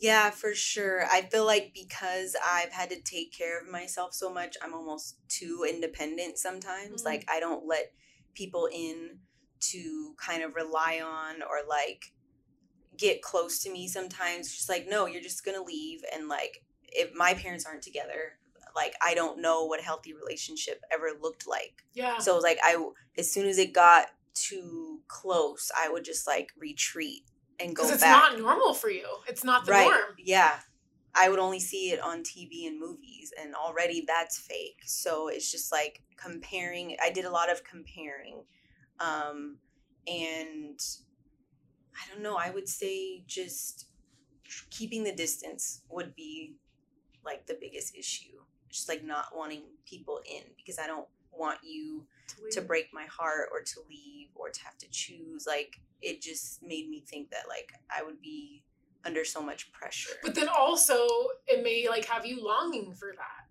Yeah, 0.00 0.30
for 0.30 0.54
sure. 0.54 1.04
I 1.10 1.22
feel 1.22 1.44
like 1.44 1.72
because 1.74 2.34
I've 2.44 2.72
had 2.72 2.88
to 2.90 3.00
take 3.00 3.32
care 3.36 3.60
of 3.60 3.68
myself 3.68 4.14
so 4.14 4.32
much, 4.32 4.56
I'm 4.62 4.74
almost 4.74 5.16
too 5.28 5.66
independent 5.68 6.38
sometimes. 6.38 7.02
Mhm. 7.02 7.04
Like 7.04 7.24
I 7.30 7.38
don't 7.38 7.66
let 7.66 7.92
people 8.34 8.68
in 8.72 9.20
to 9.60 10.14
kind 10.16 10.42
of 10.42 10.54
rely 10.54 11.00
on 11.04 11.42
or 11.42 11.60
like 11.68 12.12
get 12.96 13.22
close 13.22 13.60
to 13.60 13.70
me 13.70 13.88
sometimes. 13.88 14.54
Just 14.54 14.68
like, 14.68 14.86
no, 14.88 15.06
you're 15.06 15.22
just 15.22 15.44
gonna 15.44 15.62
leave 15.62 16.02
and 16.12 16.28
like 16.28 16.64
if 16.92 17.14
my 17.14 17.34
parents 17.34 17.66
aren't 17.66 17.82
together, 17.82 18.38
like 18.74 18.94
I 19.02 19.14
don't 19.14 19.40
know 19.40 19.64
what 19.66 19.80
a 19.80 19.84
healthy 19.84 20.14
relationship 20.14 20.82
ever 20.90 21.10
looked 21.20 21.46
like. 21.46 21.84
Yeah. 21.94 22.18
So 22.18 22.32
it 22.32 22.36
was 22.36 22.44
like 22.44 22.58
I 22.62 22.76
as 23.18 23.30
soon 23.32 23.46
as 23.46 23.58
it 23.58 23.72
got 23.72 24.08
too 24.34 25.00
close, 25.08 25.70
I 25.76 25.90
would 25.90 26.04
just 26.04 26.26
like 26.26 26.52
retreat 26.58 27.24
and 27.60 27.74
go 27.74 27.88
it's 27.88 28.00
back. 28.00 28.32
not 28.32 28.38
normal 28.38 28.74
for 28.74 28.90
you. 28.90 29.06
It's 29.28 29.44
not 29.44 29.66
the 29.66 29.72
right. 29.72 29.84
norm. 29.84 30.16
Yeah. 30.18 30.58
I 31.14 31.28
would 31.28 31.40
only 31.40 31.60
see 31.60 31.90
it 31.90 32.00
on 32.00 32.22
TV 32.22 32.66
and 32.66 32.78
movies 32.78 33.32
and 33.40 33.54
already 33.54 34.04
that's 34.06 34.38
fake. 34.38 34.80
So 34.84 35.28
it's 35.28 35.50
just 35.50 35.72
like 35.72 36.02
comparing 36.16 36.96
I 37.02 37.10
did 37.10 37.24
a 37.24 37.30
lot 37.30 37.50
of 37.50 37.64
comparing. 37.64 38.42
Um 39.00 39.58
and 40.06 40.78
I 41.94 42.12
don't 42.12 42.22
know, 42.22 42.36
I 42.36 42.50
would 42.50 42.68
say 42.68 43.22
just 43.26 43.86
keeping 44.70 45.04
the 45.04 45.12
distance 45.12 45.82
would 45.90 46.14
be 46.14 46.54
like 47.24 47.46
the 47.46 47.58
biggest 47.60 47.96
issue. 47.96 48.38
Just 48.68 48.88
like 48.88 49.04
not 49.04 49.26
wanting 49.34 49.62
people 49.84 50.20
in 50.30 50.42
because 50.56 50.78
I 50.78 50.86
don't 50.86 51.08
want 51.32 51.58
you 51.64 52.06
to 52.52 52.60
break 52.60 52.88
my 52.92 53.04
heart 53.04 53.48
or 53.52 53.60
to 53.62 53.80
leave 53.88 54.28
or 54.34 54.50
to 54.50 54.64
have 54.64 54.76
to 54.78 54.86
choose. 54.90 55.46
Like 55.46 55.80
it 56.02 56.20
just 56.20 56.62
made 56.62 56.88
me 56.88 57.02
think 57.06 57.30
that 57.30 57.44
like 57.48 57.72
I 57.94 58.02
would 58.02 58.20
be 58.22 58.64
under 59.04 59.24
so 59.24 59.40
much 59.42 59.72
pressure. 59.72 60.12
But 60.22 60.34
then 60.34 60.48
also 60.48 61.06
it 61.46 61.62
may 61.62 61.88
like 61.88 62.04
have 62.06 62.26
you 62.26 62.44
longing 62.44 62.94
for 62.94 63.12
that. 63.16 63.46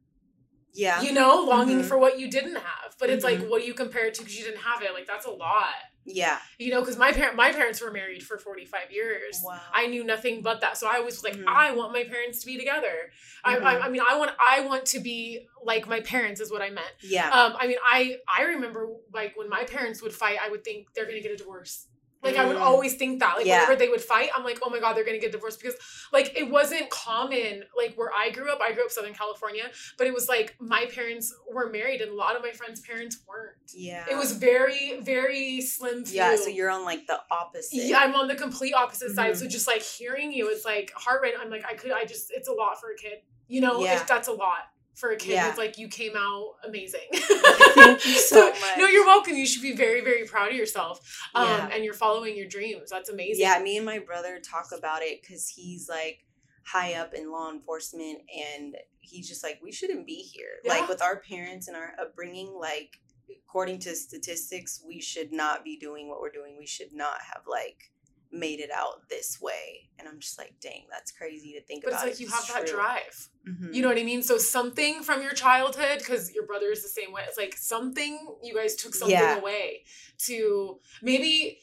Yeah. 0.74 1.02
You 1.02 1.12
know, 1.14 1.44
longing 1.44 1.80
Mhm. 1.82 1.86
for 1.86 1.98
what 1.98 2.20
you 2.20 2.30
didn't 2.30 2.56
have. 2.56 2.96
But 3.00 3.10
it's 3.10 3.24
like 3.24 3.40
Mhm. 3.40 3.50
what 3.50 3.62
do 3.62 3.68
you 3.68 3.74
compare 3.74 4.06
it 4.06 4.14
to 4.16 4.22
because 4.22 4.38
you 4.38 4.46
didn't 4.46 4.62
have 4.62 4.84
it? 4.84 4.94
Like 4.94 5.08
that's 5.08 5.26
a 5.26 5.32
lot. 5.32 5.74
Yeah. 6.16 6.38
You 6.58 6.72
know, 6.72 6.82
because 6.82 6.98
my 6.98 7.12
parent 7.12 7.36
my 7.36 7.52
parents 7.52 7.82
were 7.82 7.92
married 7.92 8.24
for 8.24 8.38
45 8.38 8.92
years. 8.92 9.40
Wow. 9.44 9.60
I 9.74 9.88
knew 9.88 10.04
nothing 10.04 10.42
but 10.42 10.62
that. 10.62 10.78
So 10.78 10.88
I 10.88 11.00
was 11.00 11.24
like, 11.24 11.36
Mhm. 11.36 11.46
I 11.48 11.72
want 11.72 11.94
my 11.94 12.04
parents 12.04 12.40
to 12.42 12.46
be 12.46 12.58
together. 12.58 13.12
I, 13.44 13.58
I, 13.58 13.76
Mhm. 13.76 13.82
I 13.84 13.90
mean, 13.90 14.02
I 14.10 14.18
want 14.18 14.32
I 14.56 14.62
want 14.62 14.86
to 14.88 15.00
be 15.00 15.48
like 15.64 15.88
my 15.88 16.00
parents 16.02 16.42
is 16.42 16.52
what 16.52 16.62
I 16.62 16.70
meant. 16.70 16.92
yeah. 17.02 17.30
Um, 17.30 17.56
I 17.60 17.68
mean, 17.68 17.78
I 17.86 18.18
I 18.28 18.44
remember 18.44 18.88
like 19.14 19.38
when 19.38 19.50
my 19.50 19.64
parents 19.64 20.02
would 20.02 20.14
fight, 20.14 20.38
I 20.42 20.50
would 20.50 20.64
think 20.64 20.94
they're 20.94 21.06
gonna 21.06 21.22
get 21.22 21.32
a 21.32 21.38
divorce. 21.38 21.88
Like 22.22 22.36
I 22.36 22.46
would 22.46 22.58
Mm. 22.58 22.62
always 22.62 22.96
think 22.96 23.20
that. 23.22 23.38
Like 23.38 23.46
Yeah. 23.46 23.62
whenever 23.62 23.78
they 23.78 23.88
would 23.88 24.02
fight, 24.02 24.30
I'm 24.36 24.44
like, 24.44 24.60
oh 24.62 24.70
my 24.70 24.80
god, 24.80 24.94
they're 24.94 25.06
gonna 25.06 25.20
get 25.20 25.32
divorced 25.32 25.62
because 25.62 25.76
like 26.12 26.38
it 26.38 26.50
wasn't 26.50 26.90
common. 26.90 27.64
Like 27.78 27.96
where 27.96 28.12
I 28.14 28.30
grew 28.30 28.52
up, 28.52 28.60
I 28.62 28.74
grew 28.74 28.84
up 28.86 28.92
Southern 28.92 29.14
California, 29.14 29.72
but 29.98 30.06
it 30.08 30.14
was 30.14 30.28
like 30.28 30.56
my 30.60 30.86
parents 30.88 31.34
were 31.50 31.70
married 31.70 32.02
and 32.02 32.12
a 32.12 32.16
lot 32.16 32.36
of 32.36 32.42
my 32.42 32.52
friends' 32.52 32.82
parents 32.82 33.20
weren't. 33.28 33.56
yeah. 33.74 34.06
It 34.10 34.18
was 34.18 34.34
very 34.34 35.00
very 35.02 35.62
slim. 35.62 36.04
Few. 36.06 36.18
Yeah, 36.18 36.36
so 36.36 36.48
you're 36.50 36.70
on 36.70 36.84
like 36.84 37.08
the 37.08 37.20
opposite. 37.32 37.74
Yeah, 37.76 38.00
I'm 38.00 38.16
on 38.16 38.28
the 38.28 38.36
complete 38.36 38.74
opposite 38.74 39.12
side. 39.16 39.34
Mhm. 39.34 39.38
So 39.38 39.48
just 39.48 39.68
like 39.68 39.82
hearing 39.82 40.32
you, 40.34 40.50
it's 40.50 40.66
like 40.66 40.92
heart 40.96 41.22
rate. 41.22 41.36
I'm 41.40 41.50
like, 41.50 41.66
I 41.66 41.74
could, 41.76 41.92
I 41.92 42.04
just, 42.06 42.32
it's 42.32 42.48
a 42.48 42.54
lot 42.54 42.80
for 42.82 42.92
a 42.92 42.96
kid. 42.98 43.20
You 43.48 43.62
know, 43.62 43.82
Yeah. 43.84 43.96
if 43.96 44.06
that's 44.08 44.28
a 44.28 44.34
lot 44.34 44.66
for 45.00 45.12
a 45.12 45.16
kid. 45.18 45.32
Yeah. 45.34 45.50
It's 45.50 45.58
like 45.58 45.78
you 45.78 45.88
came 45.88 46.14
out 46.18 46.56
amazing. 46.68 47.02
Thank 47.14 48.06
you 48.06 48.14
so 48.20 48.50
much. 48.50 48.60
No, 48.78 48.86
you're 48.86 49.06
welcome. 49.06 49.36
You 49.36 49.46
should 49.46 49.62
be 49.62 49.76
very, 49.76 50.02
very 50.02 50.26
proud 50.26 50.50
of 50.50 50.56
yourself. 50.56 51.00
Um, 51.34 51.48
Yeah. 51.48 51.70
and 51.74 51.86
you're 51.86 51.94
following 51.94 52.36
your 52.36 52.48
dreams. 52.48 52.90
That's 52.92 53.10
amazing. 53.10 53.42
Yeah, 53.42 53.60
me 53.60 53.78
and 53.78 53.86
my 53.86 54.00
brother 54.00 54.40
talk 54.40 54.68
about 54.78 55.02
it 55.02 55.22
because 55.22 55.48
he's 55.48 55.88
like 55.90 56.26
high 56.66 56.94
up 56.96 57.14
in 57.14 57.32
law 57.32 57.50
enforcement 57.52 58.20
and 58.54 58.76
he's 59.00 59.28
just 59.28 59.44
like, 59.44 59.60
we 59.64 59.72
shouldn't 59.72 60.06
be 60.06 60.16
here. 60.16 60.60
Yeah. 60.64 60.74
Like 60.74 60.90
with 60.90 61.02
our 61.02 61.20
parents 61.22 61.68
and 61.68 61.76
our 61.78 61.94
upbringing, 62.00 62.56
like 62.60 62.98
according 63.48 63.80
to 63.80 63.96
statistics, 63.96 64.84
we 64.86 65.02
should 65.02 65.32
not 65.32 65.64
be 65.64 65.78
doing 65.78 66.10
what 66.10 66.20
we're 66.20 66.32
doing. 66.32 66.58
We 66.60 66.68
should 66.68 66.94
not 66.94 67.18
have 67.34 67.44
like 67.48 67.92
made 68.32 68.60
it 68.60 68.70
out 68.72 69.10
this 69.10 69.40
way. 69.42 69.90
And 69.98 70.08
I'm 70.08 70.20
just 70.20 70.38
like, 70.38 70.54
dang, 70.62 70.86
that's 70.90 71.12
crazy 71.12 71.54
to 71.54 71.62
think 71.62 71.84
But 71.84 71.94
it's 71.94 72.02
about. 72.02 72.12
like 72.12 72.20
you 72.20 72.28
have 72.30 72.48
that 72.54 72.68
drive. 72.68 73.30
Mhm. 73.48 73.74
You 73.74 73.82
know 73.82 73.88
what 73.88 73.98
I 73.98 74.04
mean? 74.04 74.22
So 74.22 74.38
something 74.38 75.02
from 75.04 75.22
your 75.22 75.34
childhood, 75.34 76.00
because 76.00 76.34
your 76.34 76.46
brother 76.46 76.68
is 76.72 76.84
the 76.84 76.90
same 76.90 77.12
way. 77.12 77.24
It's 77.28 77.38
like 77.38 77.56
something 77.58 78.38
you 78.44 78.54
guys 78.54 78.76
took 78.76 78.94
something 78.96 79.18
Yeah. 79.18 79.38
away 79.40 79.84
to 80.20 80.80
maybe. 81.02 81.60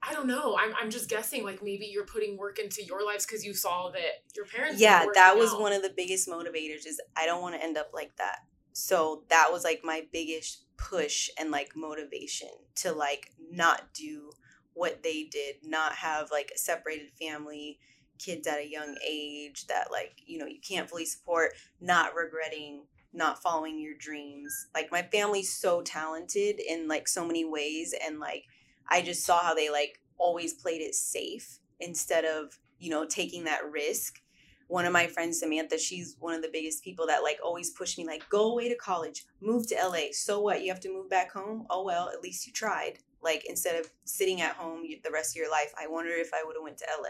I 0.00 0.14
don't 0.14 0.28
know. 0.28 0.56
I'm, 0.56 0.72
I'm 0.80 0.90
just 0.90 1.10
guessing. 1.10 1.42
Like 1.42 1.60
maybe 1.62 1.86
you're 1.86 2.06
putting 2.06 2.36
work 2.38 2.60
into 2.60 2.84
your 2.84 3.04
lives 3.04 3.26
because 3.26 3.44
you 3.44 3.52
saw 3.52 3.90
that 3.90 4.22
your 4.36 4.44
parents. 4.46 4.80
yeah 4.80 5.06
that 5.14 5.36
was 5.36 5.52
out. 5.52 5.60
one 5.60 5.72
of 5.72 5.82
the 5.82 5.90
biggest 5.96 6.28
motivators 6.28 6.86
is 6.86 7.00
i 7.16 7.26
don't 7.26 7.42
want 7.42 7.54
to 7.56 7.62
end 7.62 7.76
up 7.76 7.90
like 7.92 8.14
that 8.16 8.38
so 8.72 9.24
that 9.28 9.48
was 9.50 9.64
like 9.64 9.80
my 9.82 10.02
biggest 10.12 10.66
push 10.76 11.28
and 11.38 11.50
like 11.50 11.72
motivation 11.74 12.48
to 12.76 12.92
like 12.92 13.32
not 13.50 13.92
do 13.92 14.30
what 14.78 15.02
they 15.02 15.24
did 15.24 15.56
not 15.64 15.92
have 15.92 16.30
like 16.30 16.52
a 16.54 16.58
separated 16.58 17.10
family 17.20 17.80
kids 18.18 18.46
at 18.46 18.60
a 18.60 18.68
young 18.68 18.96
age 19.06 19.66
that 19.66 19.88
like 19.90 20.12
you 20.24 20.38
know 20.38 20.46
you 20.46 20.58
can't 20.66 20.88
fully 20.88 21.04
support 21.04 21.52
not 21.80 22.14
regretting 22.14 22.82
not 23.12 23.42
following 23.42 23.80
your 23.80 23.94
dreams. 23.98 24.68
Like 24.74 24.92
my 24.92 25.02
family's 25.02 25.52
so 25.52 25.80
talented 25.82 26.60
in 26.60 26.88
like 26.88 27.08
so 27.08 27.26
many 27.26 27.44
ways 27.44 27.94
and 28.06 28.20
like 28.20 28.44
i 28.90 29.02
just 29.02 29.24
saw 29.24 29.40
how 29.40 29.54
they 29.54 29.70
like 29.70 30.00
always 30.18 30.54
played 30.54 30.80
it 30.80 30.94
safe 30.94 31.58
instead 31.80 32.24
of 32.24 32.58
you 32.78 32.90
know 32.90 33.04
taking 33.04 33.44
that 33.44 33.68
risk. 33.70 34.20
One 34.68 34.84
of 34.84 34.92
my 34.92 35.08
friends 35.08 35.40
samantha 35.40 35.78
she's 35.78 36.16
one 36.20 36.34
of 36.34 36.42
the 36.42 36.50
biggest 36.52 36.84
people 36.84 37.08
that 37.08 37.24
like 37.24 37.38
always 37.42 37.70
pushed 37.70 37.98
me 37.98 38.06
like 38.06 38.28
go 38.30 38.52
away 38.52 38.68
to 38.68 38.76
college. 38.76 39.26
Move 39.40 39.66
to 39.68 39.74
la 39.74 39.98
so 40.12 40.40
what? 40.40 40.62
You 40.62 40.68
have 40.68 40.80
to 40.80 40.92
move 40.92 41.10
back 41.10 41.32
home? 41.32 41.66
Oh 41.68 41.82
well 41.84 42.10
at 42.10 42.22
least 42.22 42.46
you 42.46 42.52
tried 42.52 43.00
like 43.22 43.44
instead 43.48 43.78
of 43.78 43.90
sitting 44.04 44.40
at 44.40 44.54
home 44.54 44.82
the 45.04 45.10
rest 45.10 45.32
of 45.32 45.36
your 45.36 45.50
life 45.50 45.72
i 45.78 45.86
wonder 45.86 46.10
if 46.10 46.30
i 46.34 46.42
would 46.44 46.56
have 46.56 46.62
went 46.62 46.78
to 46.78 46.84
la 47.00 47.08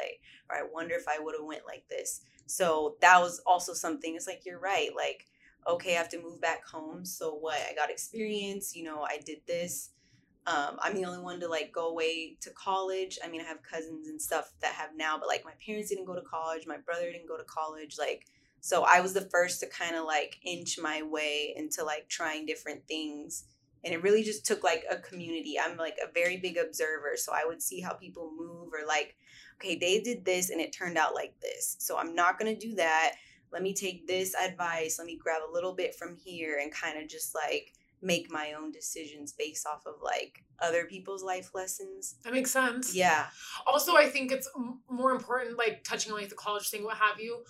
or 0.50 0.56
i 0.56 0.66
wonder 0.72 0.94
if 0.94 1.06
i 1.08 1.18
would 1.18 1.34
have 1.34 1.44
went 1.44 1.66
like 1.66 1.84
this 1.88 2.22
so 2.46 2.96
that 3.00 3.20
was 3.20 3.40
also 3.46 3.72
something 3.72 4.14
it's 4.14 4.26
like 4.26 4.42
you're 4.44 4.58
right 4.58 4.90
like 4.96 5.26
okay 5.66 5.94
i 5.94 5.98
have 5.98 6.08
to 6.08 6.22
move 6.22 6.40
back 6.40 6.64
home 6.66 7.04
so 7.04 7.34
what 7.34 7.58
i 7.70 7.74
got 7.74 7.90
experience 7.90 8.74
you 8.74 8.84
know 8.84 9.02
i 9.02 9.18
did 9.24 9.38
this 9.46 9.90
um, 10.48 10.78
I'm 10.80 10.94
the 10.94 11.04
only 11.04 11.22
one 11.22 11.40
to 11.40 11.48
like 11.48 11.72
go 11.72 11.88
away 11.88 12.36
to 12.40 12.50
college. 12.50 13.18
I 13.22 13.28
mean, 13.28 13.42
I 13.42 13.44
have 13.44 13.62
cousins 13.62 14.08
and 14.08 14.20
stuff 14.20 14.50
that 14.62 14.72
have 14.72 14.90
now, 14.96 15.18
but 15.18 15.28
like 15.28 15.44
my 15.44 15.52
parents 15.64 15.90
didn't 15.90 16.06
go 16.06 16.14
to 16.14 16.22
college. 16.22 16.66
My 16.66 16.78
brother 16.78 17.10
didn't 17.10 17.28
go 17.28 17.36
to 17.36 17.44
college. 17.44 17.96
Like, 17.98 18.24
so 18.60 18.86
I 18.90 19.00
was 19.00 19.12
the 19.12 19.28
first 19.30 19.60
to 19.60 19.66
kind 19.66 19.94
of 19.94 20.06
like 20.06 20.38
inch 20.42 20.78
my 20.78 21.02
way 21.02 21.52
into 21.54 21.84
like 21.84 22.08
trying 22.08 22.46
different 22.46 22.88
things. 22.88 23.44
And 23.84 23.94
it 23.94 24.02
really 24.02 24.22
just 24.22 24.44
took 24.44 24.64
like 24.64 24.84
a 24.90 24.96
community. 24.96 25.56
I'm 25.58 25.76
like 25.76 25.96
a 26.02 26.12
very 26.12 26.36
big 26.36 26.56
observer. 26.56 27.12
So 27.16 27.32
I 27.32 27.44
would 27.46 27.62
see 27.62 27.80
how 27.80 27.94
people 27.94 28.32
move 28.36 28.72
or 28.72 28.86
like, 28.86 29.16
okay, 29.60 29.76
they 29.76 30.00
did 30.00 30.24
this 30.24 30.50
and 30.50 30.60
it 30.60 30.72
turned 30.72 30.98
out 30.98 31.14
like 31.14 31.34
this. 31.40 31.76
So 31.78 31.96
I'm 31.96 32.14
not 32.14 32.38
going 32.38 32.54
to 32.54 32.66
do 32.68 32.74
that. 32.76 33.14
Let 33.52 33.62
me 33.62 33.72
take 33.72 34.06
this 34.06 34.34
advice. 34.34 34.98
Let 34.98 35.06
me 35.06 35.16
grab 35.16 35.42
a 35.48 35.52
little 35.52 35.74
bit 35.74 35.94
from 35.94 36.16
here 36.16 36.58
and 36.60 36.72
kind 36.72 37.00
of 37.00 37.08
just 37.08 37.34
like 37.34 37.72
make 38.02 38.30
my 38.30 38.52
own 38.52 38.70
decisions 38.70 39.32
based 39.32 39.66
off 39.66 39.86
of 39.86 39.94
like 40.02 40.44
other 40.60 40.84
people's 40.84 41.22
life 41.22 41.50
lessons. 41.54 42.16
That 42.24 42.32
makes 42.32 42.50
sense. 42.50 42.94
Yeah. 42.94 43.26
Also, 43.66 43.96
I 43.96 44.06
think 44.06 44.32
it's 44.32 44.48
more 44.88 45.12
important, 45.12 45.56
like 45.56 45.82
touching 45.84 46.12
on 46.12 46.18
like 46.18 46.28
the 46.28 46.34
college 46.34 46.68
thing, 46.68 46.84
what 46.84 46.96
have 46.96 47.20
you. 47.20 47.44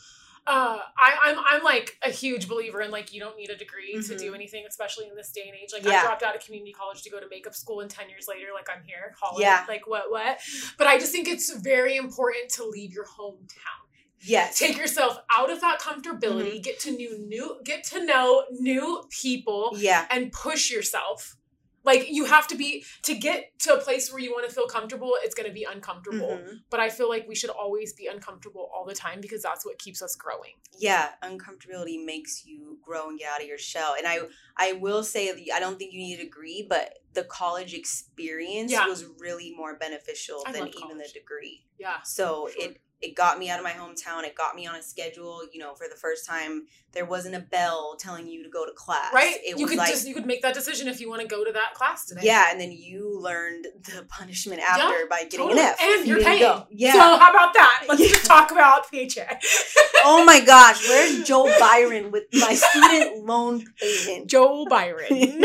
Uh, 0.49 0.79
I, 0.97 1.17
I'm 1.25 1.37
I'm 1.47 1.63
like 1.63 1.99
a 2.03 2.11
huge 2.11 2.49
believer 2.49 2.81
in 2.81 2.91
like 2.91 3.13
you 3.13 3.21
don't 3.21 3.37
need 3.37 3.51
a 3.51 3.57
degree 3.57 3.93
to 4.03 4.17
do 4.17 4.31
Mhm. 4.33 4.35
anything, 4.35 4.65
especially 4.67 5.07
in 5.07 5.15
this 5.15 5.31
day 5.31 5.43
and 5.47 5.55
age. 5.55 5.71
Like 5.75 5.85
Yeah. 5.85 6.01
I 6.01 6.03
dropped 6.03 6.23
out 6.23 6.35
of 6.35 6.43
community 6.45 6.73
college 6.73 7.03
to 7.03 7.11
go 7.11 7.21
to 7.21 7.29
makeup 7.29 7.55
school, 7.55 7.81
and 7.81 7.91
ten 7.91 8.09
years 8.09 8.27
later, 8.27 8.47
like 8.55 8.69
I'm 8.75 8.83
here, 8.85 9.15
college, 9.21 9.43
Yeah. 9.43 9.65
like 9.69 9.87
what 9.87 10.11
what. 10.11 10.39
But 10.79 10.87
I 10.87 10.99
just 10.99 11.13
think 11.13 11.29
it's 11.29 11.51
very 11.55 11.97
important 11.97 12.49
to 12.53 12.65
leave 12.65 12.93
your 12.95 13.05
hometown. 13.05 13.85
Yes. 14.21 14.59
Take 14.59 14.77
yourself 14.79 15.19
out 15.37 15.51
of 15.51 15.61
that 15.61 15.81
comfortability, 15.81 16.55
Mm-hmm. 16.55 16.63
get 16.63 16.81
to 16.81 16.91
new 16.93 17.19
new 17.19 17.61
get 17.63 17.85
to 17.85 18.05
know 18.05 18.45
new 18.51 19.05
people, 19.11 19.75
yeah. 19.77 20.07
and 20.11 20.33
push 20.33 20.71
yourself. 20.71 21.37
Like 21.85 22.11
you 22.11 22.25
have 22.27 22.47
to 22.49 22.57
be 22.57 22.85
to 23.03 23.15
get 23.15 23.59
to 23.61 23.75
a 23.75 23.79
place 23.81 24.11
where 24.13 24.21
you 24.21 24.33
want 24.33 24.49
to 24.49 24.55
feel 24.55 24.67
comfortable, 24.67 25.13
it's 25.23 25.35
going 25.35 25.49
to 25.49 25.55
be 25.55 25.65
uncomfortable. 25.65 26.29
Mhm. 26.39 26.63
But 26.71 26.81
I 26.81 26.91
feel 26.91 27.09
like 27.09 27.27
we 27.29 27.35
should 27.35 27.51
always 27.51 27.93
be 27.93 28.07
uncomfortable 28.07 28.71
all 28.75 28.85
the 28.85 28.95
time 28.95 29.21
because 29.21 29.43
that's 29.43 29.65
what 29.65 29.79
keeps 29.79 30.03
us 30.03 30.15
growing. 30.17 30.55
Yeah, 30.79 31.13
uncomfortability 31.23 32.05
makes 32.05 32.45
you 32.45 32.79
grow 32.83 33.09
and 33.09 33.19
get 33.19 33.31
out 33.33 33.41
of 33.41 33.47
your 33.47 33.59
shell. 33.59 33.95
And 33.97 34.07
I 34.07 34.21
I 34.57 34.73
will 34.73 35.03
say 35.05 35.31
I 35.55 35.61
don't 35.61 35.79
think 35.79 35.93
you 35.93 35.99
need 36.01 36.19
a 36.21 36.25
degree, 36.25 36.67
but 36.69 36.99
the 37.15 37.25
college 37.25 37.75
experience 37.75 38.71
Yeah. 38.73 38.87
was 38.87 39.05
really 39.19 39.55
more 39.57 39.77
beneficial 39.77 40.43
I 40.47 40.53
than 40.53 40.69
even 40.69 40.99
the 40.99 41.09
degree. 41.09 41.65
Yeah. 41.79 42.03
So 42.03 42.49
Sure. 42.53 42.65
it 42.71 42.81
it 43.01 43.15
got 43.15 43.39
me 43.39 43.49
out 43.49 43.59
of 43.61 43.65
my 43.65 43.71
hometown. 43.71 44.25
It 44.25 44.35
got 44.35 44.57
me 44.57 44.67
on 44.67 44.75
a 44.75 44.83
schedule. 44.83 45.43
You 45.53 45.61
know, 45.61 45.75
for 45.75 45.87
the 45.89 45.95
first 45.97 46.27
time, 46.27 46.67
there 46.93 47.05
wasn't 47.05 47.37
a 47.37 47.41
bell 47.41 47.97
telling 47.99 48.27
you 48.27 48.43
to 48.43 48.51
go 48.51 48.67
to 48.67 48.73
class. 48.73 49.13
Right? 49.15 49.37
It 49.45 49.57
you 49.57 49.65
was 49.65 49.71
could 49.71 49.79
like 49.79 49.91
just 49.91 50.07
you 50.09 50.15
could 50.15 50.27
make 50.27 50.43
that 50.43 50.53
decision 50.55 50.89
if 50.89 51.01
you 51.01 51.09
want 51.09 51.23
to 51.23 51.29
go 51.29 51.45
to 51.45 51.53
that 51.53 51.75
class 51.75 52.07
today. 52.07 52.23
yeah, 52.25 52.47
and 52.51 52.61
then 52.61 52.73
you 52.73 53.19
learned 53.21 53.67
the 53.85 54.05
punishment 54.09 54.61
after 54.61 55.07
by 55.09 55.19
getting 55.25 55.39
Totally. 55.39 55.61
an 55.61 55.67
F. 55.67 55.77
And 55.81 56.07
you're 56.09 56.21
paying. 56.23 56.41
go. 56.41 56.67
Yeah. 56.71 56.93
So 56.93 56.99
how 56.99 57.31
about 57.31 57.55
that? 57.55 57.85
Let's 57.89 58.01
Yeah. 58.01 58.09
just 58.09 58.25
talk 58.27 58.51
about 58.51 58.91
paycheck. 58.91 59.43
oh 60.05 60.25
my 60.25 60.41
gosh, 60.41 60.89
where's 60.89 61.23
Joe 61.25 61.47
Biden 61.61 62.11
with 62.11 62.25
my 62.33 62.55
student 62.55 63.25
loan 63.27 63.65
payment? 63.81 64.29
Joe 64.29 64.65
Biden. 64.69 65.45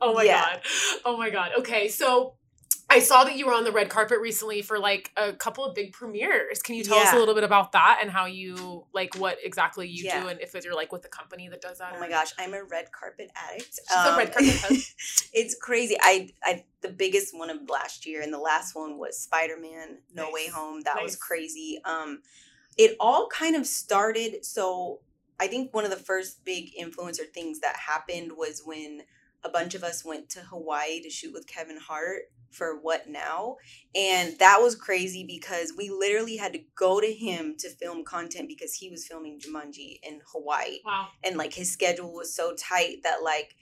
oh 0.00 0.14
my 0.14 0.22
Yeah. 0.22 0.42
god. 0.42 0.60
Oh 1.04 1.16
my 1.16 1.30
god. 1.30 1.50
Okay, 1.58 1.88
so 1.88 2.34
I 2.88 3.00
saw 3.00 3.24
that 3.24 3.36
you 3.36 3.46
were 3.46 3.52
on 3.52 3.64
the 3.64 3.72
red 3.72 3.88
carpet 3.88 4.20
recently 4.20 4.62
for 4.62 4.78
like 4.78 5.10
a 5.16 5.32
couple 5.32 5.64
of 5.64 5.74
big 5.74 5.92
premieres. 5.92 6.62
Can 6.62 6.76
you 6.76 6.84
tell 6.84 6.98
us 6.98 7.12
a 7.12 7.16
little 7.18 7.34
bit 7.34 7.42
about 7.42 7.72
that 7.72 7.98
and 8.00 8.10
how 8.10 8.26
you 8.26 8.86
like 8.94 9.16
what 9.16 9.38
exactly 9.42 9.88
you 9.88 10.04
Yeah. 10.04 10.22
do 10.22 10.28
and 10.28 10.40
if 10.40 10.54
you're 10.64 10.74
like 10.74 10.92
with 10.92 11.02
the 11.02 11.08
company 11.08 11.48
that 11.48 11.60
does 11.60 11.78
that? 11.78 11.94
Oh 11.96 12.00
my 12.00 12.08
gosh, 12.08 12.32
I'm 12.38 12.54
a 12.54 12.62
red 12.62 12.92
carpet 12.92 13.30
addict. 13.34 13.80
She's 13.88 13.96
a 13.96 14.16
red 14.16 14.32
carpet 14.32 14.54
it's 15.32 15.56
crazy. 15.60 15.96
I, 16.00 16.30
I, 16.44 16.64
the 16.80 16.88
biggest 16.88 17.36
one 17.36 17.50
of 17.50 17.68
last 17.68 18.06
year, 18.06 18.22
and 18.22 18.32
the 18.32 18.38
last 18.38 18.76
one 18.76 18.98
was 18.98 19.18
Spider 19.18 19.58
Man: 19.60 19.98
No 20.14 20.24
Nice. 20.24 20.32
Way 20.32 20.48
Home. 20.48 20.82
That 20.82 21.02
was 21.02 21.16
crazy. 21.16 21.80
Um, 21.84 22.22
it 22.78 22.96
all 23.00 23.26
kind 23.28 23.56
of 23.56 23.66
started. 23.66 24.44
So 24.44 25.00
I 25.40 25.48
think 25.48 25.74
one 25.74 25.84
of 25.84 25.90
the 25.90 25.96
first 25.96 26.44
big 26.44 26.70
influencer 26.80 27.28
things 27.34 27.60
that 27.60 27.76
happened 27.76 28.32
was 28.36 28.62
when 28.64 29.02
a 29.44 29.48
bunch 29.48 29.74
of 29.74 29.82
us 29.84 30.04
went 30.04 30.28
to 30.30 30.40
Hawaii 30.40 31.00
to 31.02 31.10
shoot 31.10 31.32
with 31.32 31.46
Kevin 31.46 31.78
Hart 31.78 32.22
for 32.56 32.78
what 32.80 33.08
now? 33.08 33.56
And 33.94 34.38
that 34.38 34.58
was 34.60 34.74
crazy 34.74 35.24
because 35.26 35.72
we 35.76 35.90
literally 35.90 36.36
had 36.36 36.52
to 36.54 36.60
go 36.76 37.00
to 37.00 37.12
him 37.12 37.54
to 37.58 37.68
film 37.70 38.04
content 38.04 38.48
because 38.48 38.74
he 38.74 38.88
was 38.90 39.06
filming 39.06 39.38
Jumanji 39.38 39.98
in 40.02 40.20
Hawaii. 40.32 40.78
Wow. 40.84 41.08
And 41.24 41.36
like 41.36 41.52
his 41.54 41.70
schedule 41.72 42.12
was 42.12 42.34
so 42.34 42.54
tight 42.58 43.02
that 43.04 43.22
like 43.22 43.54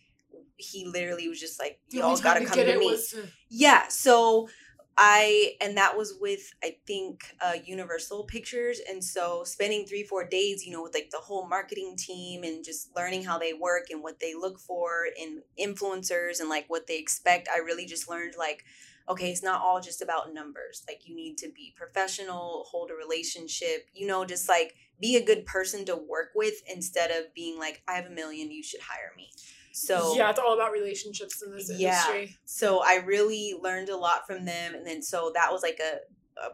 he 0.57 0.85
literally 0.87 1.29
was 1.29 1.41
just 1.41 1.59
like, 1.61 1.81
Y'all 1.91 2.17
gotta 2.19 2.41
to 2.41 2.47
come 2.47 2.59
to 2.59 2.79
me. 2.79 2.97
to- 2.97 3.29
Yeah. 3.51 3.89
So 3.89 4.49
I 4.97 5.57
and 5.61 5.77
that 5.77 5.97
was 5.97 6.15
with 6.21 6.53
I 6.63 6.77
think 6.87 7.25
uh 7.45 7.55
Universal 7.65 8.25
Pictures 8.25 8.81
and 8.89 9.03
so 9.03 9.43
spending 9.45 9.87
3 9.87 10.05
4 10.05 10.27
days, 10.29 10.65
you 10.65 10.73
know, 10.73 10.83
with 10.83 10.95
like 10.95 11.11
the 11.11 11.19
whole 11.19 11.49
marketing 11.49 11.97
team 11.97 12.45
and 12.45 12.65
just 12.65 12.95
learning 12.95 13.25
how 13.25 13.39
they 13.39 13.53
work 13.53 13.87
and 13.91 14.03
what 14.03 14.21
they 14.21 14.35
look 14.35 14.59
for 14.61 15.07
in 15.19 15.43
influencers 15.61 16.41
and 16.41 16.49
like 16.49 16.67
what 16.69 16.87
they 16.87 16.99
expect, 16.99 17.49
I 17.49 17.59
really 17.59 17.87
just 17.87 18.09
learned 18.09 18.35
like 18.39 18.65
okay, 19.09 19.31
it's 19.31 19.43
not 19.43 19.61
all 19.61 19.81
just 19.81 20.01
about 20.01 20.33
numbers. 20.33 20.83
Like 20.89 21.03
you 21.07 21.15
need 21.15 21.37
to 21.39 21.51
be 21.51 21.75
professional, 21.77 22.65
hold 22.71 22.91
a 22.91 22.95
relationship, 22.95 23.89
you 23.93 24.07
know, 24.07 24.25
just 24.25 24.49
like 24.49 24.75
be 25.01 25.17
a 25.17 25.25
good 25.25 25.45
person 25.45 25.85
to 25.87 25.97
work 25.97 26.31
with 26.35 26.63
instead 26.73 27.11
of 27.11 27.35
being 27.35 27.59
like 27.59 27.83
I 27.89 27.95
have 27.95 28.07
a 28.07 28.11
million, 28.11 28.51
you 28.51 28.63
should 28.63 28.81
hire 28.81 29.13
me. 29.17 29.31
So 29.77 30.15
yeah, 30.17 30.31
it's 30.31 30.39
all 30.39 30.55
about 30.55 30.71
relationships 30.71 31.43
in 31.43 31.51
this 31.51 31.69
Yeah. 31.69 32.01
industry. 32.09 32.39
so 32.45 32.81
I 32.85 33.03
really 33.05 33.55
learned 33.61 33.89
a 33.89 33.97
lot 33.97 34.25
from 34.25 34.45
them, 34.45 34.75
and 34.75 34.87
then 34.87 35.03
so 35.03 35.33
that 35.35 35.51
was 35.53 35.63
like 35.63 35.81
a, 35.81 35.97
a 36.41 36.51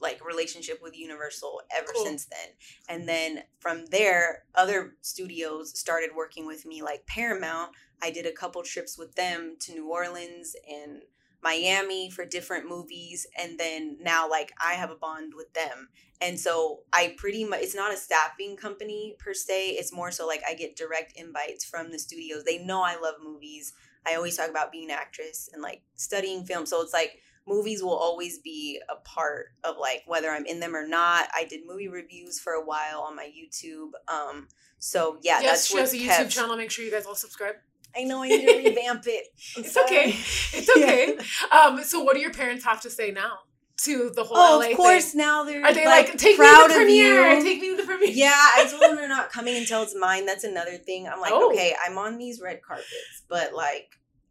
like 0.00 0.24
relationship 0.24 0.80
with 0.82 0.96
Universal 0.96 1.60
ever 1.70 1.92
Cool. 1.94 2.06
since 2.06 2.24
then. 2.24 2.48
And 2.88 3.06
then 3.08 3.44
from 3.60 3.86
there, 3.86 4.44
other 4.54 4.96
studios 5.02 5.78
started 5.78 6.10
working 6.16 6.46
with 6.46 6.64
me, 6.64 6.82
like 6.82 7.06
Paramount. 7.06 7.72
I 8.02 8.10
did 8.10 8.24
a 8.26 8.32
couple 8.32 8.62
trips 8.62 8.96
with 8.98 9.14
them 9.16 9.56
to 9.60 9.72
New 9.74 9.88
Orleans 9.92 10.56
and 10.68 11.02
Miami 11.42 12.10
for 12.10 12.24
different 12.24 12.68
movies, 12.68 13.26
and 13.36 13.58
then 13.58 13.98
now 14.00 14.28
like 14.28 14.52
I 14.64 14.74
have 14.74 14.90
a 14.90 14.96
bond 14.96 15.32
with 15.34 15.52
them. 15.54 15.88
And 16.20 16.38
so 16.38 16.82
I 16.92 17.14
pretty 17.18 17.44
much 17.44 17.60
it's 17.62 17.74
not 17.74 17.92
a 17.92 17.96
staffing 17.96 18.56
company 18.56 19.16
per 19.18 19.34
se. 19.34 19.70
It's 19.70 19.92
more 19.92 20.10
so 20.12 20.26
like 20.26 20.42
I 20.48 20.54
get 20.54 20.76
direct 20.76 21.14
invites 21.16 21.64
from 21.64 21.90
the 21.90 21.98
studios. 21.98 22.44
They 22.44 22.58
know 22.64 22.82
I 22.82 22.96
love 23.00 23.16
movies. 23.22 23.72
I 24.06 24.14
always 24.14 24.36
talk 24.36 24.50
about 24.50 24.72
being 24.72 24.90
an 24.90 24.98
actress 24.98 25.48
and 25.52 25.62
like 25.62 25.82
studying 25.96 26.44
film. 26.44 26.66
So 26.66 26.80
it's 26.80 26.92
like 26.92 27.18
movies 27.46 27.82
will 27.82 27.96
always 27.96 28.38
be 28.38 28.80
a 28.88 28.96
part 28.96 29.46
of 29.64 29.76
like 29.80 30.02
whether 30.06 30.30
I'm 30.30 30.46
in 30.46 30.60
them 30.60 30.76
or 30.76 30.86
not. 30.86 31.28
I 31.34 31.44
did 31.44 31.66
movie 31.66 31.88
reviews 31.88 32.38
for 32.38 32.52
a 32.52 32.64
while 32.64 33.00
on 33.00 33.16
my 33.16 33.26
YouTube. 33.26 33.90
Um 34.06 34.46
so 34.78 35.18
yeah, 35.22 35.40
yes, 35.40 35.50
that's 35.50 35.66
she 35.66 35.78
has 35.78 35.92
a 35.92 35.96
YouTube 35.96 36.06
kept- 36.06 36.30
channel. 36.30 36.56
Make 36.56 36.70
sure 36.70 36.84
you 36.84 36.90
guys 36.90 37.06
all 37.06 37.14
subscribe. 37.16 37.56
I 37.96 38.04
know 38.04 38.22
I 38.22 38.28
need 38.28 38.46
to 38.46 38.56
revamp 38.68 39.02
it. 39.06 39.28
I'm 39.56 39.62
It's 39.64 39.72
sorry. 39.74 39.86
okay. 39.86 40.06
It's 40.54 40.68
okay. 40.76 41.16
Um, 41.50 41.82
so 41.84 42.00
what 42.02 42.14
do 42.14 42.20
your 42.20 42.32
parents 42.32 42.64
have 42.64 42.80
to 42.82 42.90
say 42.90 43.10
now 43.10 43.38
to 43.84 44.10
the 44.14 44.24
whole 44.24 44.36
Oh, 44.36 44.58
LA 44.60 44.70
of 44.70 44.76
course. 44.76 45.10
thing? 45.12 45.18
Now 45.18 45.44
they're 45.44 45.64
Are 45.64 45.72
they 45.74 45.84
like, 45.86 46.08
like, 46.08 46.18
take 46.18 46.38
me 46.38 46.46
to 46.46 46.64
the 46.68 46.74
premiere? 46.74 47.32
you. 47.32 47.42
Take 47.42 47.60
me 47.60 47.70
to 47.70 47.76
the 47.76 47.82
premiere. 47.84 48.10
Yeah, 48.10 48.32
I 48.34 48.66
told 48.68 48.82
them 48.82 48.96
they're 48.96 49.08
not 49.08 49.30
coming 49.30 49.56
until 49.56 49.82
it's 49.82 49.94
mine. 49.98 50.26
That's 50.26 50.44
another 50.44 50.76
thing. 50.76 51.08
I'm 51.08 51.20
like, 51.20 51.32
Oh. 51.34 51.50
okay, 51.50 51.74
I'm 51.84 51.98
on 51.98 52.18
these 52.18 52.40
red 52.40 52.62
carpets, 52.62 53.22
but 53.28 53.52
like, 53.54 53.88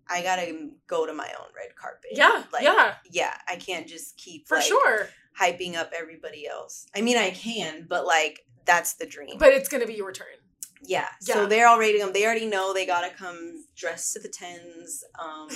I 0.09 0.21
gotta 0.23 0.69
go 0.87 1.05
to 1.05 1.13
my 1.13 1.27
own 1.39 1.47
red 1.55 1.75
carpet. 1.75 2.11
Yeah, 2.13 2.43
like, 2.51 2.63
yeah, 2.63 2.95
yeah. 3.09 3.33
I 3.47 3.55
can't 3.55 3.87
just 3.87 4.17
keep 4.17 4.47
for 4.47 4.57
like, 4.57 4.65
sure. 4.65 5.07
hyping 5.39 5.75
up 5.75 5.91
everybody 5.97 6.47
else. 6.47 6.85
I 6.95 7.01
mean, 7.01 7.17
I 7.17 7.29
can, 7.31 7.85
but 7.89 8.05
like, 8.05 8.41
that's 8.65 8.93
the 8.95 9.05
dream. 9.05 9.37
But 9.37 9.53
it's 9.53 9.69
gonna 9.69 9.87
be 9.87 9.93
your 9.93 10.11
turn. 10.11 10.27
Yeah. 10.83 11.07
Yeah. 11.21 11.33
So 11.35 11.45
they're 11.45 11.67
already 11.67 11.99
come. 11.99 12.13
They 12.13 12.25
already 12.25 12.45
know 12.47 12.73
they 12.73 12.85
gotta 12.85 13.11
come 13.11 13.63
dressed 13.75 14.13
to 14.13 14.19
the 14.19 14.29
tens. 14.29 15.03
Um, 15.19 15.49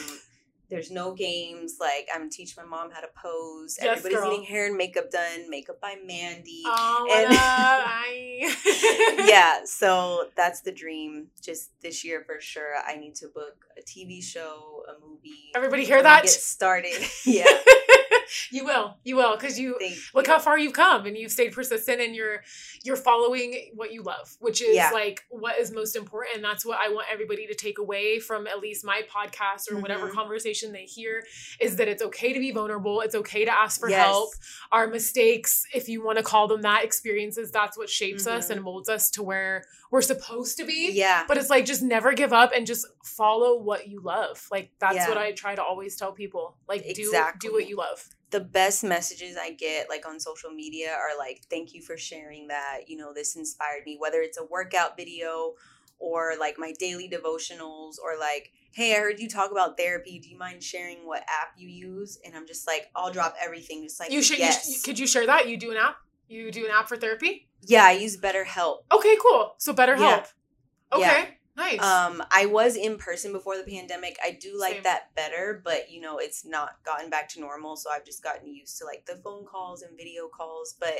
there's 0.69 0.89
no 0.91 1.13
games. 1.13 1.75
Like 1.79 2.07
I'm 2.13 2.29
teaching 2.29 2.55
my 2.63 2.67
mom 2.67 2.91
how 2.91 2.99
to 3.01 3.07
pose. 3.21 3.77
Yes, 3.81 3.97
Everybody's 3.99 4.17
girl. 4.17 4.29
getting 4.31 4.45
hair 4.45 4.65
and 4.67 4.75
makeup 4.77 5.11
done. 5.11 5.49
Makeup 5.49 5.79
by 5.81 5.95
Mandi. 6.03 6.63
Oh, 6.65 7.07
And- 7.11 7.38
I- 7.39 9.25
yeah, 9.27 9.59
so 9.65 10.25
that's 10.35 10.61
the 10.61 10.71
dream. 10.71 11.27
Just 11.41 11.69
this 11.81 12.03
year 12.03 12.23
for 12.25 12.39
sure. 12.41 12.73
I 12.85 12.95
need 12.95 13.15
to 13.15 13.27
book 13.27 13.65
a 13.77 13.81
TV 13.81 14.23
show, 14.23 14.83
a 14.89 14.99
movie. 15.07 15.51
Everybody 15.55 15.85
hear 15.85 16.01
that? 16.01 16.23
Get 16.23 16.31
started. 16.31 16.93
yeah. 17.25 17.45
you 18.51 18.65
will. 18.65 18.97
You 19.03 19.15
will, 19.15 19.35
because 19.35 19.59
you 19.59 19.77
Thank 19.79 19.95
look 20.13 20.27
you. 20.27 20.33
how 20.33 20.39
far 20.39 20.57
you've 20.57 20.73
come 20.73 21.05
and 21.05 21.17
you've 21.17 21.31
stayed 21.31 21.53
persistent 21.53 22.01
and 22.01 22.15
you're 22.15 22.43
you're 22.83 22.95
following 22.95 23.71
what 23.73 23.91
you 23.91 24.03
love 24.03 24.35
which 24.39 24.61
is 24.61 24.75
Yeah. 24.75 24.91
like 24.93 25.23
what 25.29 25.59
is 25.59 25.71
most 25.71 25.95
important 25.95 26.35
and 26.35 26.43
that's 26.43 26.65
what 26.65 26.77
i 26.79 26.89
want 26.89 27.07
everybody 27.11 27.47
to 27.47 27.55
take 27.55 27.79
away 27.79 28.19
from 28.19 28.45
at 28.47 28.59
least 28.59 28.85
my 28.85 29.01
podcast 29.09 29.71
or 29.71 29.77
whatever 29.79 30.07
Mhm. 30.09 30.13
conversation 30.13 30.71
they 30.71 30.83
hear 30.83 31.23
is 31.59 31.75
that 31.77 31.88
it's 31.88 32.03
okay 32.03 32.33
to 32.33 32.39
be 32.39 32.51
vulnerable 32.51 33.01
it's 33.01 33.15
okay 33.15 33.43
to 33.45 33.51
ask 33.51 33.79
for 33.79 33.89
Yes. 33.89 34.05
help 34.05 34.29
our 34.71 34.88
mistakes 34.88 35.65
if 35.73 35.88
you 35.89 36.03
want 36.03 36.17
to 36.17 36.23
call 36.23 36.47
them 36.47 36.61
that 36.61 36.83
experiences 36.83 37.51
that's 37.51 37.77
what 37.77 37.89
shapes 37.89 38.27
us 38.27 38.47
Mhm. 38.47 38.51
and 38.51 38.61
molds 38.63 38.89
us 38.89 39.09
to 39.11 39.23
where 39.23 39.65
we're 39.91 40.02
supposed 40.02 40.58
to 40.58 40.65
be 40.65 40.91
Yeah. 40.93 41.24
but 41.28 41.38
it's 41.38 41.50
like 41.50 41.65
just 41.65 41.82
never 41.82 42.13
give 42.13 42.34
up 42.34 42.52
and 42.56 42.65
just 42.65 42.86
follow 43.04 43.60
what 43.60 43.88
you 43.88 44.02
love 44.02 44.48
like 44.52 44.71
that's 44.80 44.95
Yeah. 44.95 45.10
what 45.10 45.17
i 45.17 45.32
try 45.32 45.56
to 45.56 45.63
always 45.63 45.95
tell 45.95 46.12
people 46.12 46.58
like 46.67 46.84
do 46.84 46.89
Exactly. 46.89 47.50
do 47.50 47.54
what 47.54 47.67
you 47.67 47.78
love 47.78 48.10
the 48.32 48.39
best 48.41 48.84
messages 48.84 49.38
I 49.38 49.52
get 49.52 49.88
like 49.88 50.06
on 50.06 50.19
social 50.19 50.50
media 50.50 50.91
are 50.91 51.17
like, 51.17 51.43
thank 51.50 51.74
you 51.74 51.82
for 51.82 51.95
sharing 51.95 52.48
that. 52.48 52.80
You 52.88 52.98
know, 52.98 53.13
this 53.13 53.38
inspired 53.38 53.84
me, 53.86 53.95
whether 53.98 54.19
it's 54.19 54.38
a 54.38 54.43
workout 54.43 54.98
video 54.98 55.54
or 56.00 56.34
like 56.38 56.56
my 56.58 56.74
daily 56.78 57.10
devotionals 57.10 57.93
or 58.04 58.19
like, 58.19 58.52
hey, 58.74 58.93
I 58.93 59.00
heard 59.00 59.19
you 59.21 59.30
talk 59.30 59.52
about 59.52 59.78
therapy. 59.78 60.19
Do 60.19 60.28
you 60.28 60.38
mind 60.38 60.62
sharing 60.62 61.08
what 61.08 61.21
app 61.21 61.54
you 61.56 61.69
use? 61.69 62.19
And 62.26 62.36
I'm 62.36 62.45
just 62.45 62.67
like, 62.67 62.88
I'll 62.93 63.12
drop 63.12 63.36
everything. 63.41 63.84
Just 63.84 64.02
like, 64.02 64.12
you 64.12 64.21
should 64.21 64.39
yes. 64.39 64.67
you, 64.67 64.82
could 64.84 65.00
you 65.00 65.08
share 65.08 65.26
that 65.28 65.48
you 65.48 65.56
do 65.56 65.71
an 65.71 65.78
app 65.78 65.95
you 66.28 66.52
do 66.52 66.65
an 66.65 66.71
app 66.71 66.88
for 66.88 66.98
therapy 66.98 67.48
yeah, 67.65 67.86
I 67.86 67.91
use 67.93 68.17
BetterHelp. 68.17 68.80
Okay, 68.91 69.17
cool. 69.21 69.56
So 69.58 69.73
better 69.73 69.95
Yeah. 69.95 70.10
help. 70.10 70.25
Okay, 70.93 71.01
Yeah. 71.01 71.25
nice. 71.56 71.82
Um, 71.82 72.23
I 72.32 72.45
was 72.45 72.75
in 72.75 72.97
person 72.97 73.32
before 73.34 73.58
the 73.58 73.63
pandemic. 73.63 74.17
I 74.23 74.32
do 74.39 74.58
like 74.58 74.73
Same. 74.75 74.84
that 74.84 75.13
better, 75.15 75.62
but 75.63 75.89
you 75.89 75.99
know, 75.99 76.17
it's 76.19 76.45
not 76.45 76.84
gotten 76.86 77.10
back 77.10 77.28
to 77.30 77.39
normal. 77.39 77.75
So 77.75 77.89
I've 77.89 78.06
just 78.06 78.23
gotten 78.23 78.54
used 78.54 78.78
to 78.78 78.86
like 78.86 79.06
the 79.06 79.15
phone 79.17 79.45
calls 79.45 79.82
and 79.82 79.97
video 79.97 80.28
calls. 80.28 80.75
But 80.80 80.93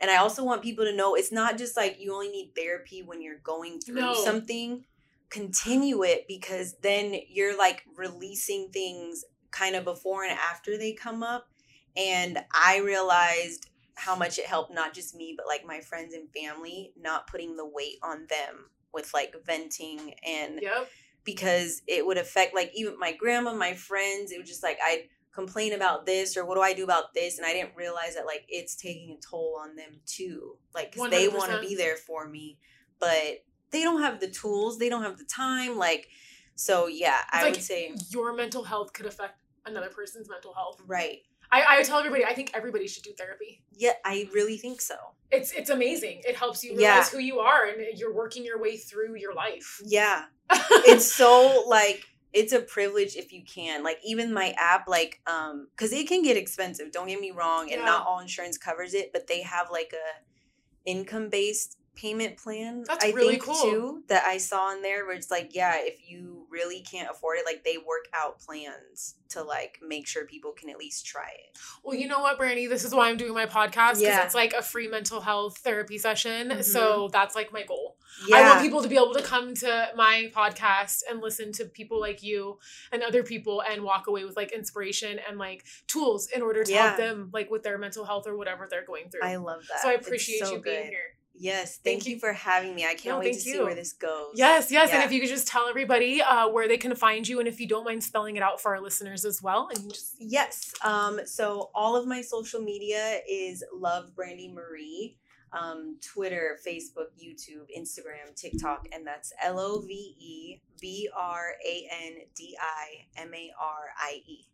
and 0.00 0.10
I 0.10 0.16
also 0.16 0.44
want 0.44 0.62
people 0.62 0.84
to 0.84 0.92
know 0.94 1.14
it's 1.14 1.32
not 1.32 1.58
just 1.58 1.76
like 1.76 1.96
you 1.98 2.12
only 2.14 2.28
need 2.28 2.52
therapy 2.56 3.02
when 3.02 3.20
you're 3.20 3.38
going 3.40 3.80
through 3.80 4.00
No. 4.00 4.14
something. 4.14 4.84
Continue 5.28 6.04
it 6.04 6.26
because 6.28 6.76
then 6.82 7.16
you're 7.28 7.58
like 7.58 7.82
releasing 7.96 8.70
things 8.70 9.24
kind 9.50 9.74
of 9.74 9.84
before 9.84 10.22
and 10.22 10.38
after 10.38 10.78
they 10.78 10.92
come 10.92 11.22
up. 11.22 11.48
And 11.96 12.38
I 12.52 12.78
realized 12.78 13.68
how 13.96 14.14
much 14.14 14.38
it 14.38 14.46
helped 14.46 14.72
not 14.72 14.94
just 14.94 15.14
me, 15.14 15.34
but 15.36 15.46
like 15.46 15.64
my 15.66 15.80
friends 15.80 16.14
and 16.14 16.28
family, 16.30 16.92
not 16.98 17.26
putting 17.26 17.56
the 17.56 17.66
weight 17.66 17.96
on 18.02 18.26
them 18.28 18.70
with 18.92 19.12
like 19.12 19.34
venting 19.44 20.14
and 20.24 20.60
yep. 20.62 20.88
because 21.24 21.82
it 21.86 22.06
would 22.06 22.18
affect 22.18 22.54
like 22.54 22.70
even 22.74 22.98
my 22.98 23.12
grandma, 23.12 23.52
my 23.54 23.74
friends. 23.74 24.30
It 24.32 24.38
was 24.38 24.48
just 24.48 24.62
like 24.62 24.78
I'd 24.84 25.08
complain 25.32 25.72
about 25.72 26.06
this 26.06 26.36
or 26.36 26.44
what 26.44 26.54
do 26.54 26.60
I 26.60 26.72
do 26.74 26.84
about 26.84 27.14
this, 27.14 27.38
and 27.38 27.46
I 27.46 27.52
didn't 27.52 27.74
realize 27.74 28.14
that 28.14 28.26
like 28.26 28.44
it's 28.48 28.76
taking 28.76 29.10
a 29.10 29.16
toll 29.20 29.58
on 29.60 29.76
them 29.76 30.00
too. 30.06 30.56
Like 30.74 30.94
'cause 30.94 31.10
they 31.10 31.28
want 31.28 31.52
to 31.52 31.60
be 31.60 31.74
there 31.74 31.96
for 31.96 32.28
me, 32.28 32.58
but 33.00 33.44
they 33.70 33.82
don't 33.82 34.02
have 34.02 34.20
the 34.20 34.28
tools, 34.30 34.78
they 34.78 34.88
don't 34.88 35.02
have 35.02 35.18
the 35.18 35.24
time. 35.24 35.76
Like, 35.76 36.08
so 36.54 36.86
yeah, 36.86 37.20
I 37.30 37.44
like- 37.44 37.54
would 37.54 37.62
say 37.62 37.94
Your 38.10 38.34
mental 38.34 38.64
health 38.64 38.92
could 38.92 39.06
affect 39.06 39.40
another 39.64 39.88
person's 39.88 40.28
mental 40.28 40.54
health. 40.54 40.80
right. 40.86 41.22
I, 41.56 41.78
I 41.78 41.82
tell 41.82 41.98
everybody 41.98 42.24
I 42.24 42.34
think 42.34 42.50
everybody 42.54 42.86
should 42.88 43.02
do 43.02 43.12
therapy. 43.16 43.62
Yeah, 43.72 43.92
I 44.04 44.28
really 44.32 44.56
think 44.56 44.80
so. 44.80 44.96
It's 45.30 45.52
it's 45.52 45.70
amazing. 45.70 46.22
It 46.26 46.36
helps 46.36 46.62
you 46.64 46.70
realize 46.76 46.84
Yeah. 47.12 47.18
who 47.18 47.18
you 47.18 47.38
are 47.40 47.66
and 47.66 47.98
you're 47.98 48.14
working 48.14 48.44
your 48.44 48.60
way 48.60 48.76
through 48.76 49.16
your 49.16 49.34
life. 49.34 49.80
Yeah, 49.84 50.24
it's 50.50 51.10
so 51.12 51.64
like 51.68 52.04
it's 52.32 52.52
a 52.52 52.60
privilege 52.60 53.16
if 53.16 53.32
you 53.32 53.42
can 53.44 53.82
like 53.82 53.98
even 54.04 54.32
my 54.32 54.54
app 54.58 54.86
like 54.88 55.20
um 55.26 55.68
because 55.74 55.92
it 55.92 56.06
can 56.06 56.22
get 56.22 56.36
expensive 56.36 56.92
don't 56.92 57.06
get 57.08 57.20
me 57.20 57.30
wrong 57.30 57.62
and 57.72 57.80
Yeah. 57.80 57.86
not 57.86 58.06
all 58.06 58.18
insurance 58.20 58.58
covers 58.58 58.92
it 58.92 59.10
but 59.12 59.26
they 59.26 59.40
have 59.42 59.70
like 59.70 59.94
a 59.94 60.90
income 60.90 61.28
based 61.30 61.78
payment 61.96 62.36
plan 62.36 62.84
That's 62.86 63.04
i 63.04 63.08
really 63.10 63.32
think 63.32 63.44
cool. 63.44 63.54
too 63.54 64.02
that 64.08 64.24
i 64.24 64.36
saw 64.38 64.72
in 64.74 64.82
there 64.82 65.06
where 65.06 65.16
it's 65.16 65.30
like 65.30 65.54
yeah 65.54 65.74
if 65.78 66.08
you 66.08 66.46
really 66.50 66.80
can't 66.80 67.10
afford 67.10 67.38
it 67.38 67.44
like 67.46 67.64
they 67.64 67.78
work 67.78 68.04
out 68.14 68.38
plans 68.38 69.14
to 69.28 69.42
like 69.42 69.78
make 69.86 70.06
sure 70.06 70.24
people 70.24 70.52
can 70.52 70.70
at 70.70 70.76
least 70.78 71.04
try 71.04 71.28
it 71.28 71.58
Well, 71.82 71.96
you 71.98 72.06
know 72.06 72.20
what, 72.20 72.38
Brandi? 72.38 72.68
This 72.68 72.84
is 72.84 72.94
why 72.94 73.08
I'm 73.10 73.16
doing 73.16 73.34
my 73.34 73.46
podcast 73.46 73.94
because 73.94 74.02
Yeah. 74.02 74.24
it's 74.24 74.36
like 74.36 74.52
a 74.52 74.62
free 74.62 74.86
mental 74.86 75.20
health 75.20 75.58
therapy 75.58 75.98
session. 75.98 76.50
Mhm. 76.50 76.62
So 76.64 77.08
that's 77.12 77.34
like 77.34 77.52
my 77.52 77.64
goal. 77.64 77.96
yeah 78.28 78.36
I 78.36 78.42
want 78.48 78.60
people 78.62 78.82
to 78.82 78.88
be 78.88 78.94
able 78.94 79.14
to 79.14 79.22
come 79.22 79.52
to 79.54 79.88
my 79.96 80.30
podcast 80.34 81.02
and 81.10 81.20
listen 81.20 81.50
to 81.54 81.64
people 81.64 81.98
like 82.00 82.22
you 82.22 82.58
and 82.92 83.02
other 83.02 83.24
people 83.24 83.62
and 83.68 83.82
walk 83.82 84.06
away 84.06 84.24
with 84.24 84.36
like 84.36 84.52
inspiration 84.52 85.18
and 85.28 85.38
like 85.38 85.64
tools 85.88 86.28
in 86.34 86.40
order 86.40 86.62
to 86.62 86.70
Yeah. 86.72 86.86
help 86.86 86.96
them 86.98 87.30
like 87.32 87.50
with 87.50 87.64
their 87.64 87.78
mental 87.78 88.04
health 88.04 88.28
or 88.28 88.36
whatever 88.36 88.68
they're 88.70 88.84
going 88.86 89.10
through. 89.10 89.22
i 89.24 89.34
love 89.36 89.62
that 89.68 89.82
so 89.82 89.88
I 89.88 89.94
appreciate 89.94 90.38
so 90.44 90.52
you 90.54 90.60
being 90.60 90.82
good. 90.84 90.90
here. 90.90 91.15
Yes, 91.38 91.76
Thank 91.76 92.00
thank, 92.00 92.06
you. 92.06 92.14
you 92.14 92.20
for 92.20 92.32
having 92.32 92.74
me. 92.74 92.84
I 92.84 92.94
can't 92.94 93.16
No, 93.16 93.18
wait 93.18 93.34
to 93.34 93.40
thank 93.40 93.56
see 93.56 93.60
where 93.62 93.74
this 93.74 93.92
goes. 93.92 94.32
Yes, 94.34 94.70
yes. 94.70 94.90
And 94.92 95.02
if 95.02 95.12
you 95.12 95.20
could 95.20 95.28
just 95.28 95.48
tell 95.48 95.68
everybody 95.68 96.22
uh, 96.22 96.48
where 96.48 96.68
they 96.68 96.78
can 96.78 96.94
find 96.94 97.26
you, 97.26 97.38
and 97.38 97.48
if 97.48 97.60
you 97.60 97.68
don't 97.68 97.84
mind 97.84 98.02
spelling 98.02 98.36
it 98.36 98.42
out 98.42 98.60
for 98.60 98.74
our 98.74 98.80
listeners 98.80 99.24
as 99.24 99.42
well, 99.42 99.68
and 99.74 99.92
just 99.92 100.16
Yes. 100.18 100.72
Um, 100.84 101.20
so 101.26 101.70
all 101.74 101.96
of 101.96 102.06
my 102.06 102.22
social 102.22 102.60
media 102.60 103.20
is 103.28 103.62
Love 103.74 104.12
Brandi 104.14 104.52
Marie. 104.52 105.16
Um, 105.52 105.96
Twitter, 106.02 106.58
Facebook, 106.66 107.06
YouTube, 107.16 107.66
Instagram, 107.74 108.34
TikTok, 108.34 108.88
and 108.92 109.06
that's 109.06 109.32
L 109.42 109.60
O 109.60 109.80
V 109.80 109.92
E 110.18 110.60
B 110.80 111.08
R 111.16 111.52
A 111.64 111.88
N 112.04 112.14
D 112.34 112.58
I 112.60 113.20
M 113.20 113.32
A 113.32 113.52
R 113.58 113.84
I 113.96 114.22
E. 114.26 114.46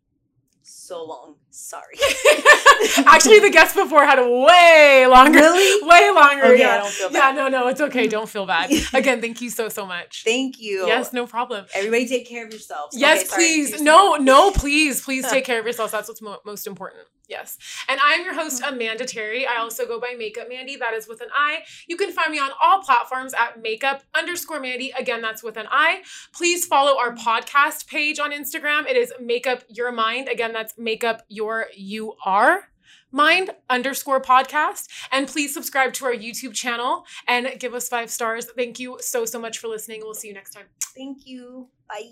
So 0.65 1.03
long. 1.05 1.35
Sorry. 1.49 1.95
actually, 3.05 3.39
the 3.39 3.49
guest 3.51 3.75
before 3.75 4.05
had 4.05 4.17
a 4.17 4.27
way 4.29 5.05
longer, 5.07 5.39
Really? 5.39 5.87
way 5.87 6.09
longer. 6.11 6.45
Okay, 6.45 6.59
yeah. 6.59 6.75
I 6.75 6.77
don't 6.79 6.89
feel 6.91 7.11
Yeah, 7.11 7.31
no, 7.31 7.47
no, 7.49 7.67
it's 7.67 7.81
okay. 7.81 8.07
Don't 8.07 8.29
feel 8.29 8.45
bad. 8.45 8.71
Again, 8.93 9.21
thank 9.21 9.41
you 9.41 9.49
so, 9.49 9.69
so 9.69 9.85
much. 9.85 10.23
Thank 10.23 10.59
you. 10.59 10.87
Yes, 10.87 11.11
no 11.13 11.27
problem. 11.27 11.65
Everybody 11.75 12.07
take 12.07 12.27
care 12.27 12.45
of 12.45 12.51
yourselves. 12.51 12.97
Yes, 12.97 13.21
Okay, 13.25 13.35
please. 13.35 13.65
seriously. 13.67 13.85
No, 13.85 14.15
no, 14.15 14.51
please, 14.51 15.01
please 15.01 15.27
take 15.29 15.45
care 15.45 15.59
of 15.59 15.65
yourselves. 15.65 15.91
That's 15.91 16.07
what's 16.07 16.21
mo- 16.21 16.39
most 16.45 16.65
important. 16.65 17.03
Yes. 17.33 17.57
And 17.87 17.99
I'm 18.03 18.23
your 18.23 18.35
host. 18.35 18.61
Amanda 18.63 19.05
Terry. 19.05 19.47
I 19.47 19.57
also 19.57 19.87
go 19.87 19.99
by 19.99 20.13
Makeup 20.15 20.47
Mandi. 20.47 20.75
That 20.75 20.93
is 20.93 21.07
with 21.07 21.19
an 21.19 21.29
I. 21.33 21.63
You 21.87 21.97
can 21.97 22.11
find 22.11 22.31
me 22.31 22.37
on 22.37 22.51
all 22.61 22.83
platforms 22.83 23.33
at 23.33 23.59
makeup 23.59 24.03
underscore 24.13 24.59
Mandi. 24.59 24.93
Again, 24.95 25.23
that's 25.23 25.41
with 25.41 25.57
an 25.57 25.65
I. 25.71 26.03
Please 26.31 26.67
follow 26.67 26.99
our 26.99 27.15
podcast 27.15 27.87
page 27.87 28.19
on 28.19 28.31
Instagram. 28.31 28.87
It 28.87 28.95
is 28.95 29.11
Makeup 29.19 29.63
Your 29.67 29.91
Mind. 29.91 30.27
Again, 30.29 30.53
that's 30.53 30.77
Makeup 30.77 31.23
Your 31.27 31.65
You 31.75 32.13
Are. 32.23 32.69
Mind 33.11 33.49
underscore 33.67 34.21
podcast. 34.21 34.87
And 35.11 35.27
please 35.27 35.55
subscribe 35.55 35.93
to 35.93 36.05
our 36.05 36.13
YouTube 36.13 36.53
channel 36.53 37.05
and 37.27 37.47
give 37.59 37.73
us 37.73 37.89
five 37.89 38.11
stars. 38.11 38.45
Thank 38.55 38.79
you 38.79 38.99
so, 39.01 39.25
so 39.25 39.39
much 39.39 39.57
for 39.57 39.67
listening. 39.69 40.01
We'll 40.03 40.13
see 40.13 40.27
you 40.27 40.35
next 40.35 40.51
time. 40.51 40.65
Thank 40.95 41.25
you. 41.25 41.69
Bye. 41.89 42.11